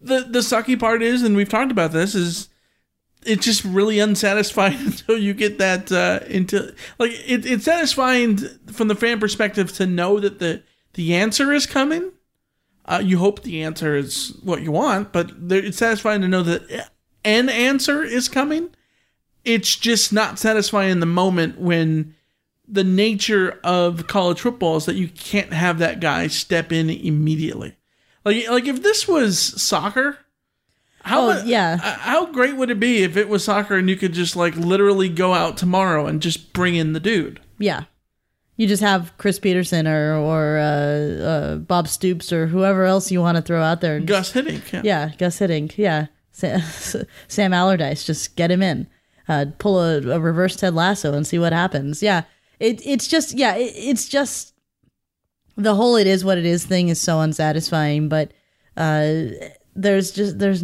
The 0.00 0.20
the 0.20 0.38
sucky 0.38 0.78
part 0.78 1.02
is, 1.02 1.22
and 1.22 1.34
we've 1.34 1.48
talked 1.48 1.72
about 1.72 1.90
this, 1.90 2.14
is 2.14 2.48
it's 3.24 3.44
just 3.44 3.64
really 3.64 3.98
unsatisfying 3.98 4.78
until 4.86 5.18
you 5.18 5.34
get 5.34 5.58
that 5.58 5.90
uh 5.90 6.20
into 6.28 6.74
like 6.98 7.10
it, 7.10 7.44
it's 7.44 7.64
satisfying 7.64 8.36
from 8.68 8.86
the 8.86 8.94
fan 8.94 9.18
perspective 9.18 9.72
to 9.72 9.86
know 9.86 10.20
that 10.20 10.38
the 10.38 10.62
the 10.94 11.14
answer 11.14 11.52
is 11.52 11.66
coming. 11.66 12.12
Uh, 12.84 13.02
you 13.04 13.18
hope 13.18 13.42
the 13.42 13.64
answer 13.64 13.96
is 13.96 14.38
what 14.44 14.62
you 14.62 14.70
want, 14.70 15.12
but 15.12 15.32
it's 15.50 15.78
satisfying 15.78 16.20
to 16.20 16.28
know 16.28 16.44
that 16.44 16.88
an 17.26 17.48
answer 17.50 18.02
is 18.02 18.28
coming. 18.28 18.70
It's 19.44 19.76
just 19.76 20.12
not 20.12 20.38
satisfying 20.38 20.90
in 20.90 21.00
the 21.00 21.06
moment 21.06 21.58
when 21.60 22.14
the 22.66 22.82
nature 22.84 23.60
of 23.62 24.06
college 24.06 24.40
football 24.40 24.76
is 24.76 24.86
that 24.86 24.96
you 24.96 25.08
can't 25.08 25.52
have 25.52 25.78
that 25.78 26.00
guy 26.00 26.26
step 26.28 26.72
in 26.72 26.88
immediately. 26.90 27.76
Like 28.24 28.48
like 28.48 28.66
if 28.66 28.82
this 28.82 29.06
was 29.06 29.38
soccer, 29.38 30.18
how 31.02 31.30
Oh, 31.30 31.42
yeah. 31.44 31.76
how 31.76 32.26
great 32.26 32.56
would 32.56 32.70
it 32.70 32.80
be 32.80 33.04
if 33.04 33.16
it 33.16 33.28
was 33.28 33.44
soccer 33.44 33.76
and 33.76 33.88
you 33.88 33.94
could 33.96 34.12
just 34.12 34.34
like 34.34 34.56
literally 34.56 35.08
go 35.08 35.32
out 35.34 35.56
tomorrow 35.56 36.06
and 36.06 36.20
just 36.20 36.52
bring 36.52 36.74
in 36.74 36.92
the 36.92 36.98
dude? 37.00 37.38
Yeah. 37.58 37.84
You 38.56 38.66
just 38.66 38.82
have 38.82 39.12
Chris 39.18 39.38
Petersen 39.38 39.86
or 39.86 40.16
or 40.16 40.58
uh, 40.58 41.22
uh, 41.24 41.56
Bob 41.58 41.86
Stoops 41.86 42.32
or 42.32 42.46
whoever 42.48 42.84
else 42.84 43.12
you 43.12 43.20
want 43.20 43.36
to 43.36 43.42
throw 43.42 43.62
out 43.62 43.80
there. 43.80 43.96
And 43.96 44.06
Gus 44.08 44.32
Hiddink. 44.32 44.72
Yeah. 44.72 44.80
yeah, 44.82 45.10
Gus 45.18 45.38
Hiddink. 45.38 45.76
Yeah, 45.78 46.06
Sam, 46.36 46.60
Sam 47.28 47.52
Allardyce. 47.54 48.04
Just 48.04 48.36
get 48.36 48.50
him 48.50 48.62
in. 48.62 48.86
Uh, 49.28 49.46
pull 49.58 49.80
a, 49.80 49.96
a 50.02 50.20
reverse 50.20 50.54
Ted 50.54 50.74
Lasso 50.74 51.14
and 51.14 51.26
see 51.26 51.38
what 51.38 51.52
happens. 51.52 52.02
Yeah, 52.02 52.24
it 52.60 52.80
it's 52.86 53.08
just 53.08 53.36
yeah, 53.36 53.56
it, 53.56 53.72
it's 53.74 54.08
just 54.08 54.54
the 55.56 55.74
whole 55.74 55.96
it 55.96 56.06
is 56.06 56.24
what 56.24 56.38
it 56.38 56.44
is 56.44 56.64
thing 56.64 56.90
is 56.90 57.00
so 57.00 57.20
unsatisfying. 57.20 58.08
But 58.08 58.32
uh, 58.76 59.22
there's 59.74 60.12
just 60.12 60.38
there's 60.38 60.62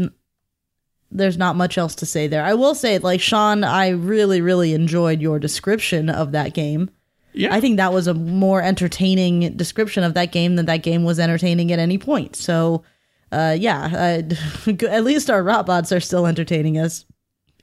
there's 1.11 1.39
not 1.39 1.57
much 1.57 1.79
else 1.79 1.95
to 1.97 2.07
say 2.07 2.27
there. 2.27 2.45
I 2.45 2.55
will 2.55 2.75
say, 2.75 2.99
like 2.99 3.21
Sean, 3.21 3.65
I 3.65 3.89
really 3.89 4.41
really 4.41 4.75
enjoyed 4.75 5.21
your 5.21 5.39
description 5.39 6.11
of 6.11 6.33
that 6.33 6.55
game. 6.55 6.91
Yeah. 7.33 7.55
I 7.55 7.63
think 7.63 7.79
that 7.79 7.95
was 7.95 8.07
a 8.07 8.15
more 8.15 8.61
entertaining 8.63 9.57
description 9.57 10.05
of 10.05 10.13
that 10.15 10.33
game 10.33 10.57
than 10.57 10.67
that 10.67 10.83
game 10.83 11.03
was 11.03 11.19
entertaining 11.19 11.73
at 11.73 11.79
any 11.79 11.97
point. 11.97 12.37
So, 12.37 12.85
uh, 13.33 13.57
yeah, 13.59 13.87
uh, 13.87 14.71
at 14.89 15.05
least 15.05 15.31
our 15.31 15.43
Rotbots 15.43 15.95
are 15.95 16.01
still 16.01 16.27
entertaining 16.27 16.79
us, 16.79 17.05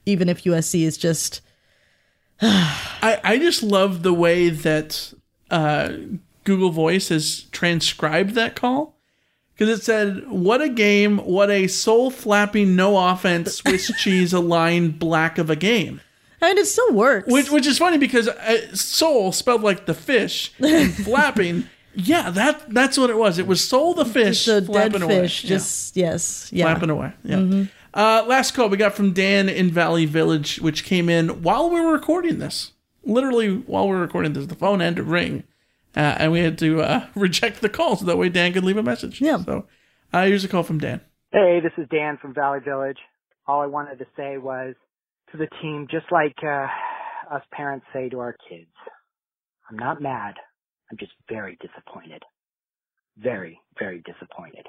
even 0.06 0.28
if 0.28 0.44
USC 0.44 0.84
is 0.84 0.98
just. 0.98 1.42
I, 2.42 3.20
I 3.24 3.38
just 3.38 3.62
love 3.64 4.02
the 4.02 4.14
way 4.14 4.50
that 4.50 5.14
uh, 5.52 5.94
Google 6.44 6.72
Voice 6.72 7.10
has 7.10 7.44
transcribed 7.52 8.32
that 8.32 8.56
call 8.56 8.98
because 9.54 9.78
it 9.78 9.84
said, 9.84 10.28
"What 10.30 10.62
a 10.62 10.70
game! 10.70 11.20
What 11.20 11.52
a 11.52 11.68
soul 11.68 12.10
flapping, 12.10 12.76
no 12.76 12.98
offense, 12.98 13.58
Swiss 13.58 13.92
cheese 14.00 14.34
aligned 14.34 15.00
black 15.00 15.38
of 15.38 15.50
a 15.50 15.56
game." 15.56 16.02
Mean, 16.42 16.58
it 16.58 16.68
still 16.68 16.94
works. 16.94 17.32
Which 17.32 17.52
which 17.52 17.68
is 17.68 17.78
funny 17.78 17.98
because 17.98 18.28
uh, 18.28 18.74
soul 18.74 19.32
spelled 19.32 19.62
like 19.62 19.86
the 19.86 19.94
fish 19.94 20.54
and 20.60 20.94
flapping. 20.96 21.70
Yeah, 21.96 22.30
that 22.30 22.70
that's 22.74 22.98
what 22.98 23.10
it 23.10 23.18
was. 23.18 23.40
It 23.40 23.48
was 23.48 23.68
soul 23.68 23.94
the 23.94 24.06
fish 24.06 24.46
Just 24.46 24.48
a 24.48 24.62
dead 24.62 24.66
flapping 24.68 25.02
away. 25.02 25.22
fish. 25.22 25.44
Yeah. 25.44 25.50
Just 25.50 25.98
yes, 25.98 26.50
yeah. 26.52 26.66
flapping 26.66 26.90
away. 26.90 27.14
Yeah. 27.24 27.38
Mhm. 27.38 27.70
Uh, 27.94 28.24
last 28.28 28.52
call 28.54 28.70
we 28.70 28.78
got 28.78 28.94
from 28.94 29.14
Dan 29.14 29.50
in 29.50 29.72
Valley 29.72 30.06
Village, 30.06 30.60
which 30.62 30.84
came 30.84 31.10
in 31.10 31.42
while 31.42 31.70
we 31.70 31.82
were 31.82 31.92
recording 31.92 32.38
this. 32.40 32.72
Literally 33.04 33.56
while 33.58 33.88
we 33.88 33.96
were 33.96 34.02
recording 34.02 34.34
this, 34.34 34.46
the 34.46 34.56
phone 34.56 34.80
had 34.82 34.96
to 34.98 35.04
ring, 35.04 35.44
uh, 35.98 36.16
and 36.20 36.32
we 36.32 36.40
had 36.42 36.58
to 36.60 36.82
uh, 36.84 37.08
reject 37.16 37.62
the 37.62 37.70
call 37.70 37.96
so 37.96 38.06
that 38.06 38.18
way 38.18 38.30
Dan 38.30 38.54
could 38.54 38.64
leave 38.64 38.78
a 38.78 38.84
message. 38.84 39.20
Yeah. 39.20 39.38
So 39.44 39.66
uh, 40.14 40.26
here's 40.26 40.44
a 40.44 40.48
call 40.48 40.64
from 40.64 40.78
Dan. 40.78 41.02
Hey, 41.32 41.60
this 41.62 41.74
is 41.78 41.88
Dan 41.90 42.18
from 42.22 42.34
Valley 42.34 42.60
Village. 42.60 42.98
All 43.48 43.62
I 43.62 43.66
wanted 43.66 43.98
to 44.00 44.06
say 44.16 44.38
was 44.38 44.76
to 45.32 45.38
the 45.38 45.48
team, 45.62 45.88
just 45.90 46.06
like 46.12 46.36
uh, 46.44 46.68
us 47.34 47.42
parents 47.52 47.86
say 47.94 48.10
to 48.10 48.20
our 48.20 48.36
kids, 48.48 48.70
I'm 49.70 49.78
not 49.78 50.02
mad. 50.02 50.36
I'm 50.92 50.98
just 50.98 51.12
very 51.28 51.58
disappointed. 51.62 52.24
Very, 53.18 53.60
very 53.78 54.02
disappointed. 54.06 54.66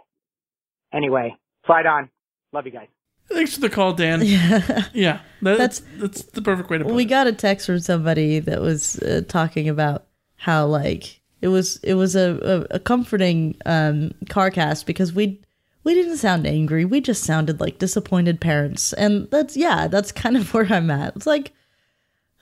Anyway, 0.93 1.35
fight 1.67 1.87
on. 1.87 2.11
Love 2.53 2.67
you 2.67 2.73
guys. 2.73 2.89
Thanks 3.31 3.55
for 3.55 3.61
the 3.61 3.71
call, 3.71 3.93
Dan. 3.93 4.21
Yeah, 4.25 4.85
yeah, 4.93 5.21
that- 5.43 5.59
That's- 5.59 5.83
that's 5.99 6.23
the 6.25 6.43
perfect 6.43 6.69
way 6.69 6.79
to 6.79 6.85
put 6.85 6.95
we 6.95 7.03
it. 7.05 7.07
got 7.07 7.27
a 7.29 7.33
text 7.33 7.67
from 7.67 7.79
somebody 7.79 8.41
that 8.41 8.61
was 8.61 8.99
uh, 9.01 9.23
talking 9.29 9.69
about 9.69 10.07
how 10.37 10.67
like 10.67 11.21
it 11.41 11.49
was 11.49 11.77
it 11.85 11.95
was 11.95 12.17
a, 12.17 12.67
a, 12.71 12.77
a 12.77 12.79
comforting 12.81 13.55
um 13.67 14.11
car 14.31 14.51
cast 14.51 14.85
because 14.87 15.13
we 15.13 15.39
we 15.85 15.93
didn't 15.95 16.17
sound 16.17 16.47
angry 16.47 16.85
we 16.87 16.99
just 17.01 17.23
sounded 17.25 17.61
like 17.61 17.79
disappointed 17.79 18.41
parents 18.41 18.93
and 18.95 19.31
that's 19.31 19.55
yeah 19.57 19.87
that's 19.87 20.13
kind 20.13 20.37
of 20.37 20.53
where 20.55 20.65
i'm 20.73 20.91
at 20.91 21.15
it's 21.15 21.27
like 21.27 21.53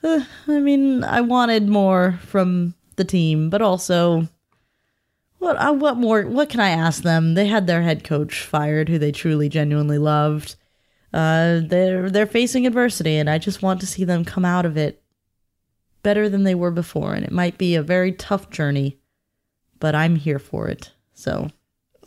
uh, 0.05 0.21
i 0.47 0.61
mean 0.61 1.03
i 1.05 1.21
wanted 1.21 1.69
more 1.69 2.19
from 2.23 2.73
the 2.99 3.05
team 3.05 3.49
but 3.49 3.63
also 3.63 4.29
what 5.39 5.57
I, 5.57 5.71
what 5.71 5.97
more 5.97 6.23
what 6.25 6.51
can 6.51 6.61
i 6.61 6.69
ask 6.69 7.03
them 7.03 7.35
they 7.35 7.47
had 7.47 7.67
their 7.67 7.83
head 7.83 8.05
coach 8.05 8.43
fired 8.43 8.91
who 8.91 8.99
they 8.99 9.13
truly 9.13 9.49
genuinely 9.49 9.99
loved 9.99 10.57
uh, 11.13 11.61
they're 11.65 12.11
they're 12.11 12.27
facing 12.27 12.67
adversity, 12.67 13.17
and 13.17 13.31
I 13.31 13.39
just 13.39 13.63
want 13.63 13.81
to 13.81 13.87
see 13.87 14.05
them 14.05 14.25
come 14.25 14.45
out 14.45 14.67
of 14.67 14.77
it 14.77 15.03
better 16.03 16.29
than 16.29 16.45
they 16.45 16.55
were 16.55 16.71
before. 16.71 17.15
And 17.15 17.25
it 17.25 17.33
might 17.33 17.57
be 17.57 17.75
a 17.75 17.83
very 17.83 18.13
tough 18.13 18.51
journey, 18.51 18.99
but 19.81 19.95
I'm 19.95 20.17
here 20.17 20.39
for 20.39 20.69
it. 20.69 20.93
So 21.15 21.51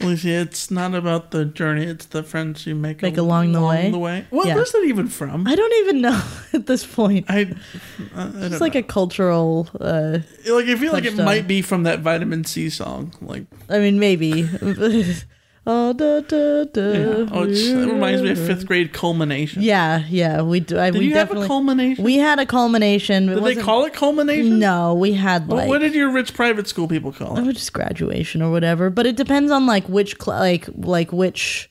Lucy, 0.04 0.32
it's 0.32 0.70
not 0.72 0.94
about 0.96 1.32
the 1.32 1.46
journey; 1.46 1.86
it's 1.86 2.06
the 2.06 2.24
friends 2.24 2.66
you 2.66 2.76
make, 2.76 3.02
Make 3.02 3.18
along 3.18 3.52
the 3.52 3.62
way? 3.62 3.92
The 3.92 4.00
way. 4.00 4.26
Well, 4.32 4.48
Yeah. 4.48 4.56
where's 4.56 4.72
that 4.72 4.84
even 4.86 5.08
from? 5.08 5.48
I 5.48 5.56
don't 5.56 5.74
even 5.86 6.02
know 6.02 6.22
at 6.54 6.66
this 6.68 6.86
point. 6.86 7.26
I, 7.30 7.40
I 7.40 8.24
don't 8.24 8.44
it's 8.54 8.62
like 8.62 8.76
a 8.76 8.84
cultural. 8.84 9.68
Uh, 9.80 10.20
like 10.50 10.66
I 10.68 10.76
feel 10.76 10.94
like 10.94 11.06
it 11.06 11.16
might 11.18 11.48
be 11.48 11.62
from 11.62 11.84
that 11.84 12.00
Vitamin 12.00 12.44
C 12.44 12.70
song. 12.70 13.14
Like, 13.22 13.46
I 13.70 13.80
mean, 13.80 14.00
maybe. 14.00 14.48
oh, 15.68 15.94
da, 15.94 16.22
da, 16.22 16.64
da, 16.66 16.82
yeah. 16.82 17.30
oh, 17.32 17.44
it 17.48 17.88
reminds 17.92 18.22
me 18.22 18.32
of 18.32 18.38
fifth 18.40 18.66
grade 18.66 18.94
culmination. 18.94 19.62
Yeah, 19.62 20.04
yeah, 20.10 20.42
we 20.42 20.60
do. 20.60 20.80
I, 20.80 20.90
Did 20.92 21.00
we 21.00 21.08
you 21.08 21.16
have 21.16 21.32
a 21.32 21.46
culmination? 21.48 22.04
We 22.04 22.18
had 22.18 22.40
a 22.40 22.46
culmination. 22.46 23.28
Did 23.28 23.44
they 23.44 23.56
call 23.56 23.86
it 23.86 23.94
culmination? 23.94 24.60
No, 24.60 24.94
we 24.96 25.14
had 25.14 25.48
Well, 25.48 25.58
like 25.58 25.70
what 25.70 25.80
did 25.80 25.94
your 25.94 26.10
rich 26.12 26.34
private 26.34 26.68
school 26.68 26.88
people 26.88 27.12
call 27.12 27.38
it? 27.38 27.42
Oh, 27.48 27.52
just 27.52 27.74
graduation 27.74 28.42
or 28.42 28.52
whatever. 28.52 28.90
But 28.90 29.06
it 29.06 29.16
depends 29.16 29.52
on 29.52 29.66
like 29.66 29.88
which 29.88 30.16
cl- 30.22 30.40
like 30.40 30.68
like 30.76 31.12
which. 31.14 31.70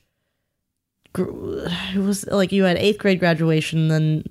gr- 1.13 1.65
It 1.93 1.99
was 1.99 2.25
like 2.27 2.51
you 2.51 2.63
had 2.63 2.77
eighth 2.77 2.99
grade 2.99 3.19
graduation, 3.19 3.89
then 3.89 4.23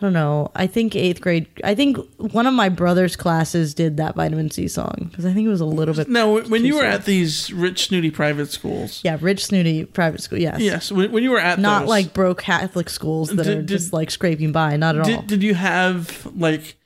I 0.00 0.04
don't 0.06 0.12
know. 0.12 0.52
I 0.54 0.68
think 0.68 0.94
eighth 0.94 1.20
grade. 1.20 1.48
I 1.64 1.74
think 1.74 1.98
one 2.18 2.46
of 2.46 2.54
my 2.54 2.68
brother's 2.68 3.16
classes 3.16 3.74
did 3.74 3.96
that 3.96 4.14
vitamin 4.14 4.48
C 4.50 4.68
song 4.68 5.08
because 5.10 5.26
I 5.26 5.32
think 5.32 5.46
it 5.46 5.50
was 5.50 5.60
a 5.60 5.64
little 5.64 5.92
bit. 5.92 6.08
No, 6.08 6.40
when 6.42 6.64
you 6.64 6.76
were 6.76 6.84
at 6.84 7.04
these 7.04 7.52
rich 7.52 7.88
snooty 7.88 8.12
private 8.12 8.50
schools. 8.52 9.00
yeah, 9.02 9.18
rich 9.20 9.44
snooty 9.46 9.84
private 9.86 10.20
school. 10.22 10.38
Yes, 10.38 10.60
Yes, 10.60 10.92
when, 10.92 11.10
when 11.10 11.24
you 11.24 11.32
were 11.32 11.40
at 11.40 11.58
not 11.58 11.80
those, 11.80 11.88
like 11.88 12.14
broke 12.14 12.42
Catholic 12.42 12.88
schools 12.90 13.30
that 13.30 13.42
Did- 13.44 13.46
are 13.48 13.54
did- 13.56 13.66
just 13.68 13.92
like 13.92 14.12
scraping 14.12 14.52
by. 14.52 14.76
Not 14.76 14.94
at 14.94 15.00
all. 15.00 15.06
Did, 15.06 15.26
did 15.26 15.42
you 15.42 15.54
have 15.54 16.28
like 16.36 16.76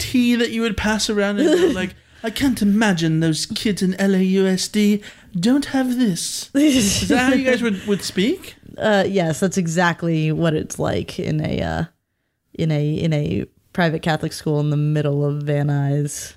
tea 0.00 0.34
that 0.34 0.50
you 0.50 0.62
would 0.62 0.76
pass 0.76 1.08
around 1.08 1.38
and 1.38 1.72
like, 1.72 1.94
I 2.24 2.30
can't 2.30 2.60
imagine 2.62 3.20
those 3.20 3.46
kids 3.46 3.80
in 3.80 3.92
LAUSD 3.92 5.04
don't 5.38 5.66
have 5.66 5.98
this. 5.98 6.50
Is 6.54 7.06
that 7.08 7.28
how 7.30 7.34
you 7.34 7.48
guys 7.48 7.62
would, 7.62 7.86
would 7.86 8.02
speak? 8.02 8.56
Uh, 8.76 9.04
yes, 9.08 9.40
that's 9.40 9.56
exactly 9.56 10.30
what 10.32 10.52
it's 10.52 10.78
like 10.78 11.18
in 11.18 11.40
a 11.42 11.62
uh, 11.62 11.84
in 12.58 12.70
a 12.70 12.94
in 12.94 13.12
a 13.12 13.46
private 13.72 14.02
Catholic 14.02 14.32
school 14.32 14.60
in 14.60 14.70
the 14.70 14.76
middle 14.76 15.24
of 15.24 15.42
Van 15.42 15.68
Nuys. 15.68 16.34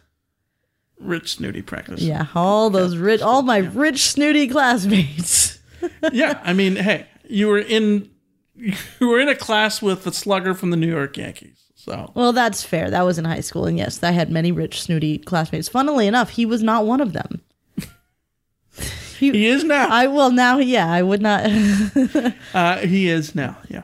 Rich 0.99 1.35
snooty 1.35 1.61
practice. 1.61 2.01
Yeah, 2.01 2.27
all 2.35 2.69
those 2.69 2.97
rich, 2.97 3.21
all 3.21 3.41
my 3.41 3.59
rich 3.59 4.11
snooty 4.11 4.47
classmates. 4.47 5.59
yeah, 6.11 6.41
I 6.43 6.51
mean, 6.53 6.75
hey, 6.75 7.07
you 7.29 7.47
were 7.47 7.59
in 7.59 8.09
you 8.55 8.75
were 9.07 9.19
in 9.19 9.29
a 9.29 9.35
class 9.35 9.81
with 9.81 10.03
the 10.03 10.11
slugger 10.11 10.53
from 10.53 10.71
the 10.71 10.77
New 10.77 10.89
York 10.89 11.17
Yankees. 11.17 11.55
So 11.75 12.11
Well, 12.13 12.33
that's 12.33 12.61
fair. 12.61 12.89
That 12.89 13.05
was 13.05 13.17
in 13.17 13.23
high 13.23 13.39
school, 13.39 13.65
and 13.65 13.77
yes, 13.77 14.03
I 14.03 14.11
had 14.11 14.29
many 14.29 14.51
rich 14.51 14.81
snooty 14.81 15.17
classmates. 15.17 15.69
Funnily 15.69 16.07
enough, 16.07 16.31
he 16.31 16.45
was 16.45 16.61
not 16.61 16.85
one 16.85 17.01
of 17.01 17.13
them. 17.13 17.41
He, 19.19 19.47
is 19.47 19.65
now. 19.65 19.89
I 19.89 20.07
well 20.07 20.31
now. 20.31 20.59
Yeah, 20.59 20.89
I 20.89 21.01
would 21.03 21.21
not. 21.21 21.43
Uh, 22.53 22.77
he 22.77 23.09
is 23.09 23.35
now. 23.35 23.57
Yeah. 23.67 23.81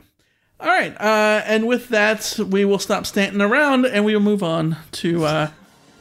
All 0.58 0.68
right. 0.68 0.92
Uh, 0.98 1.42
and 1.44 1.66
with 1.66 1.88
that, 1.88 2.38
we 2.38 2.64
will 2.64 2.78
stop 2.78 3.06
standing 3.06 3.42
around 3.42 3.86
and 3.86 4.04
we 4.04 4.14
will 4.14 4.22
move 4.22 4.42
on 4.42 4.76
to. 4.92 5.24
Uh, 5.24 5.50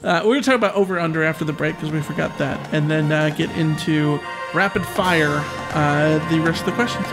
uh, 0.04 0.22
we're 0.24 0.34
going 0.34 0.44
to 0.44 0.50
talk 0.50 0.58
about 0.58 0.76
over 0.76 1.00
under 1.00 1.24
after 1.24 1.44
the 1.44 1.54
break 1.54 1.76
because 1.76 1.92
we 1.92 2.02
forgot 2.02 2.38
that, 2.38 2.74
and 2.74 2.92
then 2.92 3.12
uh, 3.12 3.30
get 3.30 3.50
into 3.58 4.20
rapid 4.54 4.86
fire 4.86 5.44
uh, 5.74 6.20
the 6.30 6.40
rest 6.40 6.60
of 6.60 6.68
the 6.68 6.72
questions. 6.74 7.08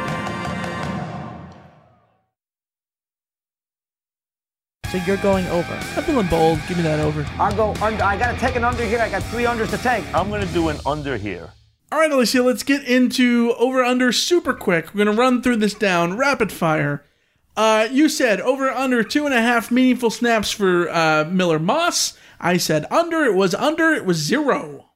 so 4.92 4.98
you're 5.06 5.16
going 5.18 5.46
over. 5.46 5.72
I'm 5.72 6.02
feeling 6.02 6.26
bold. 6.26 6.60
Give 6.68 6.76
me 6.76 6.82
that 6.82 7.00
over. 7.00 7.26
I'll 7.38 7.56
go 7.56 7.70
under. 7.82 8.04
I 8.04 8.18
got 8.18 8.32
to 8.32 8.38
take 8.38 8.56
an 8.56 8.64
under 8.64 8.84
here. 8.84 8.98
I 8.98 9.08
got 9.08 9.22
three 9.22 9.44
unders 9.44 9.70
to 9.70 9.78
take. 9.78 10.04
I'm 10.14 10.28
going 10.28 10.46
to 10.46 10.52
do 10.52 10.68
an 10.68 10.76
under 10.84 11.16
here. 11.16 11.48
All 11.90 11.98
right, 11.98 12.12
Alicia, 12.12 12.42
let's 12.42 12.62
get 12.62 12.84
into 12.84 13.54
over 13.58 13.82
under 13.82 14.12
super 14.12 14.52
quick. 14.52 14.94
We're 14.94 15.04
going 15.04 15.16
to 15.16 15.20
run 15.20 15.42
through 15.42 15.56
this 15.56 15.72
down 15.72 16.18
rapid 16.18 16.52
fire. 16.52 17.04
Uh, 17.56 17.88
you 17.90 18.08
said 18.08 18.40
over 18.40 18.70
under 18.70 19.02
two 19.02 19.26
and 19.26 19.34
a 19.34 19.42
half 19.42 19.70
meaningful 19.70 20.10
snaps 20.10 20.50
for 20.50 20.88
uh, 20.90 21.24
Miller 21.24 21.58
Moss. 21.58 22.16
I 22.40 22.56
said 22.56 22.86
under. 22.90 23.24
It 23.24 23.34
was 23.34 23.54
under. 23.54 23.92
It 23.92 24.04
was 24.04 24.16
zero. 24.18 24.86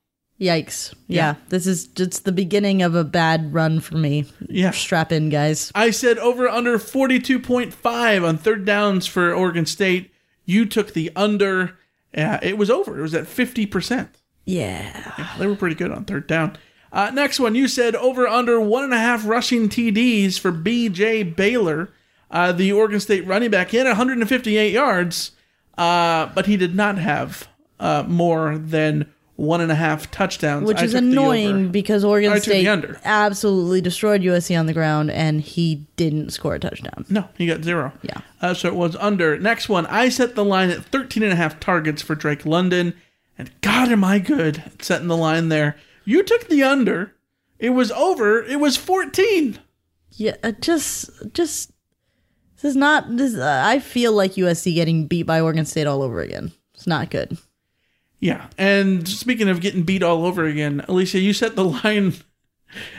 Yikes! 0.41 0.95
Yeah. 1.07 1.37
this 1.49 1.67
is 1.67 1.87
just 1.87 2.27
the 2.27 2.33
beginning 2.33 2.83
of 2.83 2.95
a 2.95 3.05
bad 3.05 3.55
run 3.55 3.81
for 3.81 3.97
me. 3.97 4.27
Yeah, 4.49 4.71
strap 4.71 5.11
in, 5.11 5.31
guys. 5.31 5.73
I 5.75 5.91
said 5.91 6.19
over 6.19 6.47
under 6.47 6.79
42.5 6.79 8.29
on 8.29 8.37
third 8.37 8.67
downs 8.67 9.07
for 9.07 9.33
Oregon 9.33 9.65
State. 9.65 10.11
You 10.45 10.67
took 10.67 10.93
the 10.93 11.11
under. 11.17 11.79
Yeah, 12.13 12.39
it 12.43 12.59
was 12.59 12.71
over. 12.71 12.99
It 12.99 13.03
was 13.03 13.15
at 13.15 13.25
50%. 13.25 14.09
Yeah. 14.45 15.13
Yeah, 15.19 15.35
they 15.39 15.47
were 15.47 15.57
pretty 15.57 15.75
good 15.75 15.91
on 15.91 16.05
third 16.05 16.27
down. 16.27 16.59
Uh, 16.93 17.11
next 17.15 17.41
one, 17.41 17.55
you 17.55 17.67
said 17.67 17.95
over 17.97 18.27
under 18.29 18.61
one 18.61 18.85
and 18.85 18.95
a 18.95 18.99
half 18.99 19.27
rushing 19.27 19.69
TDs 19.71 20.39
for 20.39 20.53
BJ 20.53 21.35
Baylor, 21.35 21.91
uh, 22.31 22.53
the 22.53 22.73
Oregon 22.73 23.01
State 23.01 23.27
running 23.27 23.51
back. 23.51 23.71
He 23.71 23.77
had 23.77 23.87
158 23.87 24.73
yards, 24.73 25.33
uh, 25.79 26.27
but 26.35 26.47
he 26.47 26.57
did 26.57 26.75
not 26.75 26.99
have 26.99 27.49
uh, 27.79 28.05
more 28.07 28.59
than 28.59 29.13
one 29.37 29.61
and 29.61 29.71
a 29.71 29.75
half 29.75 30.11
touchdowns. 30.11 30.67
Which 30.67 30.79
I 30.79 30.85
is 30.85 30.95
annoying 30.95 31.71
because 31.71 32.05
Oregon 32.05 32.33
I 32.33 32.39
State 32.39 32.67
absolutely 33.05 33.81
destroyed 33.81 34.23
USC 34.23 34.59
on 34.59 34.67
the 34.67 34.73
ground, 34.73 35.11
and 35.11 35.41
he 35.41 35.87
didn't 35.97 36.31
score 36.31 36.55
a 36.55 36.59
touchdown. 36.59 37.05
No, 37.09 37.29
he 37.37 37.47
got 37.47 37.63
zero. 37.63 37.93
Yeah. 38.03 38.21
Uh, 38.41 38.55
so 38.55 38.69
it 38.69 38.75
was 38.75 38.97
under. 38.97 39.39
Next 39.39 39.69
one, 39.69 39.87
I 39.87 40.09
set 40.09 40.35
the 40.35 40.45
line 40.45 40.71
at 40.71 40.85
13 40.85 41.23
and 41.23 41.33
a 41.33 41.37
half 41.37 41.61
targets 41.61 42.03
for 42.03 42.15
Drake 42.15 42.47
London. 42.47 42.95
And 43.39 43.51
God, 43.61 43.91
am 43.91 44.03
I 44.03 44.19
good 44.19 44.63
at 44.65 44.83
setting 44.83 45.09
the 45.09 45.17
line 45.17 45.51
there. 45.51 45.77
You 46.05 46.23
took 46.23 46.49
the 46.49 46.63
under. 46.63 47.15
It 47.59 47.71
was 47.71 47.93
over. 47.93 48.43
It 48.43 48.61
was 48.61 48.77
14. 48.77 49.59
Yeah, 50.13 50.37
uh, 50.43 50.53
just 50.53 51.11
just 51.35 51.73
this 52.67 52.73
is 52.73 52.77
not 52.77 53.17
this. 53.17 53.37
Uh, 53.37 53.63
I 53.65 53.79
feel 53.79 54.13
like 54.13 54.33
USC 54.33 54.75
getting 54.75 55.07
beat 55.07 55.23
by 55.23 55.41
Oregon 55.41 55.65
State 55.65 55.87
all 55.87 56.03
over 56.03 56.21
again. 56.21 56.51
It's 56.75 56.87
not 56.87 57.11
good. 57.11 57.39
Yeah. 58.19 58.49
And 58.59 59.07
speaking 59.07 59.49
of 59.49 59.61
getting 59.61 59.85
beat 59.85 60.03
all 60.03 60.27
over 60.27 60.45
again, 60.45 60.85
Alicia, 60.89 61.21
you 61.21 61.33
set 61.33 61.55
the 61.55 61.65
line 61.85 62.15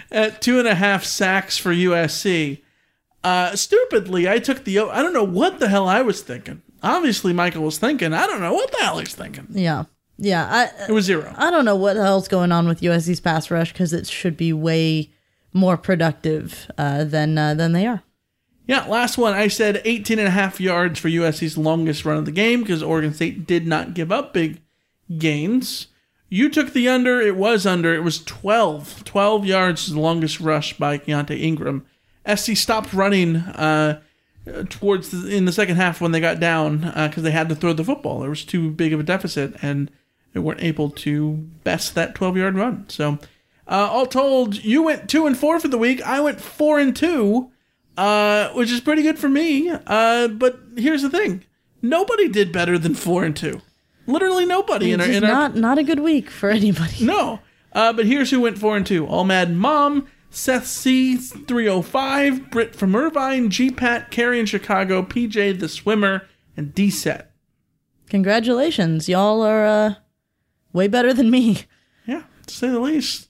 at 0.10 0.42
two 0.42 0.58
and 0.58 0.70
a 0.70 0.76
half 0.76 1.04
sacks 1.04 1.58
for 1.58 1.74
USC. 1.74 2.62
Uh, 3.26 3.58
stupidly, 3.58 4.30
I 4.30 4.40
took 4.40 4.64
the. 4.64 4.80
I 4.80 5.02
don't 5.02 5.14
know 5.14 5.26
what 5.26 5.60
the 5.60 5.68
hell 5.68 5.86
I 5.86 6.02
was 6.02 6.22
thinking. 6.22 6.62
Obviously, 6.82 7.34
Michael 7.34 7.64
was 7.64 7.78
thinking. 7.78 8.14
I 8.14 8.26
don't 8.26 8.40
know 8.40 8.54
what 8.54 8.72
the 8.72 8.78
hell 8.78 9.00
he's 9.00 9.16
thinking. 9.16 9.48
Yeah, 9.50 9.84
yeah. 10.18 10.48
I, 10.50 10.86
It 10.88 10.94
was 10.94 11.04
zero. 11.04 11.34
I 11.36 11.52
don't 11.52 11.66
know 11.66 11.76
what 11.76 11.96
the 11.96 12.04
hell's 12.04 12.30
going 12.30 12.54
on 12.54 12.70
with 12.70 12.80
USC's 12.80 13.20
pass 13.20 13.52
rush 13.52 13.74
because 13.74 13.92
it 13.92 14.08
should 14.08 14.38
be 14.38 14.54
way 14.54 15.12
more 15.52 15.76
productive 15.76 16.72
uh, 16.78 17.04
than 17.04 17.38
uh, 17.38 17.54
than 17.54 17.74
they 17.74 17.86
are. 17.86 18.02
Yeah, 18.68 18.86
last 18.86 19.18
one. 19.18 19.34
I 19.34 19.48
said 19.48 19.82
18 19.86 20.20
and 20.20 20.28
a 20.28 20.32
half 20.32 20.60
yards 20.60 21.00
for 21.00 21.08
USC's 21.08 21.58
longest 21.58 22.04
run 22.04 22.18
of 22.18 22.26
the 22.26 22.32
game 22.32 22.62
because 22.62 22.84
Oregon 22.84 23.14
State 23.14 23.48
did 23.48 23.66
not 23.66 23.94
give 23.94 24.12
up 24.12 24.34
big 24.34 24.62
gains. 25.18 25.88
You 26.30 26.50
took 26.50 26.74
the 26.74 26.90
under. 26.90 27.22
It 27.22 27.38
was 27.38 27.66
under. 27.66 27.96
It 27.96 28.04
was 28.04 28.22
12. 28.26 29.06
12 29.06 29.46
yards 29.46 29.88
is 29.88 29.94
the 29.94 30.00
longest 30.02 30.42
rush 30.42 30.78
by 30.78 30.98
Keontay 30.98 31.40
Ingram. 31.40 31.86
SC 32.36 32.58
stopped 32.58 32.94
running 32.94 33.38
uh, 33.38 34.02
towards 34.70 35.12
the, 35.12 35.34
in 35.34 35.46
the 35.46 35.54
second 35.54 35.78
half 35.78 36.02
when 36.02 36.12
they 36.12 36.20
got 36.20 36.42
down 36.42 36.80
because 36.80 37.24
they 37.24 37.32
had 37.32 37.48
to 37.48 37.56
throw 37.56 37.72
the 37.72 37.86
football. 37.86 38.20
There 38.20 38.30
was 38.30 38.44
too 38.44 38.70
big 38.70 38.92
of 38.92 39.00
a 39.00 39.04
deficit 39.04 39.56
and 39.62 39.90
they 40.34 40.42
weren't 40.42 40.62
able 40.62 40.90
to 40.90 41.48
best 41.64 41.96
that 41.96 42.16
12 42.16 42.36
yard 42.36 42.56
run. 42.56 42.86
So, 42.90 43.18
uh, 43.66 43.88
all 43.90 44.06
told, 44.06 44.62
you 44.64 44.84
went 44.84 45.10
two 45.10 45.26
and 45.26 45.38
four 45.38 45.58
for 45.62 45.70
the 45.70 45.78
week. 45.78 46.02
I 46.02 46.20
went 46.20 46.42
four 46.42 46.80
and 46.80 46.94
two 46.94 47.52
uh, 47.98 48.50
which 48.54 48.72
is 48.72 48.80
pretty 48.80 49.02
good 49.02 49.18
for 49.20 49.28
me. 49.30 49.70
Uh, 49.70 50.28
but 50.30 50.60
here's 50.78 51.02
the 51.02 51.10
thing: 51.10 51.44
nobody 51.82 52.30
did 52.30 52.52
better 52.52 52.78
than 52.78 52.94
four 52.96 53.24
and 53.24 53.36
two. 53.36 53.62
Literally 54.06 54.46
nobody 54.46 54.94
in 54.94 55.02
It's 55.02 55.10
our 55.10 55.16
in 55.16 55.24
our 55.26 55.32
not 55.32 55.56
not 55.56 55.78
a 55.78 55.84
good 55.84 56.00
week 56.00 56.30
for 56.30 56.50
anybody. 56.50 57.04
no. 57.06 57.40
Uh, 57.74 57.92
but 57.94 58.06
here's 58.06 58.32
who 58.32 58.40
went 58.42 58.58
four 58.58 58.78
and 58.78 58.86
two: 58.88 59.06
All 59.06 59.24
Mad 59.26 59.52
Mom, 59.54 60.08
Seth 60.30 60.66
C, 60.68 61.16
three 61.18 61.68
hundred 61.68 61.84
five, 61.84 62.50
Britt 62.50 62.74
from 62.76 62.96
Irvine, 62.96 63.50
G 63.50 63.70
Pat, 63.70 64.10
Carrie 64.12 64.40
in 64.40 64.46
Chicago, 64.46 65.04
PJ 65.04 65.60
the 65.60 65.68
Swimmer, 65.68 66.26
and 66.56 66.74
D 66.74 66.90
Set. 66.90 67.32
Congratulations, 68.10 69.10
y'all 69.10 69.42
are 69.42 69.66
uh, 69.66 69.94
way 70.72 70.88
better 70.88 71.14
than 71.14 71.30
me. 71.30 71.64
Yeah, 72.06 72.24
to 72.46 72.54
say 72.54 72.70
the 72.70 72.80
least. 72.80 73.28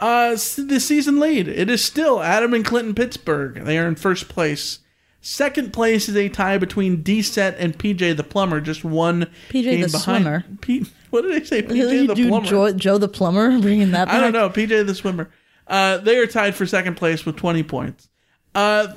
Uh, 0.00 0.30
the 0.30 0.78
season 0.80 1.18
lead. 1.18 1.48
It 1.48 1.68
is 1.68 1.84
still 1.84 2.22
Adam 2.22 2.54
and 2.54 2.64
Clinton 2.64 2.94
Pittsburgh. 2.94 3.64
They 3.64 3.78
are 3.78 3.88
in 3.88 3.96
first 3.96 4.28
place. 4.28 4.78
Second 5.20 5.72
place 5.72 6.08
is 6.08 6.16
a 6.16 6.28
tie 6.28 6.58
between 6.58 7.02
D 7.02 7.22
Set 7.22 7.56
and 7.58 7.76
PJ 7.76 8.16
the 8.16 8.22
Plumber, 8.22 8.60
just 8.60 8.84
one 8.84 9.26
PJ 9.50 9.64
game 9.64 9.80
the 9.80 9.88
behind. 9.88 10.22
Swimmer. 10.24 10.44
P- 10.60 10.86
what 11.10 11.22
did 11.22 11.42
I 11.42 11.44
say? 11.44 11.62
Really, 11.62 12.06
PJ 12.06 12.14
the 12.14 12.28
Plumber. 12.28 12.48
Joe, 12.48 12.72
Joe 12.72 12.98
the 12.98 13.08
plumber, 13.08 13.58
bringing 13.60 13.90
that 13.90 14.06
back. 14.06 14.14
I 14.14 14.20
don't 14.20 14.32
know. 14.32 14.48
PJ 14.48 14.86
the 14.86 14.94
Swimmer. 14.94 15.30
Uh, 15.66 15.98
they 15.98 16.16
are 16.16 16.26
tied 16.26 16.54
for 16.54 16.64
second 16.64 16.96
place 16.96 17.26
with 17.26 17.36
20 17.36 17.62
points. 17.64 18.08
Uh, 18.54 18.94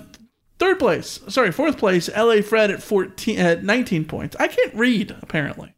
third 0.60 0.80
place, 0.80 1.20
sorry, 1.28 1.52
fourth 1.52 1.78
place, 1.78 2.10
LA 2.16 2.42
Fred 2.42 2.72
at 2.72 2.82
14, 2.82 3.40
at 3.40 3.64
19 3.64 4.06
points. 4.06 4.36
I 4.40 4.48
can't 4.48 4.74
read 4.76 5.16
apparently. 5.22 5.74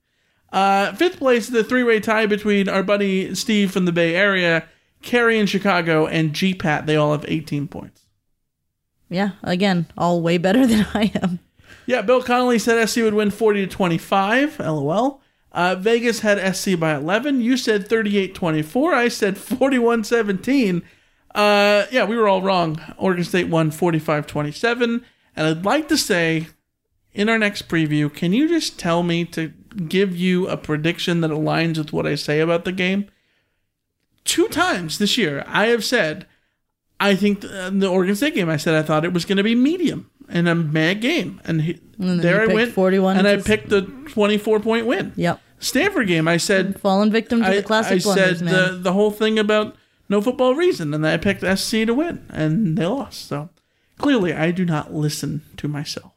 Uh, 0.52 0.94
fifth 0.94 1.18
place, 1.18 1.46
is 1.46 1.50
the 1.52 1.64
three-way 1.64 2.00
tie 2.00 2.28
between 2.28 2.70
our 2.70 2.84
buddy 2.84 3.34
Steve 3.34 3.72
from 3.72 3.86
the 3.86 3.92
Bay 3.92 4.14
Area, 4.16 4.68
Carrie 5.04 5.40
in 5.40 5.46
Chicago, 5.46 6.08
and 6.08 6.34
G 6.34 6.54
Pat. 6.54 6.86
They 6.86 6.96
all 6.96 7.12
have 7.12 7.26
18 7.28 7.68
points. 7.68 8.02
Yeah, 9.10 9.32
again, 9.44 9.86
all 9.98 10.22
way 10.22 10.38
better 10.38 10.66
than 10.68 10.88
I 10.94 11.12
am. 11.22 11.40
Yeah, 11.86 12.02
Bill 12.02 12.24
Connelly 12.24 12.60
said 12.60 12.88
SC 12.88 12.98
would 12.98 13.14
win 13.14 13.30
40 13.30 13.66
to 13.66 13.72
25. 13.72 14.60
LOL. 14.60 15.22
Uh, 15.52 15.76
Vegas 15.76 16.22
had 16.22 16.56
SC 16.56 16.80
by 16.80 16.96
11. 16.96 17.42
You 17.42 17.58
said 17.58 17.88
38 17.88 18.34
24. 18.34 18.94
I 18.94 19.08
said 19.08 19.38
41 19.38 20.04
17. 20.04 20.82
Uh, 21.36 21.86
yeah, 21.92 22.06
we 22.06 22.18
were 22.18 22.28
all 22.28 22.42
wrong. 22.42 22.80
Oregon 22.98 23.24
State 23.24 23.50
won 23.50 23.70
45 23.70 24.26
27. 24.26 25.06
And 25.36 25.48
I'd 25.48 25.66
like 25.66 25.88
to 25.90 25.98
say 25.98 26.48
in 27.14 27.30
our 27.30 27.38
next 27.38 27.68
preview, 27.68 28.12
can 28.12 28.34
you 28.34 28.48
just 28.48 28.80
tell 28.80 29.04
me 29.04 29.26
to 29.26 29.50
give 29.88 30.16
you 30.16 30.48
a 30.48 30.58
prediction 30.58 31.22
that 31.22 31.32
aligns 31.32 31.78
with 31.78 31.94
what 31.94 32.08
I 32.08 32.16
say 32.16 32.40
about 32.40 32.66
the 32.66 32.72
game? 32.72 33.10
Two 34.26 34.48
times 34.48 34.98
this 34.98 35.18
year, 35.18 35.44
I 35.48 35.68
have 35.68 35.84
said, 35.84 36.26
I 37.00 37.16
think 37.16 37.42
the, 37.42 37.72
the 37.74 37.88
Oregon 37.88 38.16
State 38.16 38.36
game, 38.36 38.50
I 38.50 38.58
said 38.58 38.74
I 38.76 38.84
thought 38.84 39.04
it 39.06 39.14
was 39.14 39.26
going 39.26 39.38
to 39.38 39.44
be 39.44 39.56
medium 39.56 40.10
and 40.30 40.48
a 40.48 40.56
mad 40.56 41.02
game. 41.02 41.42
And, 41.44 41.62
he, 41.62 41.80
And 42.00 42.22
there 42.22 42.42
I 42.42 42.48
went. 42.54 42.72
41 42.72 43.18
and 43.18 43.28
I 43.28 43.38
picked 43.38 43.70
the 43.70 43.82
24 43.82 44.60
point 44.60 44.86
win. 44.86 45.14
Yep. 45.16 45.40
Stanford 45.60 46.08
game, 46.08 46.28
I 46.28 46.38
said. 46.38 46.80
Fallen 46.80 47.12
victim 47.12 47.42
to 47.42 47.48
I, 47.48 47.56
the 47.58 47.64
classic 47.64 48.02
I 48.02 48.04
blunders, 48.04 48.40
said 48.40 48.46
man. 48.46 48.54
the, 48.54 48.78
the 48.80 48.94
whole 48.94 49.12
thing 49.12 49.40
about 49.40 49.76
no 50.10 50.22
football 50.22 50.56
reason, 50.56 50.94
and 50.94 51.06
I 51.08 51.18
picked 51.18 51.42
SC 51.58 51.72
to 51.86 51.94
win, 51.94 52.26
and 52.30 52.78
they 52.78 52.86
lost. 52.86 53.28
So 53.28 53.50
clearly, 53.98 54.34
I 54.34 54.52
do 54.52 54.66
not 54.66 54.94
listen 54.94 55.42
to 55.58 55.68
myself. 55.68 56.12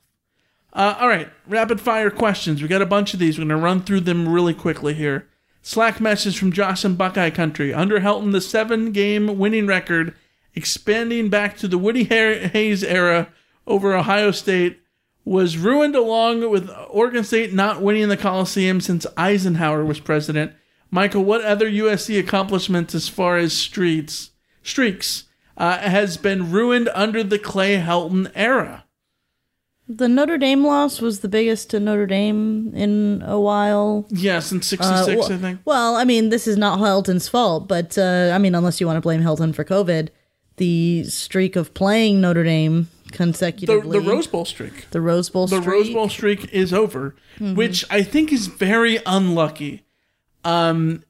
Uh, 0.72 0.96
all 1.00 1.09
right, 1.09 1.30
rapid 1.46 1.80
fire 1.80 2.11
questions. 2.11 2.61
We 2.61 2.68
got 2.68 2.82
a 2.82 2.86
bunch 2.86 3.14
of 3.14 3.20
these. 3.20 3.38
We're 3.38 3.46
going 3.46 3.59
to 3.59 3.64
run 3.64 3.82
through 3.82 4.00
them 4.00 4.28
really 4.28 4.52
quickly 4.52 4.94
here. 4.94 5.28
Slack 5.67 6.01
message 6.01 6.39
from 6.39 6.53
Josh 6.53 6.85
in 6.85 6.95
Buckeye 6.95 7.31
Country. 7.31 7.75
Under 7.75 7.99
Helton, 7.99 8.31
the 8.31 8.41
seven 8.41 8.93
game 8.93 9.37
winning 9.37 9.67
record, 9.67 10.14
expanding 10.55 11.29
back 11.29 11.57
to 11.57 11.67
the 11.67 11.77
Woody 11.77 12.05
Hayes 12.05 12.85
era 12.85 13.33
over 13.67 13.93
Ohio 13.93 14.31
State, 14.31 14.79
was 15.25 15.59
ruined 15.59 15.97
along 15.97 16.49
with 16.49 16.71
Oregon 16.89 17.25
State 17.25 17.53
not 17.53 17.83
winning 17.83 18.09
the 18.09 18.17
Coliseum 18.17 18.81
since 18.81 19.09
Eisenhower 19.17 19.85
was 19.85 19.99
president. 19.99 20.53
Michael, 20.93 21.25
what 21.25 21.45
other 21.45 21.69
USC 21.69 22.17
accomplishments 22.17 22.95
as 22.95 23.09
far 23.09 23.37
as 23.37 23.53
streets 23.53 24.31
streaks 24.62 25.25
uh, 25.57 25.79
has 25.79 26.17
been 26.17 26.53
ruined 26.53 26.89
under 26.95 27.25
the 27.25 27.41
Clay 27.41 27.79
Helton 27.79 28.31
era? 28.37 28.85
The 29.89 30.09
Notre 30.09 30.37
Dame 30.37 30.64
loss 30.66 31.01
was 31.01 31.20
the 31.20 31.28
biggest 31.28 31.70
to 31.70 31.78
Notre 31.80 32.07
Dame 32.07 32.72
in 32.74 33.22
a 33.24 33.39
while. 33.39 34.07
Yeah, 34.11 34.41
since 34.41 34.66
Uh, 34.72 34.76
'66, 34.76 35.16
well, 35.28 35.32
I 35.32 35.37
think. 35.41 35.61
Well, 35.64 35.95
I 35.95 36.05
mean, 36.05 36.30
this 36.30 36.49
is 36.49 36.57
not 36.57 36.80
Helton's 36.80 37.28
fault, 37.28 37.68
but 37.68 37.97
uh, 37.97 38.32
I 38.34 38.39
mean, 38.39 38.55
unless 38.57 38.80
you 38.80 38.87
want 38.87 38.97
to 38.97 39.01
blame 39.01 39.22
Helton 39.22 39.55
for 39.55 39.64
COVID, 39.64 40.09
the 40.57 41.05
streak 41.05 41.55
of 41.55 41.72
playing 41.74 42.20
Notre 42.20 42.43
Dame 42.43 42.89
consecutively. 43.12 44.01
the 44.01 44.05
Rose 44.11 44.26
Bowl 44.26 44.45
streak. 44.45 44.91
The 44.91 45.01
Rose 45.01 45.30
Bowl 45.30 45.47
The 45.47 45.61
streak. 45.61 45.68
Rose 45.72 45.91
Bowl 45.91 46.09
streak 46.09 46.53
is 46.53 46.72
over, 46.72 47.14
Mhm. 47.39 47.55
which 47.55 47.84
I 47.89 48.03
think 48.03 48.32
is 48.32 48.49
very 48.49 48.99
unlucky. 49.07 49.84
Um, 50.45 51.05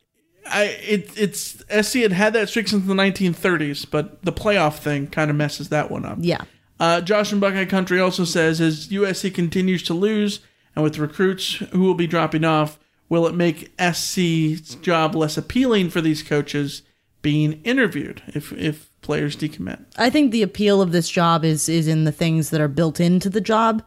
I 0.49 0.64
it 0.87 1.11
it's 1.16 1.62
SC 1.70 2.03
had 2.03 2.12
had 2.12 2.33
that 2.35 2.51
streak 2.51 2.68
since 2.68 2.87
the 2.87 2.95
1930s, 2.95 3.85
but 3.91 4.22
the 4.22 4.33
playoff 4.33 4.77
thing 4.79 5.07
kind 5.07 5.31
of 5.31 5.37
messes 5.37 5.70
that 5.70 5.91
one 5.91 6.05
up. 6.05 6.18
Yeah. 6.20 6.43
Uh, 6.79 7.01
Josh 7.01 7.31
from 7.31 7.41
Buckeye 7.41 7.64
Country 7.64 8.01
also 8.01 8.24
says 8.24 8.61
as 8.61 8.89
USC 8.89 9.35
continues 9.35 9.83
to 9.85 9.95
lose 9.95 10.41
and 10.74 10.83
with 10.83 10.99
recruits 10.99 11.55
who 11.55 11.81
will 11.81 11.95
be 11.95 12.07
dropping 12.07 12.45
off, 12.45 12.79
will 13.09 13.27
it 13.27 13.35
make 13.35 13.72
SC's 13.81 14.74
job 14.77 15.14
less 15.14 15.37
appealing 15.39 15.91
for 15.91 16.01
these 16.01 16.22
coaches 16.22 16.83
being 17.22 17.61
interviewed 17.64 18.22
if 18.29 18.53
if 18.53 18.91
players 19.01 19.37
decommit? 19.37 19.85
I 19.97 20.11
think 20.11 20.31
the 20.31 20.43
appeal 20.43 20.83
of 20.83 20.93
this 20.93 21.09
job 21.09 21.45
is 21.45 21.68
is 21.68 21.89
in 21.89 22.05
the 22.05 22.12
things 22.12 22.51
that 22.51 22.61
are 22.61 22.68
built 22.68 23.01
into 23.01 23.31
the 23.31 23.41
job. 23.41 23.83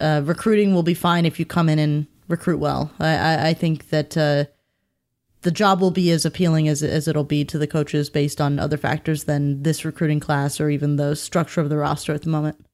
Uh, 0.00 0.22
recruiting 0.24 0.74
will 0.74 0.82
be 0.82 0.94
fine 0.94 1.26
if 1.26 1.38
you 1.38 1.44
come 1.44 1.68
in 1.68 1.78
and 1.78 2.06
recruit 2.28 2.58
well. 2.58 2.90
I, 2.98 3.14
I, 3.14 3.48
I 3.48 3.54
think 3.54 3.90
that 3.90 4.16
uh, 4.16 4.44
the 5.42 5.50
job 5.50 5.80
will 5.80 5.90
be 5.90 6.10
as 6.10 6.24
appealing 6.24 6.68
as 6.68 6.82
as 6.82 7.06
it'll 7.06 7.24
be 7.24 7.44
to 7.44 7.58
the 7.58 7.66
coaches 7.66 8.10
based 8.10 8.40
on 8.40 8.58
other 8.58 8.76
factors 8.76 9.24
than 9.24 9.62
this 9.62 9.84
recruiting 9.84 10.20
class 10.20 10.60
or 10.60 10.70
even 10.70 10.96
the 10.96 11.14
structure 11.14 11.60
of 11.60 11.68
the 11.68 11.76
roster 11.76 12.12
at 12.12 12.22
the 12.22 12.30
moment. 12.30 12.64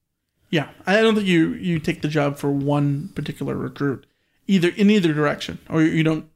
Yeah, 0.50 0.70
I 0.86 1.00
don't 1.02 1.14
think 1.14 1.26
you 1.26 1.54
you 1.54 1.78
take 1.78 2.02
the 2.02 2.08
job 2.08 2.38
for 2.38 2.50
one 2.50 3.08
particular 3.14 3.56
recruit, 3.56 4.06
either 4.46 4.68
in 4.68 4.90
either 4.90 5.12
direction, 5.12 5.58
or 5.68 5.82
you 5.82 6.02
don't 6.02 6.28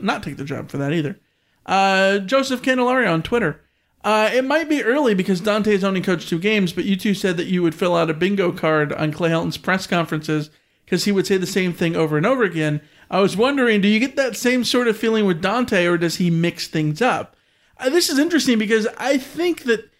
not 0.00 0.22
take 0.22 0.36
the 0.36 0.44
job 0.44 0.70
for 0.70 0.78
that 0.78 0.92
either. 0.92 1.18
Uh, 1.64 2.18
Joseph 2.18 2.62
Candelario 2.62 3.12
on 3.12 3.22
Twitter. 3.22 3.60
Uh, 4.04 4.30
it 4.32 4.44
might 4.44 4.68
be 4.68 4.84
early 4.84 5.14
because 5.14 5.40
Donte's 5.40 5.82
only 5.82 6.00
coached 6.00 6.28
two 6.28 6.38
games, 6.38 6.72
but 6.72 6.84
you 6.84 6.94
two 6.94 7.12
said 7.12 7.36
that 7.36 7.48
you 7.48 7.60
would 7.62 7.74
fill 7.74 7.96
out 7.96 8.08
a 8.08 8.14
bingo 8.14 8.52
card 8.52 8.92
on 8.92 9.12
Clay 9.12 9.30
Helton's 9.30 9.56
press 9.56 9.86
conferences 9.86 10.48
because 10.84 11.04
he 11.04 11.12
would 11.12 11.26
say 11.26 11.36
the 11.36 11.46
same 11.46 11.72
thing 11.72 11.96
over 11.96 12.16
and 12.16 12.24
over 12.24 12.44
again. 12.44 12.80
I 13.10 13.20
was 13.20 13.36
wondering, 13.36 13.80
do 13.80 13.88
you 13.88 14.00
get 14.00 14.16
that 14.16 14.36
same 14.36 14.64
sort 14.64 14.88
of 14.88 14.96
feeling 14.96 15.26
with 15.26 15.42
Donte, 15.42 15.88
or 15.88 15.96
does 15.96 16.16
he 16.16 16.30
mix 16.30 16.66
things 16.66 17.00
up? 17.00 17.36
Uh, 17.78 17.90
this 17.90 18.08
is 18.08 18.18
interesting 18.18 18.58
because 18.58 18.86
I 18.98 19.18
think 19.18 19.64
that 19.64 19.90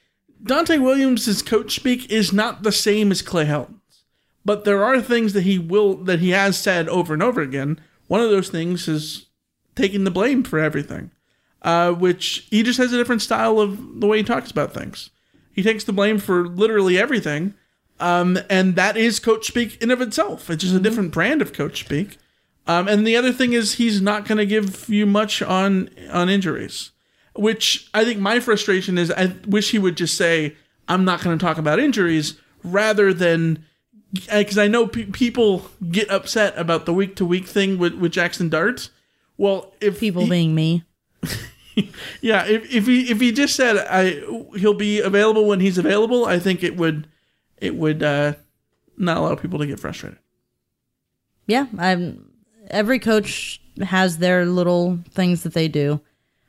Donte 0.43 0.81
Williams' 0.83 1.43
coach 1.43 1.75
speak 1.75 2.11
is 2.11 2.33
not 2.33 2.63
the 2.63 2.73
same 2.73 3.11
as 3.11 3.23
Clay 3.23 3.45
Helton's, 3.45 4.05
but 4.45 4.65
there 4.65 4.85
are 4.85 5.01
things 5.01 5.33
that 5.33 5.43
he 5.43 5.59
will 5.59 5.95
that 6.05 6.21
he 6.21 6.31
has 6.31 6.59
said 6.59 6.89
over 6.89 7.15
and 7.15 7.23
over 7.23 7.41
again. 7.41 7.81
One 8.09 8.21
of 8.21 8.31
those 8.31 8.49
things 8.49 8.89
is 8.89 9.27
taking 9.75 10.05
the 10.05 10.11
blame 10.11 10.43
for 10.43 10.59
everything, 10.59 11.11
uh, 11.63 11.93
which 11.93 12.47
he 12.51 12.63
just 12.63 12.79
has 12.79 12.93
a 12.93 12.97
different 12.97 13.23
style 13.23 13.61
of 13.61 14.01
the 14.01 14.07
way 14.07 14.19
he 14.19 14.25
talks 14.25 14.51
about 14.51 14.75
things. 14.75 15.11
He 15.53 15.63
takes 15.63 15.85
the 15.85 15.93
blame 15.93 16.19
for 16.19 16.47
literally 16.47 16.99
everything, 16.99 17.55
um, 17.99 18.39
and 18.51 18.77
that 18.77 18.97
is 18.97 19.21
coach 19.21 19.47
speak 19.47 19.81
in 19.83 19.91
of 19.91 20.01
itself. 20.01 20.51
It's 20.51 20.63
just 20.63 20.75
a 20.75 20.81
different 20.81 21.13
brand 21.13 21.41
of 21.41 21.53
coach 21.53 21.81
speak. 21.81 22.19
Um, 22.67 22.89
and 22.89 23.07
the 23.07 23.17
other 23.17 23.33
thing 23.33 23.53
is 23.53 23.75
he's 23.75 24.01
not 24.01 24.27
going 24.27 24.39
to 24.39 24.47
give 24.47 24.89
you 24.89 25.07
much 25.07 25.41
on 25.43 25.89
on 26.11 26.29
injuries, 26.29 26.91
which 27.35 27.89
I 27.95 28.05
think 28.05 28.19
my 28.19 28.41
frustration 28.41 28.99
is. 28.99 29.11
I 29.11 29.35
wish 29.47 29.71
he 29.71 29.79
would 29.79 29.97
just 29.97 30.17
say, 30.17 30.57
"I'm 30.89 31.05
not 31.05 31.23
going 31.23 31.39
to 31.39 31.45
talk 31.45 31.59
about 31.59 31.79
injuries," 31.79 32.41
rather 32.65 33.13
than 33.15 33.65
because 34.13 34.59
I 34.59 34.69
know 34.69 34.87
pe- 34.87 35.05
people 35.05 35.71
get 35.91 36.11
upset 36.11 36.55
about 36.57 36.87
the 36.87 36.95
week 36.95 37.17
to 37.17 37.25
week 37.25 37.47
thing 37.47 37.79
with 37.79 37.95
with 37.95 38.13
Jackson 38.13 38.49
Dart. 38.49 38.91
Well, 39.37 39.75
if 39.81 40.01
people 40.01 40.27
being 40.27 40.55
me, 40.55 40.85
yeah, 42.21 42.47
if 42.47 42.73
if 42.75 42.87
he 42.87 43.11
if 43.11 43.21
he 43.21 43.33
just 43.33 43.55
said 43.55 43.77
I 43.77 44.23
he'll 44.57 44.75
be 44.75 45.01
available 45.01 45.47
when 45.47 45.61
he's 45.61 45.79
available, 45.79 46.25
I 46.25 46.39
think 46.39 46.65
it 46.65 46.77
would 46.77 47.07
it 47.59 47.77
would 47.77 48.03
uh, 48.03 48.35
not 48.97 49.19
allow 49.19 49.35
people 49.35 49.59
to 49.61 49.67
get 49.67 49.79
frustrated. 49.79 50.19
yeah, 51.47 51.67
I'm. 51.79 52.33
Every 52.71 52.99
coach 52.99 53.61
has 53.83 54.19
their 54.19 54.47
little 54.47 54.99
things 55.11 55.43
that 55.43 55.55
they 55.55 55.69
do, 55.69 56.01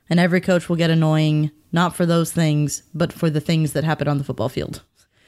and 0.09 0.19
every 0.19 0.41
coach 0.41 0.69
will 0.69 0.75
get 0.75 0.89
annoying 0.89 1.51
not 1.71 1.95
for 1.95 2.05
those 2.05 2.31
things, 2.31 2.83
but 2.93 3.11
for 3.11 3.29
the 3.29 3.41
things 3.41 3.73
that 3.73 3.83
happen 3.83 4.07
on 4.07 4.17
the 4.17 4.23
football 4.23 4.49
field. 4.49 4.81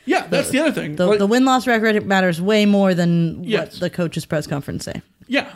Yeah, 0.05 0.25
that's 0.27 0.49
the 0.49 0.59
other 0.59 0.71
thing. 0.71 0.95
The, 0.95 1.05
Like- 1.05 1.19
the 1.19 1.27
win 1.27 1.45
loss 1.45 1.67
record 1.67 2.05
matters 2.05 2.41
way 2.41 2.65
more 2.65 2.93
than 2.93 3.43
Yes. 3.43 3.73
what 3.73 3.79
the 3.81 3.89
coach's 3.89 4.25
press 4.25 4.47
conference 4.47 4.85
say. 4.85 5.01
Yeah, 5.27 5.49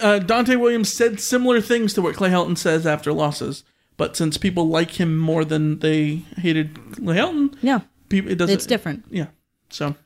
uh, 0.00 0.20
Donte 0.20 0.60
Williams 0.60 0.92
said 0.92 1.18
similar 1.20 1.60
things 1.60 1.92
to 1.94 2.02
what 2.02 2.14
Clay 2.14 2.30
Helton 2.30 2.56
says 2.56 2.86
after 2.86 3.12
losses, 3.12 3.64
but 3.96 4.16
since 4.16 4.36
people 4.36 4.68
like 4.68 5.00
him 5.00 5.16
more 5.16 5.44
than 5.44 5.80
they 5.80 6.22
hated 6.36 6.78
Clay 6.92 7.16
Helton, 7.16 7.56
yeah, 7.62 7.80
people, 8.08 8.30
it 8.30 8.36
doesn't. 8.38 8.54
It's 8.54 8.66
different. 8.66 9.04
Yeah. 9.10 9.26
So, 9.70 9.96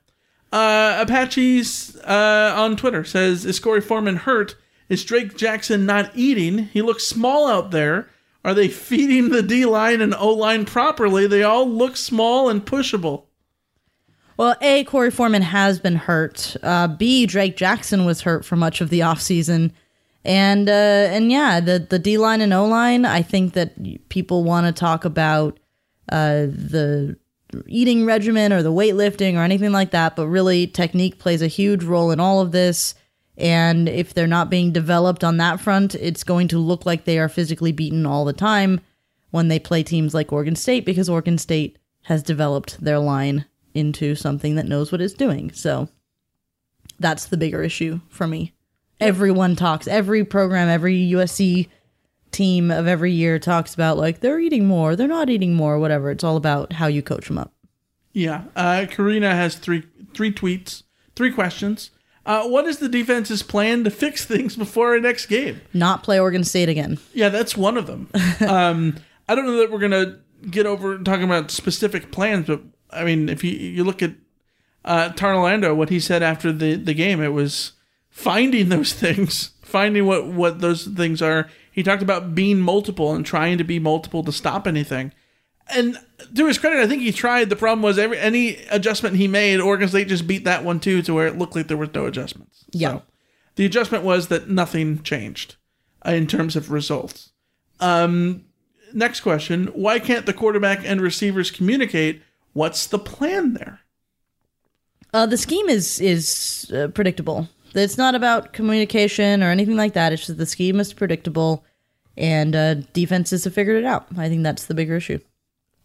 uh, 0.53 1.05
Apache's 1.07 1.97
uh, 2.05 2.55
on 2.57 2.77
Twitter 2.77 3.05
says, 3.05 3.45
"Is 3.45 3.59
Korey 3.59 3.83
Foreman 3.83 4.17
hurt? 4.17 4.57
Is 4.89 5.05
Drake 5.05 5.37
Jackson 5.37 5.87
not 5.87 6.11
eating? 6.15 6.59
He 6.59 6.83
looks 6.83 7.07
small 7.07 7.49
out 7.49 7.71
there. 7.71 8.09
Are 8.45 8.55
they 8.55 8.69
feeding 8.69 9.31
the 9.31 9.43
D 9.43 9.65
line 9.65 10.01
and 10.01 10.15
O 10.15 10.31
line 10.31 10.65
properly? 10.65 11.27
They 11.27 11.43
all 11.43 11.69
look 11.69 11.97
small 11.97 12.49
and 12.49 12.65
pushable." 12.65 13.25
Well, 14.37 14.57
A, 14.61 14.85
Korey 14.85 15.13
Foreman 15.13 15.43
has 15.43 15.79
been 15.79 15.97
hurt. 15.97 16.57
Uh, 16.63 16.89
B, 16.89 17.27
Drake 17.27 17.57
Jackson 17.57 18.05
was 18.05 18.23
hurt 18.23 18.45
for 18.45 18.57
much 18.57 18.81
of 18.81 18.91
the 18.91 19.01
offseason. 19.01 19.73
And 20.25 20.69
uh, 20.69 20.73
and 20.73 21.31
yeah, 21.33 21.61
the, 21.61 21.79
the 21.79 21.99
D 21.99 22.19
line 22.19 22.41
and 22.41 22.53
O 22.53 22.65
line, 22.67 23.05
I 23.05 23.23
think 23.23 23.55
that 23.55 23.75
people 24.09 24.45
want 24.45 24.67
to 24.67 24.73
talk 24.73 25.05
about 25.05 25.59
uh, 26.11 26.47
the 26.47 27.17
eating 27.67 28.05
regimen 28.05 28.53
or 28.53 28.63
the 28.63 28.73
weightlifting 28.73 29.35
or 29.35 29.43
anything 29.43 29.73
like 29.73 29.91
that, 29.91 30.17
but 30.17 30.27
really 30.27 30.67
technique 30.67 31.19
plays 31.19 31.43
a 31.43 31.47
huge 31.47 31.85
role 31.85 32.11
in 32.11 32.21
all 32.21 32.41
of 32.41 32.53
this. 32.53 32.95
And 33.37 33.89
if 33.89 34.15
they're 34.15 34.27
not 34.27 34.51
being 34.51 34.73
developed 34.73 35.25
on 35.25 35.39
that 35.39 35.61
front, 35.61 35.95
it's 35.95 36.25
going 36.25 36.49
to 36.49 36.59
look 36.59 36.85
like 36.85 37.05
they 37.05 37.19
are 37.19 37.29
physically 37.29 37.73
beaten 37.73 38.07
all 38.07 38.25
the 38.25 38.33
time 38.33 38.81
when 39.31 39.49
they 39.49 39.59
play 39.59 39.83
teams 39.83 40.15
like 40.15 40.33
Oregon 40.33 40.55
State 40.55 40.85
because 40.85 41.09
Oregon 41.09 41.39
State 41.39 41.79
has 42.03 42.23
developed 42.23 42.83
their 42.83 42.99
line 42.99 43.47
into 43.75 44.15
something 44.15 44.57
that 44.57 44.67
knows 44.67 44.93
what 44.93 45.01
it's 45.01 45.15
doing. 45.15 45.51
So 45.53 45.89
that's 47.01 47.27
the 47.27 47.37
bigger 47.37 47.63
issue 47.63 48.01
for 48.09 48.27
me. 48.27 48.53
Everyone 49.01 49.57
talks, 49.57 49.89
every 49.89 50.25
program, 50.25 50.69
every 50.69 51.11
USC 51.13 51.69
team 52.33 52.71
of 52.71 52.87
every 52.87 53.13
year 53.13 53.39
talks 53.39 53.75
about 53.75 53.99
like 53.99 54.21
they're 54.21 54.41
eating 54.41 54.67
more, 54.67 54.97
they're 54.97 55.07
not 55.07 55.31
eating 55.31 55.55
more, 55.55 55.79
whatever. 55.79 56.11
It's 56.11 56.25
all 56.25 56.37
about 56.37 56.73
how 56.75 56.87
you 56.87 57.03
coach 57.03 57.29
them 57.29 57.39
up. 57.39 57.53
Yeah, 58.13 58.45
uh, 58.57 58.87
Karina 58.91 59.35
has 59.35 59.55
three 59.55 59.85
three 60.15 60.33
tweets, 60.33 60.83
three 61.15 61.33
questions. 61.33 61.91
Uh, 62.25 62.47
what 62.49 62.67
is 62.67 62.79
the 62.79 62.89
defense's 62.89 63.43
plan 63.43 63.85
to 63.85 63.91
fix 63.91 64.25
things 64.27 64.57
before 64.57 64.91
our 64.91 65.01
next 65.01 65.27
game? 65.27 65.61
Not 65.73 66.03
play 66.03 66.19
Oregon 66.21 66.45
State 66.45 66.69
again. 66.69 66.99
Yeah, 67.15 67.29
that's 67.29 67.57
one 67.57 67.77
of 67.77 67.87
them. 67.87 68.09
um, 68.47 68.97
I 69.29 69.35
don't 69.35 69.47
know 69.47 69.59
that 69.59 69.71
we're 69.71 69.79
gonna 69.79 70.21
get 70.51 70.67
over 70.67 70.99
talking 70.99 71.25
about 71.25 71.51
specific 71.51 72.11
plans, 72.11 72.47
but 72.47 72.63
I 72.91 73.05
mean, 73.05 73.29
if 73.29 73.43
you 73.45 73.53
you 73.53 73.85
look 73.85 74.03
at 74.03 74.15
uh, 74.85 75.11
Todd 75.11 75.37
Orlando, 75.37 75.75
what 75.75 75.91
he 75.91 76.01
said 76.01 76.23
after 76.23 76.53
the 76.53 76.77
the 76.77 76.95
game, 76.95 77.23
it 77.23 77.33
was 77.33 77.73
finding 78.11 78.69
those 78.69 78.93
things, 79.05 79.53
finding 79.63 80.07
what 80.07 80.27
what 80.27 80.61
those 80.61 80.87
things 80.87 81.23
are. 81.23 81.49
He 81.73 81.83
talked 81.83 82.03
about 82.03 82.35
being 82.35 82.61
multiple 82.61 83.15
and 83.15 83.25
trying 83.25 83.59
to 83.59 83.65
be 83.65 83.79
multiple 83.79 84.23
to 84.23 84.33
stop 84.33 84.67
anything. 84.67 85.13
And 85.69 85.99
to 86.35 86.47
his 86.47 86.59
credit, 86.59 86.81
I 86.81 86.87
think 86.87 87.03
he 87.03 87.13
tried. 87.13 87.49
The 87.49 87.57
problem 87.57 87.83
was 87.83 87.99
every 87.99 88.19
any 88.19 88.57
adjustment 88.71 89.17
he 89.17 89.27
made, 89.27 89.59
Oregon 89.59 89.89
State 89.89 90.09
just 90.09 90.27
beat 90.27 90.45
that 90.45 90.65
one 90.65 90.81
too, 90.81 91.03
to 91.03 91.15
where 91.15 91.27
it 91.27 91.39
looked 91.39 91.57
like 91.57 91.69
there 91.69 91.77
was 91.77 91.95
no 91.95 92.07
adjustments. 92.07 92.65
Yeah. 92.73 92.91
So 92.91 93.03
the 93.57 93.65
adjustment 93.65 94.05
was 94.05 94.29
that 94.29 94.49
nothing 94.49 95.03
changed 95.03 95.57
uh, 96.07 96.13
in 96.13 96.27
terms 96.27 96.57
of 96.57 96.71
results. 96.71 97.31
Um, 97.81 98.45
next 98.93 99.21
question: 99.21 99.69
Why 99.69 99.99
can't 99.99 100.27
the 100.27 100.35
quarterback 100.35 100.81
and 100.85 101.01
receivers 101.01 101.51
communicate? 101.51 102.23
What's 102.53 102.87
the 102.87 102.99
plan 102.99 103.55
there? 103.55 103.81
Uh, 105.15 105.27
the 105.27 105.39
scheme 105.39 105.69
is 105.69 106.01
is 106.01 106.71
uh, 106.75 106.89
predictable. 106.89 107.49
It's 107.75 107.99
not 107.99 108.15
about 108.15 108.53
communication 108.53 109.43
or 109.43 109.51
anything 109.51 109.77
like 109.77 109.95
that. 109.95 110.13
It's 110.13 110.27
just 110.27 110.39
the 110.39 110.47
scheme 110.47 110.81
is 110.81 110.93
predictable, 110.93 111.65
and 112.17 112.55
uh, 112.55 112.75
defenses 112.93 113.45
have 113.45 113.55
figured 113.55 113.83
it 113.83 113.87
out. 113.87 114.07
I 114.17 114.29
think 114.29 114.43
that's 114.43 114.67
the 114.67 114.75
bigger 114.75 114.97
issue. 114.97 115.19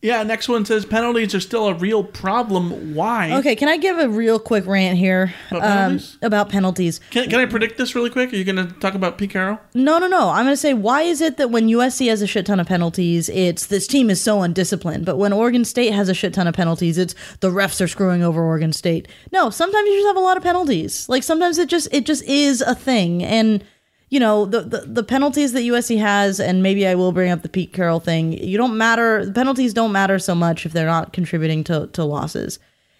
Yeah, 0.01 0.21
next 0.21 0.47
one 0.47 0.63
says 0.63 0.85
penalties 0.85 1.33
are 1.33 1.39
still 1.39 1.67
a 1.67 1.73
real 1.73 2.03
problem. 2.03 2.93
Why? 2.93 3.31
Okay, 3.39 3.55
can 3.55 3.67
I 3.67 3.77
give 3.77 3.97
a 3.97 4.07
real 4.07 4.37
quick 4.37 4.67
rant 4.67 4.95
here 4.97 5.33
About 5.49 5.63
um, 5.63 5.69
penalties? 5.69 6.17
about 6.21 6.49
penalties? 6.49 6.99
Can, 7.09 7.29
can 7.29 7.39
I 7.39 7.45
predict 7.47 7.79
this 7.79 7.95
really 7.95 8.11
quick? 8.11 8.31
Are 8.31 8.35
you 8.35 8.43
going 8.43 8.57
to 8.57 8.71
talk 8.79 8.93
about 8.93 9.17
Pete 9.17 9.31
Carroll? 9.31 9.59
No, 9.73 9.97
no, 9.97 10.05
no. 10.07 10.29
I'm 10.29 10.45
going 10.45 10.53
to 10.53 10.57
say, 10.57 10.75
why 10.75 11.01
is 11.01 11.19
it 11.19 11.37
that 11.37 11.49
when 11.49 11.67
USC 11.67 12.09
has 12.09 12.21
a 12.21 12.27
shit 12.27 12.45
ton 12.45 12.59
of 12.59 12.67
penalties, 12.67 13.27
it's 13.29 13.65
this 13.65 13.87
team 13.87 14.11
is 14.11 14.21
so 14.21 14.43
undisciplined, 14.43 15.03
but 15.03 15.17
when 15.17 15.33
Oregon 15.33 15.65
State 15.65 15.93
has 15.93 16.09
a 16.09 16.13
shit 16.13 16.33
ton 16.33 16.47
of 16.47 16.53
penalties, 16.53 16.99
it's 16.99 17.15
the 17.39 17.49
refs 17.49 17.81
are 17.81 17.87
screwing 17.87 18.21
over 18.23 18.43
Oregon 18.43 18.73
State. 18.73 19.07
No, 19.31 19.49
sometimes 19.49 19.87
you 19.87 19.95
just 19.95 20.07
have 20.07 20.17
a 20.17 20.19
lot 20.19 20.37
of 20.37 20.43
penalties. 20.43 21.09
Like 21.09 21.23
sometimes 21.23 21.57
it 21.57 21.69
just 21.69 21.87
it 21.91 22.05
just 22.05 22.23
is 22.25 22.61
a 22.61 22.75
thing, 22.75 23.23
and 23.23 23.63
you 24.09 24.19
know 24.19 24.45
the, 24.45 24.61
the 24.61 24.79
the 24.81 25.03
penalties 25.03 25.51
that 25.53 25.61
USC 25.61 25.99
has, 25.99 26.39
and 26.39 26.63
maybe 26.63 26.87
I 26.87 26.95
will 26.95 27.11
bring 27.11 27.31
up 27.31 27.41
the 27.41 27.49
Pete 27.49 27.73
Carroll 27.73 27.99
thing. 27.99 28.33
You 28.33 28.57
don't 28.57 28.77
matter. 28.77 29.25
The 29.25 29.33
penalties 29.33 29.73
don't 29.73 29.91
matter 29.91 30.17
so 30.19 30.33
much 30.33 30.65
if 30.65 30.71
they're 30.71 30.85
not 30.85 31.13
contributing 31.13 31.63
to 31.65 31.87
to 31.87 32.03
losses. 32.03 32.59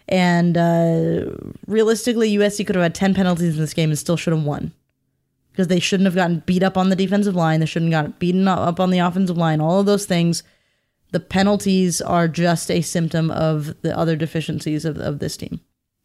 And 0.09 0.57
uh, 0.57 1.31
realistically, 1.65 2.35
USC 2.37 2.65
could 2.65 2.75
have 2.75 2.83
had 2.83 2.95
ten 2.95 3.13
penalties 3.13 3.55
in 3.55 3.61
this 3.61 3.73
game 3.73 3.89
and 3.89 3.99
still 3.99 4.17
should 4.17 4.33
have 4.33 4.43
won 4.43 4.73
because 5.51 5.67
they 5.67 5.79
shouldn't 5.79 6.05
have 6.05 6.15
gotten 6.15 6.43
beat 6.45 6.61
up 6.61 6.77
on 6.77 6.89
the 6.89 6.95
defensive 6.95 7.35
line. 7.35 7.61
They 7.61 7.65
shouldn't 7.65 7.91
have 7.93 8.03
gotten 8.03 8.15
beaten 8.19 8.47
up 8.47 8.79
on 8.79 8.91
the 8.91 8.99
offensive 8.99 9.37
line. 9.37 9.61
All 9.61 9.79
of 9.79 9.85
those 9.85 10.05
things. 10.05 10.43
The 11.11 11.21
penalties 11.21 12.01
are 12.01 12.27
just 12.27 12.69
a 12.69 12.81
symptom 12.81 13.31
of 13.31 13.81
the 13.81 13.97
other 13.97 14.17
deficiencies 14.17 14.83
of, 14.83 14.97
of 14.97 15.19
this 15.19 15.37
team. 15.37 15.61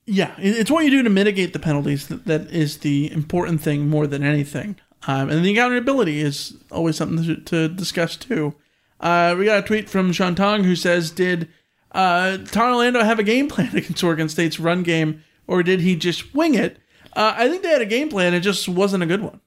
Yeah, 0.07 0.33
it's 0.39 0.71
what 0.71 0.85
you 0.85 0.91
do 0.91 1.03
to 1.03 1.11
mitigate 1.11 1.53
the 1.53 1.59
penalties 1.59 2.07
that, 2.07 2.25
that 2.27 2.51
is 2.53 2.79
the 2.79 3.11
important 3.13 3.61
thing 3.61 3.89
more 3.89 4.07
than 4.07 4.23
anything. 4.23 4.77
Um, 5.07 5.31
and 5.31 5.45
the 5.45 5.53
accountability 5.53 6.21
is 6.21 6.57
always 6.71 6.97
something 6.97 7.25
to, 7.25 7.37
to 7.37 7.69
discuss 7.69 8.17
too. 8.17 8.55
Uh, 9.01 9.35
we 9.37 9.47
got 9.47 9.65
a 9.65 9.67
tweet 9.67 9.91
from 9.91 10.13
Sean 10.13 10.35
Tong 10.35 10.65
who 10.65 10.77
says, 10.77 11.11
"Did 11.11 11.49
uh, 11.91 12.39
Orlando 12.57 13.03
have 13.03 13.19
a 13.19 13.25
game 13.25 13.49
plan 13.49 13.71
against 13.77 14.05
Oregon 14.05 14.29
State's 14.29 14.61
run 14.61 14.83
game, 14.83 15.25
or 15.47 15.63
did 15.63 15.81
he 15.81 15.97
just 15.97 16.35
wing 16.35 16.55
it?" 16.55 16.79
Uh, 17.15 17.35
I 17.37 17.49
think 17.49 17.63
they 17.63 17.69
had 17.71 17.83
a 17.83 17.87
game 17.87 18.09
plan. 18.09 18.33
It 18.33 18.41
just 18.41 18.69
wasn't 18.69 19.03
a 19.03 19.07
good 19.07 19.23
one. 19.23 19.41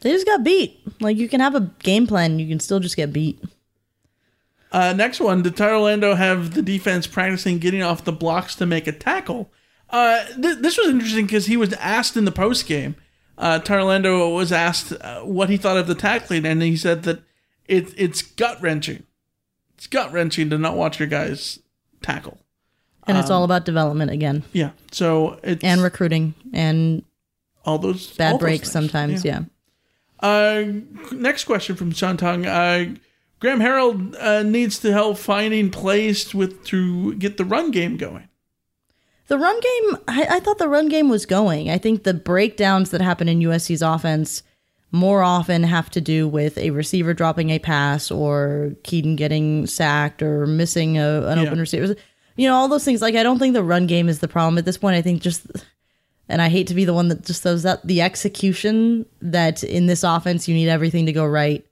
They 0.00 0.12
just 0.12 0.26
got 0.26 0.44
beat. 0.44 0.80
Like 1.00 1.16
you 1.16 1.28
can 1.28 1.40
have 1.40 1.54
a 1.54 1.72
game 1.80 2.06
plan, 2.06 2.38
you 2.38 2.48
can 2.48 2.60
still 2.60 2.80
just 2.80 2.96
get 2.96 3.12
beat. 3.12 3.42
Uh, 4.70 4.92
next 4.92 5.18
one, 5.18 5.42
did 5.42 5.58
Orlando 5.60 6.14
have 6.14 6.54
the 6.54 6.62
defense 6.62 7.06
practicing 7.06 7.58
getting 7.58 7.82
off 7.82 8.04
the 8.04 8.12
blocks 8.12 8.54
to 8.56 8.66
make 8.66 8.86
a 8.86 8.92
tackle? 8.92 9.50
Uh, 9.90 10.24
th- 10.26 10.58
this 10.58 10.76
was 10.76 10.88
interesting 10.88 11.24
because 11.24 11.46
he 11.46 11.56
was 11.56 11.72
asked 11.74 12.16
in 12.16 12.26
the 12.26 12.32
post 12.32 12.66
game. 12.66 12.94
Uh, 13.38 13.58
Todd 13.60 13.78
Orlando 13.78 14.28
was 14.34 14.50
asked 14.52 14.92
uh, 15.00 15.20
what 15.20 15.48
he 15.48 15.56
thought 15.56 15.76
of 15.76 15.86
the 15.86 15.94
tackling, 15.94 16.44
and 16.44 16.60
he 16.60 16.76
said 16.76 17.04
that 17.04 17.20
it, 17.68 17.94
it's 17.96 18.20
gut 18.20 18.60
wrenching. 18.60 19.04
It's 19.76 19.86
gut 19.86 20.12
wrenching 20.12 20.50
to 20.50 20.58
not 20.58 20.76
watch 20.76 20.98
your 20.98 21.06
guys 21.08 21.60
tackle. 22.02 22.38
And 23.06 23.16
it's 23.16 23.30
Um, 23.30 23.36
all 23.36 23.44
about 23.44 23.64
development 23.64 24.10
again. 24.10 24.42
Yeah. 24.52 24.70
So 24.90 25.38
it's 25.44 25.62
and 25.62 25.82
recruiting 25.82 26.34
and 26.52 27.04
all 27.64 27.78
those 27.78 28.08
bad 28.16 28.32
all 28.32 28.38
breaks 28.38 28.62
things. 28.62 28.72
sometimes. 28.72 29.24
Yeah. 29.24 29.42
Yeah. 30.22 30.28
Uh, 30.28 30.64
next 31.12 31.44
question 31.44 31.76
from 31.76 31.92
Sean 31.92 32.16
Tong. 32.16 32.44
Uh, 32.44 32.94
Graham 33.40 33.60
Harrell 33.60 34.16
uh, 34.20 34.42
needs 34.42 34.80
to 34.80 34.92
help 34.92 35.16
finding 35.16 35.70
plays 35.70 36.34
with 36.34 36.64
to 36.66 37.14
get 37.14 37.36
the 37.36 37.44
run 37.44 37.70
game 37.70 37.96
going. 37.96 38.28
The 39.28 39.38
run 39.38 39.60
game, 39.60 39.98
I, 40.08 40.26
I 40.36 40.40
thought 40.40 40.58
the 40.58 40.68
run 40.68 40.88
game 40.88 41.08
was 41.08 41.26
going. 41.26 41.70
I 41.70 41.78
think 41.78 42.02
the 42.02 42.14
breakdowns 42.14 42.90
that 42.90 43.00
happen 43.00 43.28
in 43.28 43.40
USC's 43.40 43.82
offense 43.82 44.42
more 44.90 45.22
often 45.22 45.62
have 45.64 45.90
to 45.90 46.00
do 46.00 46.26
with 46.26 46.56
a 46.56 46.70
receiver 46.70 47.12
dropping 47.12 47.50
a 47.50 47.58
pass 47.58 48.10
or 48.10 48.72
Kedon 48.84 49.16
getting 49.16 49.66
sacked 49.66 50.22
or 50.22 50.46
missing 50.46 50.96
a, 50.96 51.26
an 51.26 51.38
Yeah. 51.38 51.44
open 51.44 51.60
receiver. 51.60 51.94
You 52.36 52.48
know, 52.48 52.54
all 52.54 52.68
those 52.68 52.84
things. 52.84 53.02
Like, 53.02 53.14
I 53.16 53.22
don't 53.22 53.38
think 53.38 53.52
the 53.52 53.62
run 53.62 53.86
game 53.86 54.08
is 54.08 54.20
the 54.20 54.28
problem 54.28 54.56
at 54.56 54.64
this 54.64 54.78
point. 54.78 54.96
I 54.96 55.02
think 55.02 55.20
just, 55.20 55.46
and 56.28 56.40
I 56.40 56.48
hate 56.48 56.68
to 56.68 56.74
be 56.74 56.86
the 56.86 56.94
one 56.94 57.08
that 57.08 57.24
just 57.26 57.42
throws 57.42 57.66
out 57.66 57.86
the 57.86 58.00
execution 58.00 59.04
that 59.20 59.62
in 59.62 59.86
this 59.86 60.04
offense 60.04 60.48
you 60.48 60.54
need 60.54 60.68
everything 60.70 61.04
to 61.06 61.12
go 61.12 61.26
right. 61.26 61.66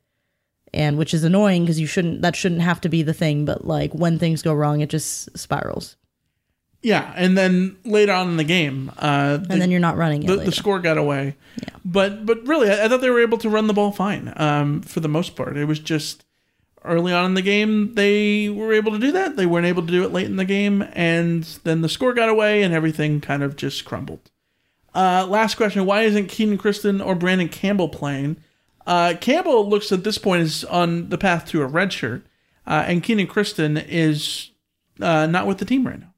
And 0.74 0.98
which 0.98 1.14
is 1.14 1.24
annoying 1.24 1.62
because 1.62 1.80
you 1.80 1.86
shouldn't, 1.86 2.20
that 2.20 2.36
shouldn't 2.36 2.60
have 2.60 2.82
to 2.82 2.90
be 2.90 3.02
the 3.02 3.14
thing. 3.14 3.46
But 3.46 3.64
like 3.66 3.94
when 3.94 4.18
things 4.18 4.42
go 4.42 4.52
wrong, 4.52 4.82
it 4.82 4.90
just 4.90 5.38
spirals. 5.38 5.96
Yeah, 6.82 7.12
and 7.16 7.36
then 7.36 7.76
later 7.84 8.12
on 8.12 8.28
in 8.28 8.36
the 8.36 8.44
game, 8.44 8.92
uh, 8.98 9.38
And 9.50 9.60
then 9.60 9.70
you're 9.70 9.80
not 9.80 9.96
running 9.96 10.22
it 10.22 10.26
the, 10.26 10.36
the 10.36 10.52
score 10.52 10.78
got 10.78 10.98
away. 10.98 11.36
Yeah. 11.60 11.76
But 11.84 12.24
but 12.26 12.46
really, 12.46 12.70
I, 12.70 12.84
I 12.84 12.88
thought 12.88 13.00
they 13.00 13.10
were 13.10 13.20
able 13.20 13.38
to 13.38 13.48
run 13.48 13.66
the 13.66 13.74
ball 13.74 13.92
fine 13.92 14.32
um, 14.36 14.82
for 14.82 15.00
the 15.00 15.08
most 15.08 15.34
part. 15.34 15.56
It 15.56 15.64
was 15.64 15.80
just 15.80 16.24
early 16.84 17.12
on 17.12 17.24
in 17.24 17.34
the 17.34 17.42
game 17.42 17.94
they 17.94 18.48
were 18.48 18.72
able 18.72 18.92
to 18.92 18.98
do 18.98 19.10
that. 19.12 19.36
They 19.36 19.46
weren't 19.46 19.66
able 19.66 19.82
to 19.82 19.90
do 19.90 20.04
it 20.04 20.12
late 20.12 20.26
in 20.26 20.36
the 20.36 20.44
game, 20.44 20.82
and 20.92 21.42
then 21.64 21.80
the 21.80 21.88
score 21.88 22.14
got 22.14 22.28
away, 22.28 22.62
and 22.62 22.72
everything 22.72 23.20
kind 23.20 23.42
of 23.42 23.56
just 23.56 23.84
crumbled. 23.84 24.30
Uh, 24.94 25.26
last 25.28 25.56
question: 25.56 25.86
Why 25.86 26.02
isn't 26.02 26.28
Kenan 26.28 26.58
Christon 26.58 27.04
or 27.04 27.14
Brandon 27.14 27.48
Campbell 27.48 27.88
playing? 27.88 28.36
Uh, 28.86 29.14
Campbell 29.20 29.68
looks 29.68 29.90
at 29.90 30.04
this 30.04 30.18
point 30.18 30.42
is 30.42 30.64
on 30.64 31.08
the 31.08 31.18
path 31.18 31.46
to 31.48 31.62
a 31.62 31.66
red 31.66 31.92
shirt, 31.92 32.24
uh, 32.66 32.84
and 32.86 33.02
Kenan 33.02 33.26
Christon 33.26 33.84
is 33.88 34.50
uh, 35.00 35.26
not 35.26 35.46
with 35.46 35.58
the 35.58 35.64
team 35.64 35.86
right 35.86 35.98
now. 35.98 36.12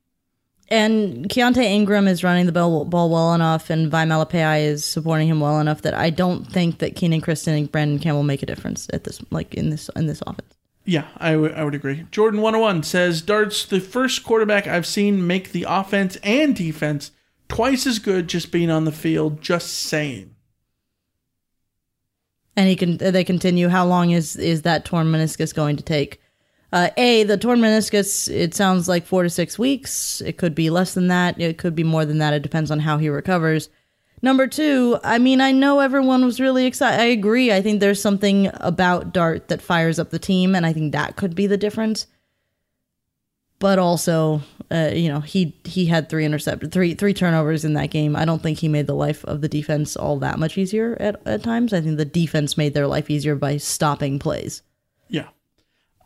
And 0.70 1.28
Keontay 1.30 1.64
Ingram 1.64 2.06
is 2.06 2.22
running 2.22 2.44
the 2.44 2.52
ball, 2.52 2.84
ball 2.84 3.08
well 3.08 3.32
enough, 3.32 3.70
and 3.70 3.90
Vi 3.90 4.04
Malepeai 4.04 4.64
is 4.64 4.84
supporting 4.84 5.26
him 5.26 5.40
well 5.40 5.60
enough 5.60 5.80
that 5.82 5.94
I 5.94 6.10
don't 6.10 6.44
think 6.44 6.78
that 6.78 6.94
Kenan 6.94 7.22
Christon 7.22 7.56
and 7.56 7.72
Brandon 7.72 7.98
Campbell 7.98 8.22
make 8.22 8.42
a 8.42 8.46
difference 8.46 8.86
at 8.92 9.04
this, 9.04 9.20
like 9.30 9.54
in 9.54 9.70
this 9.70 9.88
in 9.96 10.06
this 10.06 10.22
offense. 10.26 10.54
Yeah, 10.84 11.06
I 11.16 11.36
would 11.36 11.52
I 11.54 11.64
would 11.64 11.74
agree. 11.74 12.06
Jordan 12.10 12.42
101 12.42 12.82
says 12.82 13.22
Darts 13.22 13.64
the 13.64 13.80
first 13.80 14.24
quarterback 14.24 14.66
I've 14.66 14.86
seen 14.86 15.26
make 15.26 15.52
the 15.52 15.66
offense 15.68 16.16
and 16.22 16.54
defense 16.54 17.12
twice 17.48 17.86
as 17.86 17.98
good 17.98 18.28
just 18.28 18.52
being 18.52 18.70
on 18.70 18.84
the 18.84 18.92
field, 18.92 19.40
just 19.40 19.70
saying. 19.70 20.34
And 22.56 22.68
he 22.68 22.76
can 22.76 22.98
they 22.98 23.24
continue. 23.24 23.68
How 23.68 23.86
long 23.86 24.10
is 24.10 24.36
is 24.36 24.62
that 24.62 24.84
torn 24.84 25.06
meniscus 25.06 25.54
going 25.54 25.76
to 25.76 25.82
take? 25.82 26.20
Uh, 26.72 26.90
a 26.96 27.22
the 27.24 27.38
torn 27.38 27.60
meniscus. 27.60 28.30
It 28.30 28.54
sounds 28.54 28.88
like 28.88 29.06
four 29.06 29.22
to 29.22 29.30
six 29.30 29.58
weeks. 29.58 30.20
It 30.20 30.36
could 30.36 30.54
be 30.54 30.70
less 30.70 30.94
than 30.94 31.08
that. 31.08 31.40
It 31.40 31.58
could 31.58 31.74
be 31.74 31.84
more 31.84 32.04
than 32.04 32.18
that. 32.18 32.34
It 32.34 32.42
depends 32.42 32.70
on 32.70 32.80
how 32.80 32.98
he 32.98 33.08
recovers. 33.08 33.70
Number 34.20 34.46
two, 34.46 34.98
I 35.04 35.18
mean, 35.18 35.40
I 35.40 35.52
know 35.52 35.80
everyone 35.80 36.24
was 36.24 36.40
really 36.40 36.66
excited. 36.66 37.00
I 37.00 37.06
agree. 37.06 37.52
I 37.52 37.62
think 37.62 37.80
there's 37.80 38.02
something 38.02 38.50
about 38.54 39.12
Dart 39.12 39.48
that 39.48 39.62
fires 39.62 39.98
up 39.98 40.10
the 40.10 40.18
team, 40.18 40.54
and 40.54 40.66
I 40.66 40.72
think 40.72 40.92
that 40.92 41.16
could 41.16 41.34
be 41.34 41.46
the 41.46 41.56
difference. 41.56 42.06
But 43.60 43.78
also, 43.78 44.42
uh, 44.70 44.90
you 44.92 45.08
know, 45.08 45.20
he 45.20 45.56
he 45.64 45.86
had 45.86 46.08
three 46.08 46.24
intercepted, 46.24 46.72
three 46.72 46.94
three 46.94 47.14
turnovers 47.14 47.64
in 47.64 47.74
that 47.74 47.90
game. 47.90 48.14
I 48.14 48.24
don't 48.24 48.42
think 48.42 48.58
he 48.58 48.68
made 48.68 48.86
the 48.86 48.94
life 48.94 49.24
of 49.24 49.40
the 49.40 49.48
defense 49.48 49.96
all 49.96 50.18
that 50.18 50.38
much 50.38 50.58
easier 50.58 50.96
at, 51.00 51.20
at 51.26 51.42
times. 51.42 51.72
I 51.72 51.80
think 51.80 51.96
the 51.96 52.04
defense 52.04 52.56
made 52.56 52.74
their 52.74 52.86
life 52.86 53.10
easier 53.10 53.36
by 53.36 53.56
stopping 53.56 54.18
plays. 54.18 54.62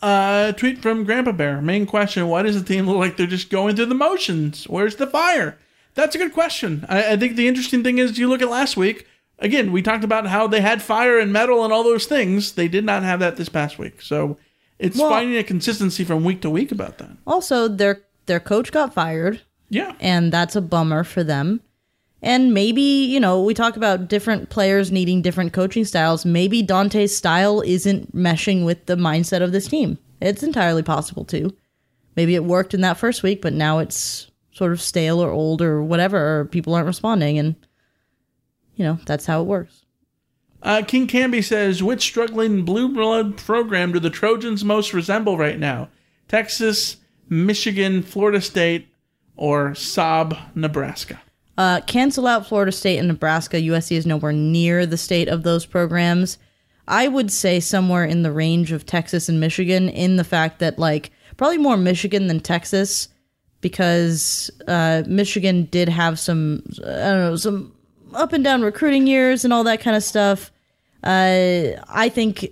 Uh, 0.03 0.51
tweet 0.53 0.83
from 0.83 1.05
Grandpa 1.05 1.33
Bear. 1.33 1.63
Main 1.63 1.87
question: 1.87 2.29
Why 2.29 2.43
does 2.43 2.61
the 2.61 2.67
team 2.75 2.87
look 2.87 2.97
like 2.99 3.17
they're 3.17 3.27
just 3.27 3.51
going 3.51 3.77
through 3.77 3.87
the 3.87 3.95
motions? 3.95 4.65
Where's 4.69 4.97
the 4.97 5.07
fire? 5.07 5.57
That's 5.95 6.15
a 6.15 6.19
good 6.19 6.33
question. 6.33 6.85
I, 6.89 7.13
I 7.13 7.17
think 7.17 7.37
the 7.37 7.47
interesting 7.49 7.85
thing 7.85 7.99
is 7.99 8.19
you 8.19 8.29
look 8.29 8.43
at 8.43 8.49
last 8.49 8.77
week. 8.77 9.07
Again, 9.39 9.73
we 9.73 9.83
talked 9.83 10.05
about 10.05 10.27
how 10.27 10.47
they 10.47 10.61
had 10.61 10.83
fire 10.83 11.19
and 11.19 11.33
metal 11.33 11.65
and 11.65 11.73
all 11.73 11.83
those 11.83 12.07
things. 12.07 12.53
They 12.53 12.69
did 12.69 12.85
not 12.85 13.03
have 13.03 13.21
that 13.21 13.37
this 13.37 13.49
past 13.49 13.79
week. 13.79 14.01
So 14.03 14.37
it's 14.79 14.97
Well- 14.99 15.11
finding 15.11 15.37
a 15.37 15.43
consistency 15.45 16.05
from 16.05 16.25
week 16.25 16.41
to 16.43 16.51
week 16.51 16.73
about 16.73 16.99
that. 16.99 17.11
Also, 17.27 17.69
their 17.69 18.03
their 18.27 18.41
coach 18.41 18.71
got 18.73 18.95
fired. 18.95 19.41
Yeah. 19.69 19.95
And 20.01 20.33
that's 20.33 20.55
a 20.57 20.61
bummer 20.61 21.03
for 21.05 21.25
them. 21.25 21.61
And 22.23 22.55
maybe, 22.55 22.81
you 22.81 23.19
know, 23.19 23.43
we 23.43 23.53
talk 23.53 23.77
about 23.77 24.09
different 24.09 24.49
players 24.49 24.93
needing 24.93 25.23
different 25.23 25.53
coaching 25.53 25.85
styles. 25.85 26.25
Maybe 26.25 26.63
Donte's 26.63 27.17
style 27.17 27.61
isn't 27.63 28.15
meshing 28.15 28.65
with 28.65 28.87
the 28.87 28.95
mindset 28.95 29.43
of 29.43 29.51
this 29.51 29.67
team. 29.67 29.99
It's 30.21 30.45
entirely 30.45 30.85
possible 30.85 31.25
too. 31.25 31.57
Maybe 32.15 32.35
it 32.35 32.45
worked 32.45 32.75
in 32.75 32.81
that 32.83 32.99
first 32.99 33.23
week, 33.23 33.43
but 33.43 33.53
now 33.53 33.79
it's 33.79 34.31
sort 34.53 34.73
of 34.73 34.81
stale 34.81 35.21
or 35.21 35.31
old 35.31 35.63
or 35.63 35.83
whatever, 35.83 36.41
or 36.41 36.45
people 36.45 36.75
aren't 36.75 36.87
responding. 36.87 37.39
And, 37.39 37.57
you 38.77 38.85
know, 38.85 39.01
that's 39.07 39.27
how 39.27 39.41
it 39.41 39.47
works. 39.47 39.85
Uh, 40.63 40.83
King 40.87 41.09
Canby 41.09 41.43
says, 41.43 41.83
which 41.83 42.03
struggling 42.03 42.65
blue 42.65 42.89
blood 42.89 43.37
program 43.37 43.93
do 43.93 43.99
the 43.99 44.11
Trojans 44.11 44.65
most 44.65 44.93
resemble 44.93 45.37
right 45.37 45.59
now? 45.59 45.89
Texas, 46.29 46.99
Michigan, 47.29 48.03
Florida 48.03 48.41
State, 48.41 48.89
or 49.35 49.71
Saab, 49.71 50.39
Nebraska? 50.55 51.22
Uh, 51.59 51.81
cancel 51.83 52.27
out 52.27 52.47
Florida 52.47 52.73
State 52.73 52.99
and 52.99 53.09
Nebraska. 53.09 53.59
USC 53.59 53.97
is 53.97 54.07
nowhere 54.07 54.33
near 54.33 54.87
the 54.87 54.97
state 54.97 55.29
of 55.29 55.43
those 55.43 55.67
programs. 55.67 56.39
I 56.89 57.09
would 57.09 57.31
say 57.31 57.61
somewhere 57.61 58.05
in 58.05 58.23
the 58.23 58.33
range 58.33 58.73
of 58.73 58.87
Texas 58.87 59.29
and 59.29 59.39
Michigan, 59.39 59.89
in 59.89 60.17
the 60.17 60.25
fact 60.25 60.59
that, 60.61 60.79
like, 60.79 61.11
probably 61.37 61.59
more 61.59 61.77
Michigan 61.77 62.27
than 62.27 62.41
Texas, 62.41 63.09
because 63.61 64.51
uh, 64.67 65.03
Michigan 65.07 65.65
did 65.67 65.89
have 65.89 66.19
some, 66.19 66.63
I 66.81 67.11
don't 67.11 67.19
know, 67.19 67.37
some 67.37 67.75
up 68.15 68.33
and 68.33 68.43
down 68.43 68.63
recruiting 68.63 69.07
years 69.07 69.45
and 69.45 69.53
all 69.53 69.65
that 69.65 69.81
kind 69.81 69.97
of 69.97 70.03
stuff. 70.03 70.51
Uh, 71.03 71.79
I 71.89 72.09
think. 72.09 72.49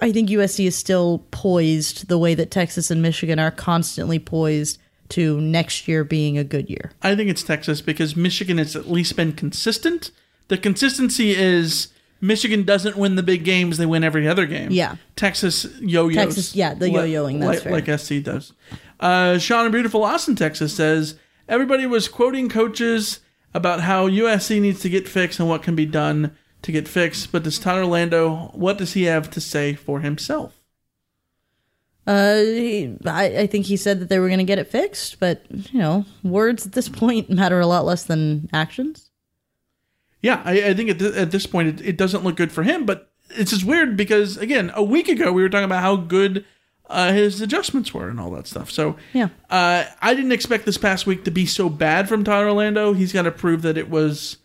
I 0.00 0.10
think 0.10 0.30
USC 0.30 0.66
is 0.66 0.74
still 0.74 1.24
poised 1.30 2.08
the 2.08 2.18
way 2.18 2.34
that 2.34 2.50
Texas 2.50 2.90
and 2.90 3.02
Michigan 3.02 3.38
are 3.38 3.52
constantly 3.52 4.18
poised 4.18 4.78
to 5.12 5.40
next 5.40 5.86
year 5.88 6.04
being 6.04 6.38
a 6.38 6.44
good 6.44 6.68
year. 6.70 6.92
I 7.02 7.14
think 7.14 7.30
it's 7.30 7.42
Texas 7.42 7.80
because 7.80 8.16
Michigan 8.16 8.58
has 8.58 8.74
at 8.74 8.90
least 8.90 9.14
been 9.16 9.32
consistent. 9.32 10.10
The 10.48 10.58
consistency 10.58 11.32
is 11.32 11.88
Michigan 12.20 12.62
doesn't 12.64 12.96
win 12.96 13.16
the 13.16 13.22
big 13.22 13.44
games; 13.44 13.78
they 13.78 13.86
win 13.86 14.04
every 14.04 14.26
other 14.26 14.46
game. 14.46 14.70
Yeah. 14.70 14.96
Texas 15.16 15.66
yo-yos. 15.80 16.14
Texas- 16.14 16.56
yeah, 16.56 16.74
the 16.74 16.90
yo-yoing, 16.90 17.40
that's 17.40 17.64
like, 17.64 17.84
fair. 17.84 17.96
like 17.96 18.00
SC 18.00 18.22
does. 18.22 18.52
Uh, 19.00 19.38
Sean 19.38 19.66
in 19.66 19.72
beautiful 19.72 20.04
Austin, 20.04 20.36
Texas 20.36 20.74
says 20.74 21.16
everybody 21.48 21.86
was 21.86 22.08
quoting 22.08 22.48
coaches 22.48 23.20
about 23.52 23.80
how 23.80 24.08
USC 24.08 24.60
needs 24.60 24.80
to 24.80 24.88
get 24.88 25.08
fixed 25.08 25.40
and 25.40 25.48
what 25.48 25.62
can 25.62 25.74
be 25.74 25.84
done 25.84 26.34
to 26.62 26.72
get 26.72 26.88
fixed. 26.88 27.32
But 27.32 27.42
does 27.42 27.58
Todd 27.58 27.78
Orlando? 27.78 28.50
What 28.54 28.78
does 28.78 28.94
he 28.94 29.04
have 29.04 29.28
to 29.30 29.40
say 29.40 29.74
for 29.74 30.00
himself? 30.00 30.61
Uh, 32.06 32.36
he- 32.36 32.96
I, 33.06 33.24
I 33.40 33.46
think 33.46 33.66
he 33.66 33.76
said 33.76 34.00
that 34.00 34.08
they 34.08 34.18
were 34.18 34.26
going 34.28 34.38
to 34.38 34.44
get 34.44 34.58
it 34.58 34.68
fixed, 34.68 35.20
but 35.20 35.42
you 35.72 35.78
know, 35.78 36.04
words 36.24 36.66
at 36.66 36.72
this 36.72 36.88
point 36.88 37.30
matter 37.40 37.60
a 37.60 37.66
lot 37.66 37.84
less 37.84 38.04
than 38.04 38.48
actions. 38.52 39.10
Yeah, 40.20 40.40
I, 40.44 40.68
I 40.70 40.74
think 40.74 40.90
at, 40.90 40.98
th- 40.98 41.14
at 41.14 41.30
this 41.30 41.46
point 41.46 41.68
it, 41.80 41.86
it 41.86 41.96
doesn't 41.96 42.24
look 42.24 42.36
good 42.36 42.52
for 42.52 42.62
him. 42.62 42.86
But 42.86 43.10
it's 43.30 43.50
just 43.50 43.64
weird 43.64 43.96
because 43.96 44.36
again, 44.36 44.70
a 44.74 44.82
week 44.82 45.08
ago 45.08 45.32
we 45.32 45.42
were 45.42 45.48
talking 45.48 45.64
about 45.64 45.82
how 45.82 45.96
good 45.96 46.44
uh, 46.90 47.12
his 47.12 47.40
adjustments 47.40 47.92
were 47.94 48.08
and 48.08 48.20
all 48.20 48.30
that 48.32 48.46
stuff. 48.46 48.70
So 48.70 48.96
Yeah. 49.12 49.28
uh, 49.50 49.84
I 50.00 50.14
didn't 50.14 50.32
expect 50.32 50.64
this 50.66 50.78
past 50.78 51.06
week 51.06 51.24
to 51.24 51.30
be 51.30 51.46
so 51.46 51.68
bad 51.68 52.08
from 52.08 52.22
Todd 52.24 52.44
Orlando. 52.44 52.92
He's 52.92 53.12
got 53.12 53.22
to 53.22 53.30
prove 53.32 53.62
that 53.62 53.78
it 53.78 53.88
was 53.90 54.36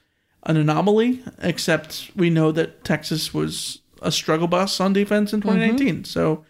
an 0.44 0.58
anomaly. 0.58 1.24
Except 1.42 2.10
we 2.16 2.30
know 2.30 2.52
that 2.54 2.84
Texas 2.84 3.34
was 3.34 3.82
a 4.02 4.12
struggle 4.12 4.48
bus 4.48 4.80
on 4.80 4.94
defense 4.94 5.34
in 5.34 5.42
2019. 5.42 6.06
So 6.06 6.46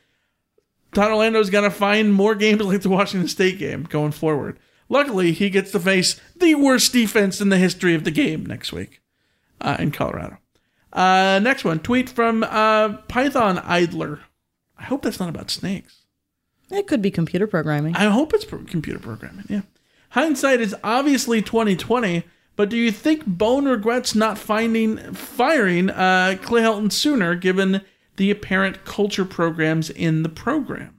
Todd 0.98 1.12
Orlando's 1.12 1.52
got 1.52 1.62
to 1.62 1.70
find 1.70 2.12
more 2.12 2.34
games 2.34 2.60
like 2.60 2.82
the 2.82 2.90
Washington 2.90 3.28
State 3.28 3.60
game 3.60 3.84
going 3.84 4.12
forward. 4.12 4.58
Luckily, 4.90 5.32
he 5.32 5.52
gets 5.52 5.70
to 5.74 5.80
face 5.80 6.20
the 6.36 6.56
worst 6.56 6.92
defense 6.92 7.40
in 7.40 7.50
the 7.50 7.60
history 7.60 7.94
of 7.94 8.04
the 8.04 8.10
game 8.10 8.44
next 8.44 8.74
week 8.74 9.00
uh, 9.62 9.78
in 9.78 9.92
Colorado. 9.92 10.40
Uh, 10.92 11.40
next 11.44 11.64
one, 11.64 11.78
tweet 11.82 12.10
from 12.10 12.44
uh, 12.44 12.98
Python 13.10 13.60
Idler. 13.60 14.22
I 14.76 14.86
hope 14.86 15.04
that's 15.04 15.20
not 15.20 15.30
about 15.30 15.52
snakes. 15.52 16.06
It 16.72 16.88
could 16.88 17.04
be 17.04 17.12
computer 17.12 17.46
programming. 17.46 17.96
I 17.96 18.06
hope 18.06 18.34
it's 18.34 18.46
pro- 18.46 18.64
computer 18.64 18.98
programming. 18.98 19.46
Yeah. 19.50 19.62
Hindsight 20.10 20.62
is 20.62 20.76
obviously 20.84 21.44
2020, 21.44 22.24
but 22.56 22.70
do 22.70 22.76
you 22.76 22.92
think 22.92 23.24
Bohn 23.28 23.66
regrets 23.66 24.16
not 24.16 24.40
finding 24.40 24.98
firing 25.14 25.92
uh, 25.92 26.40
Clay 26.42 26.62
Helton 26.62 26.92
sooner, 26.92 27.36
given 27.36 27.82
the 28.18 28.30
apparent 28.30 28.86
culture 28.86 29.26
programs 29.26 29.90
in 29.90 30.24
the 30.24 30.30
program? 30.30 30.94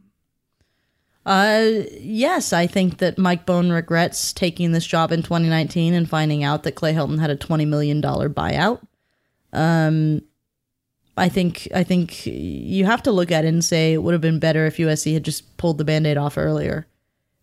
Uh, 1.27 1.83
yes, 2.01 2.55
I 2.55 2.67
think 2.67 2.99
that 2.99 3.19
Mike 3.19 3.45
Bohn 3.45 3.71
regrets 3.71 4.33
taking 4.33 4.73
this 4.73 4.87
job 4.87 5.13
in 5.13 5.23
2019 5.23 5.93
and 5.93 6.09
finding 6.09 6.43
out 6.43 6.63
that 6.63 6.75
Clay 6.75 6.95
Helton 6.95 7.21
had 7.21 7.29
a 7.29 7.37
20 7.37 7.67
million 7.67 8.01
dollar 8.01 8.31
buyout. 8.31 8.81
Um, 9.53 10.23
I 11.19 11.29
think 11.29 11.69
I 11.75 11.83
think 11.83 12.25
you 12.25 12.87
have 12.87 13.03
to 13.03 13.13
look 13.13 13.31
at 13.31 13.45
it 13.45 13.49
and 13.49 13.65
say 13.65 13.93
it 13.93 14.03
would 14.03 14.15
have 14.15 14.21
been 14.21 14.39
better 14.39 14.65
if 14.67 14.77
USC 14.79 15.13
had 15.13 15.25
just 15.25 15.57
pulled 15.59 15.79
the 15.79 15.85
band-aid 15.85 16.17
off 16.17 16.39
earlier 16.39 16.87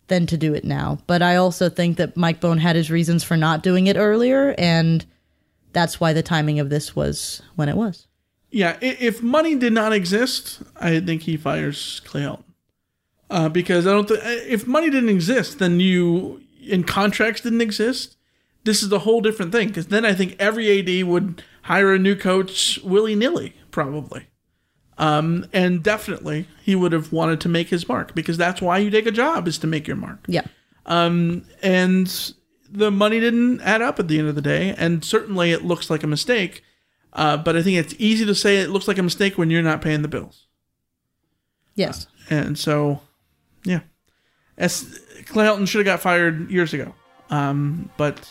than 0.08 0.26
to 0.26 0.36
do 0.36 0.54
it 0.54 0.64
now. 0.64 0.98
But 1.06 1.22
I 1.22 1.36
also 1.36 1.68
think 1.68 1.96
that 1.98 2.16
Mike 2.16 2.40
Bohn 2.40 2.58
had 2.58 2.76
his 2.76 2.90
reasons 2.90 3.22
for 3.22 3.36
not 3.36 3.62
doing 3.62 3.86
it 3.86 3.96
earlier, 3.96 4.54
and 4.56 5.04
that's 5.72 6.00
why 6.00 6.12
the 6.12 6.22
timing 6.22 6.58
of 6.58 6.70
this 6.70 6.96
was 6.96 7.42
when 7.54 7.68
it 7.68 7.76
was. 7.76 8.05
Yeah, 8.56 8.78
if 8.80 9.22
money 9.22 9.54
did 9.54 9.74
not 9.74 9.92
exist, 9.92 10.62
I 10.80 10.98
think 11.00 11.24
he 11.24 11.36
fires 11.36 12.00
Clay 12.06 12.22
Helton. 12.22 12.42
Uh, 13.28 13.50
because 13.50 13.86
I 13.86 13.90
don't 13.90 14.08
think 14.08 14.22
if 14.24 14.66
money 14.66 14.88
didn't 14.88 15.10
exist, 15.10 15.58
then 15.58 15.78
you 15.78 16.40
and 16.72 16.86
contracts 16.86 17.42
didn't 17.42 17.60
exist. 17.60 18.16
This 18.64 18.82
is 18.82 18.90
a 18.90 19.00
whole 19.00 19.20
different 19.20 19.52
thing. 19.52 19.68
Because 19.68 19.88
then 19.88 20.06
I 20.06 20.14
think 20.14 20.36
every 20.38 20.78
AD 20.78 21.06
would 21.06 21.42
hire 21.64 21.92
a 21.92 21.98
new 21.98 22.16
coach 22.16 22.80
willy 22.82 23.14
nilly, 23.14 23.52
probably. 23.72 24.28
Um, 24.96 25.44
and 25.52 25.82
definitely 25.82 26.48
he 26.62 26.74
would 26.74 26.92
have 26.92 27.12
wanted 27.12 27.42
to 27.42 27.50
make 27.50 27.68
his 27.68 27.86
mark 27.86 28.14
because 28.14 28.38
that's 28.38 28.62
why 28.62 28.78
you 28.78 28.88
take 28.88 29.04
a 29.04 29.10
job 29.10 29.46
is 29.46 29.58
to 29.58 29.66
make 29.66 29.86
your 29.86 29.98
mark. 29.98 30.24
Yeah. 30.28 30.46
Um, 30.86 31.44
and 31.62 32.32
the 32.70 32.90
money 32.90 33.20
didn't 33.20 33.60
add 33.60 33.82
up 33.82 33.98
at 34.00 34.08
the 34.08 34.18
end 34.18 34.28
of 34.28 34.34
the 34.34 34.40
day, 34.40 34.74
and 34.78 35.04
certainly 35.04 35.52
it 35.52 35.62
looks 35.62 35.90
like 35.90 36.02
a 36.02 36.06
mistake. 36.06 36.62
Uh, 37.16 37.36
but 37.38 37.56
I 37.56 37.62
think 37.62 37.78
it's 37.78 37.94
easy 37.98 38.26
to 38.26 38.34
say 38.34 38.58
it 38.58 38.68
looks 38.68 38.86
like 38.86 38.98
a 38.98 39.02
mistake 39.02 39.38
when 39.38 39.48
you're 39.50 39.62
not 39.62 39.80
paying 39.80 40.02
the 40.02 40.08
bills. 40.08 40.46
Yes. 41.74 42.06
And 42.28 42.58
so, 42.58 43.00
yeah, 43.64 43.80
as 44.58 45.00
Clay 45.26 45.46
Helton 45.46 45.66
should 45.66 45.86
have 45.86 45.86
got 45.86 46.00
fired 46.00 46.50
years 46.50 46.74
ago. 46.74 46.94
Um, 47.30 47.90
but 47.96 48.30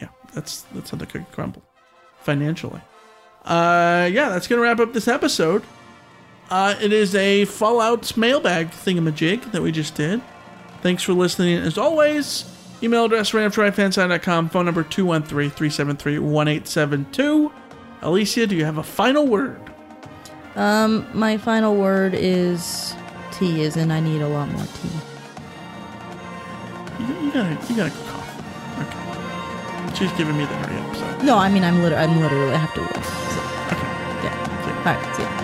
yeah, 0.00 0.08
that's 0.34 0.62
that's 0.74 0.90
how 0.90 0.96
the 0.96 1.06
cookie 1.06 1.26
crumbled 1.32 1.64
financially. 2.20 2.80
Uh, 3.44 4.08
yeah, 4.10 4.30
that's 4.30 4.48
gonna 4.48 4.62
wrap 4.62 4.80
up 4.80 4.94
this 4.94 5.08
episode. 5.08 5.62
Uh, 6.50 6.74
it 6.80 6.92
is 6.92 7.14
a 7.14 7.44
Fallout 7.44 8.16
mailbag 8.16 8.70
thingamajig 8.70 9.52
that 9.52 9.62
we 9.62 9.70
just 9.72 9.94
did. 9.94 10.22
Thanks 10.82 11.02
for 11.02 11.12
listening. 11.12 11.58
As 11.58 11.76
always, 11.78 12.44
email 12.82 13.06
address 13.06 13.30
ranftrifanside.com, 13.30 14.48
phone 14.48 14.64
number 14.64 14.84
213-373-1872. 14.84 17.52
Alicia, 18.02 18.46
do 18.48 18.56
you 18.56 18.64
have 18.64 18.78
a 18.78 18.82
final 18.82 19.26
word? 19.26 19.60
Um, 20.56 21.06
my 21.14 21.38
final 21.38 21.76
word 21.76 22.14
is 22.14 22.94
tea, 23.30 23.62
is 23.62 23.76
in 23.76 23.90
I 23.90 24.00
need 24.00 24.20
a 24.20 24.28
lot 24.28 24.48
more 24.48 24.66
tea. 24.66 24.88
You, 26.98 27.26
you 27.26 27.32
gotta, 27.32 27.58
you 27.68 27.76
gotta 27.76 27.90
go 27.90 28.02
cough. 28.06 28.28
Okay. 28.82 29.94
She's 29.96 30.12
giving 30.18 30.36
me 30.36 30.44
the 30.44 30.54
hurry 30.54 30.78
up, 30.78 30.96
so. 30.96 31.24
No, 31.24 31.38
I 31.38 31.48
mean 31.48 31.62
I'm 31.64 31.80
literally, 31.80 32.04
I'm 32.04 32.20
literally 32.20 32.52
I 32.52 32.56
have 32.56 32.74
to 32.74 32.80
work. 32.80 32.92
So. 32.92 33.40
Okay. 33.70 34.26
Yeah. 34.26 34.82
All 34.84 34.94
right. 34.94 35.16
See 35.16 35.22
ya. 35.22 35.41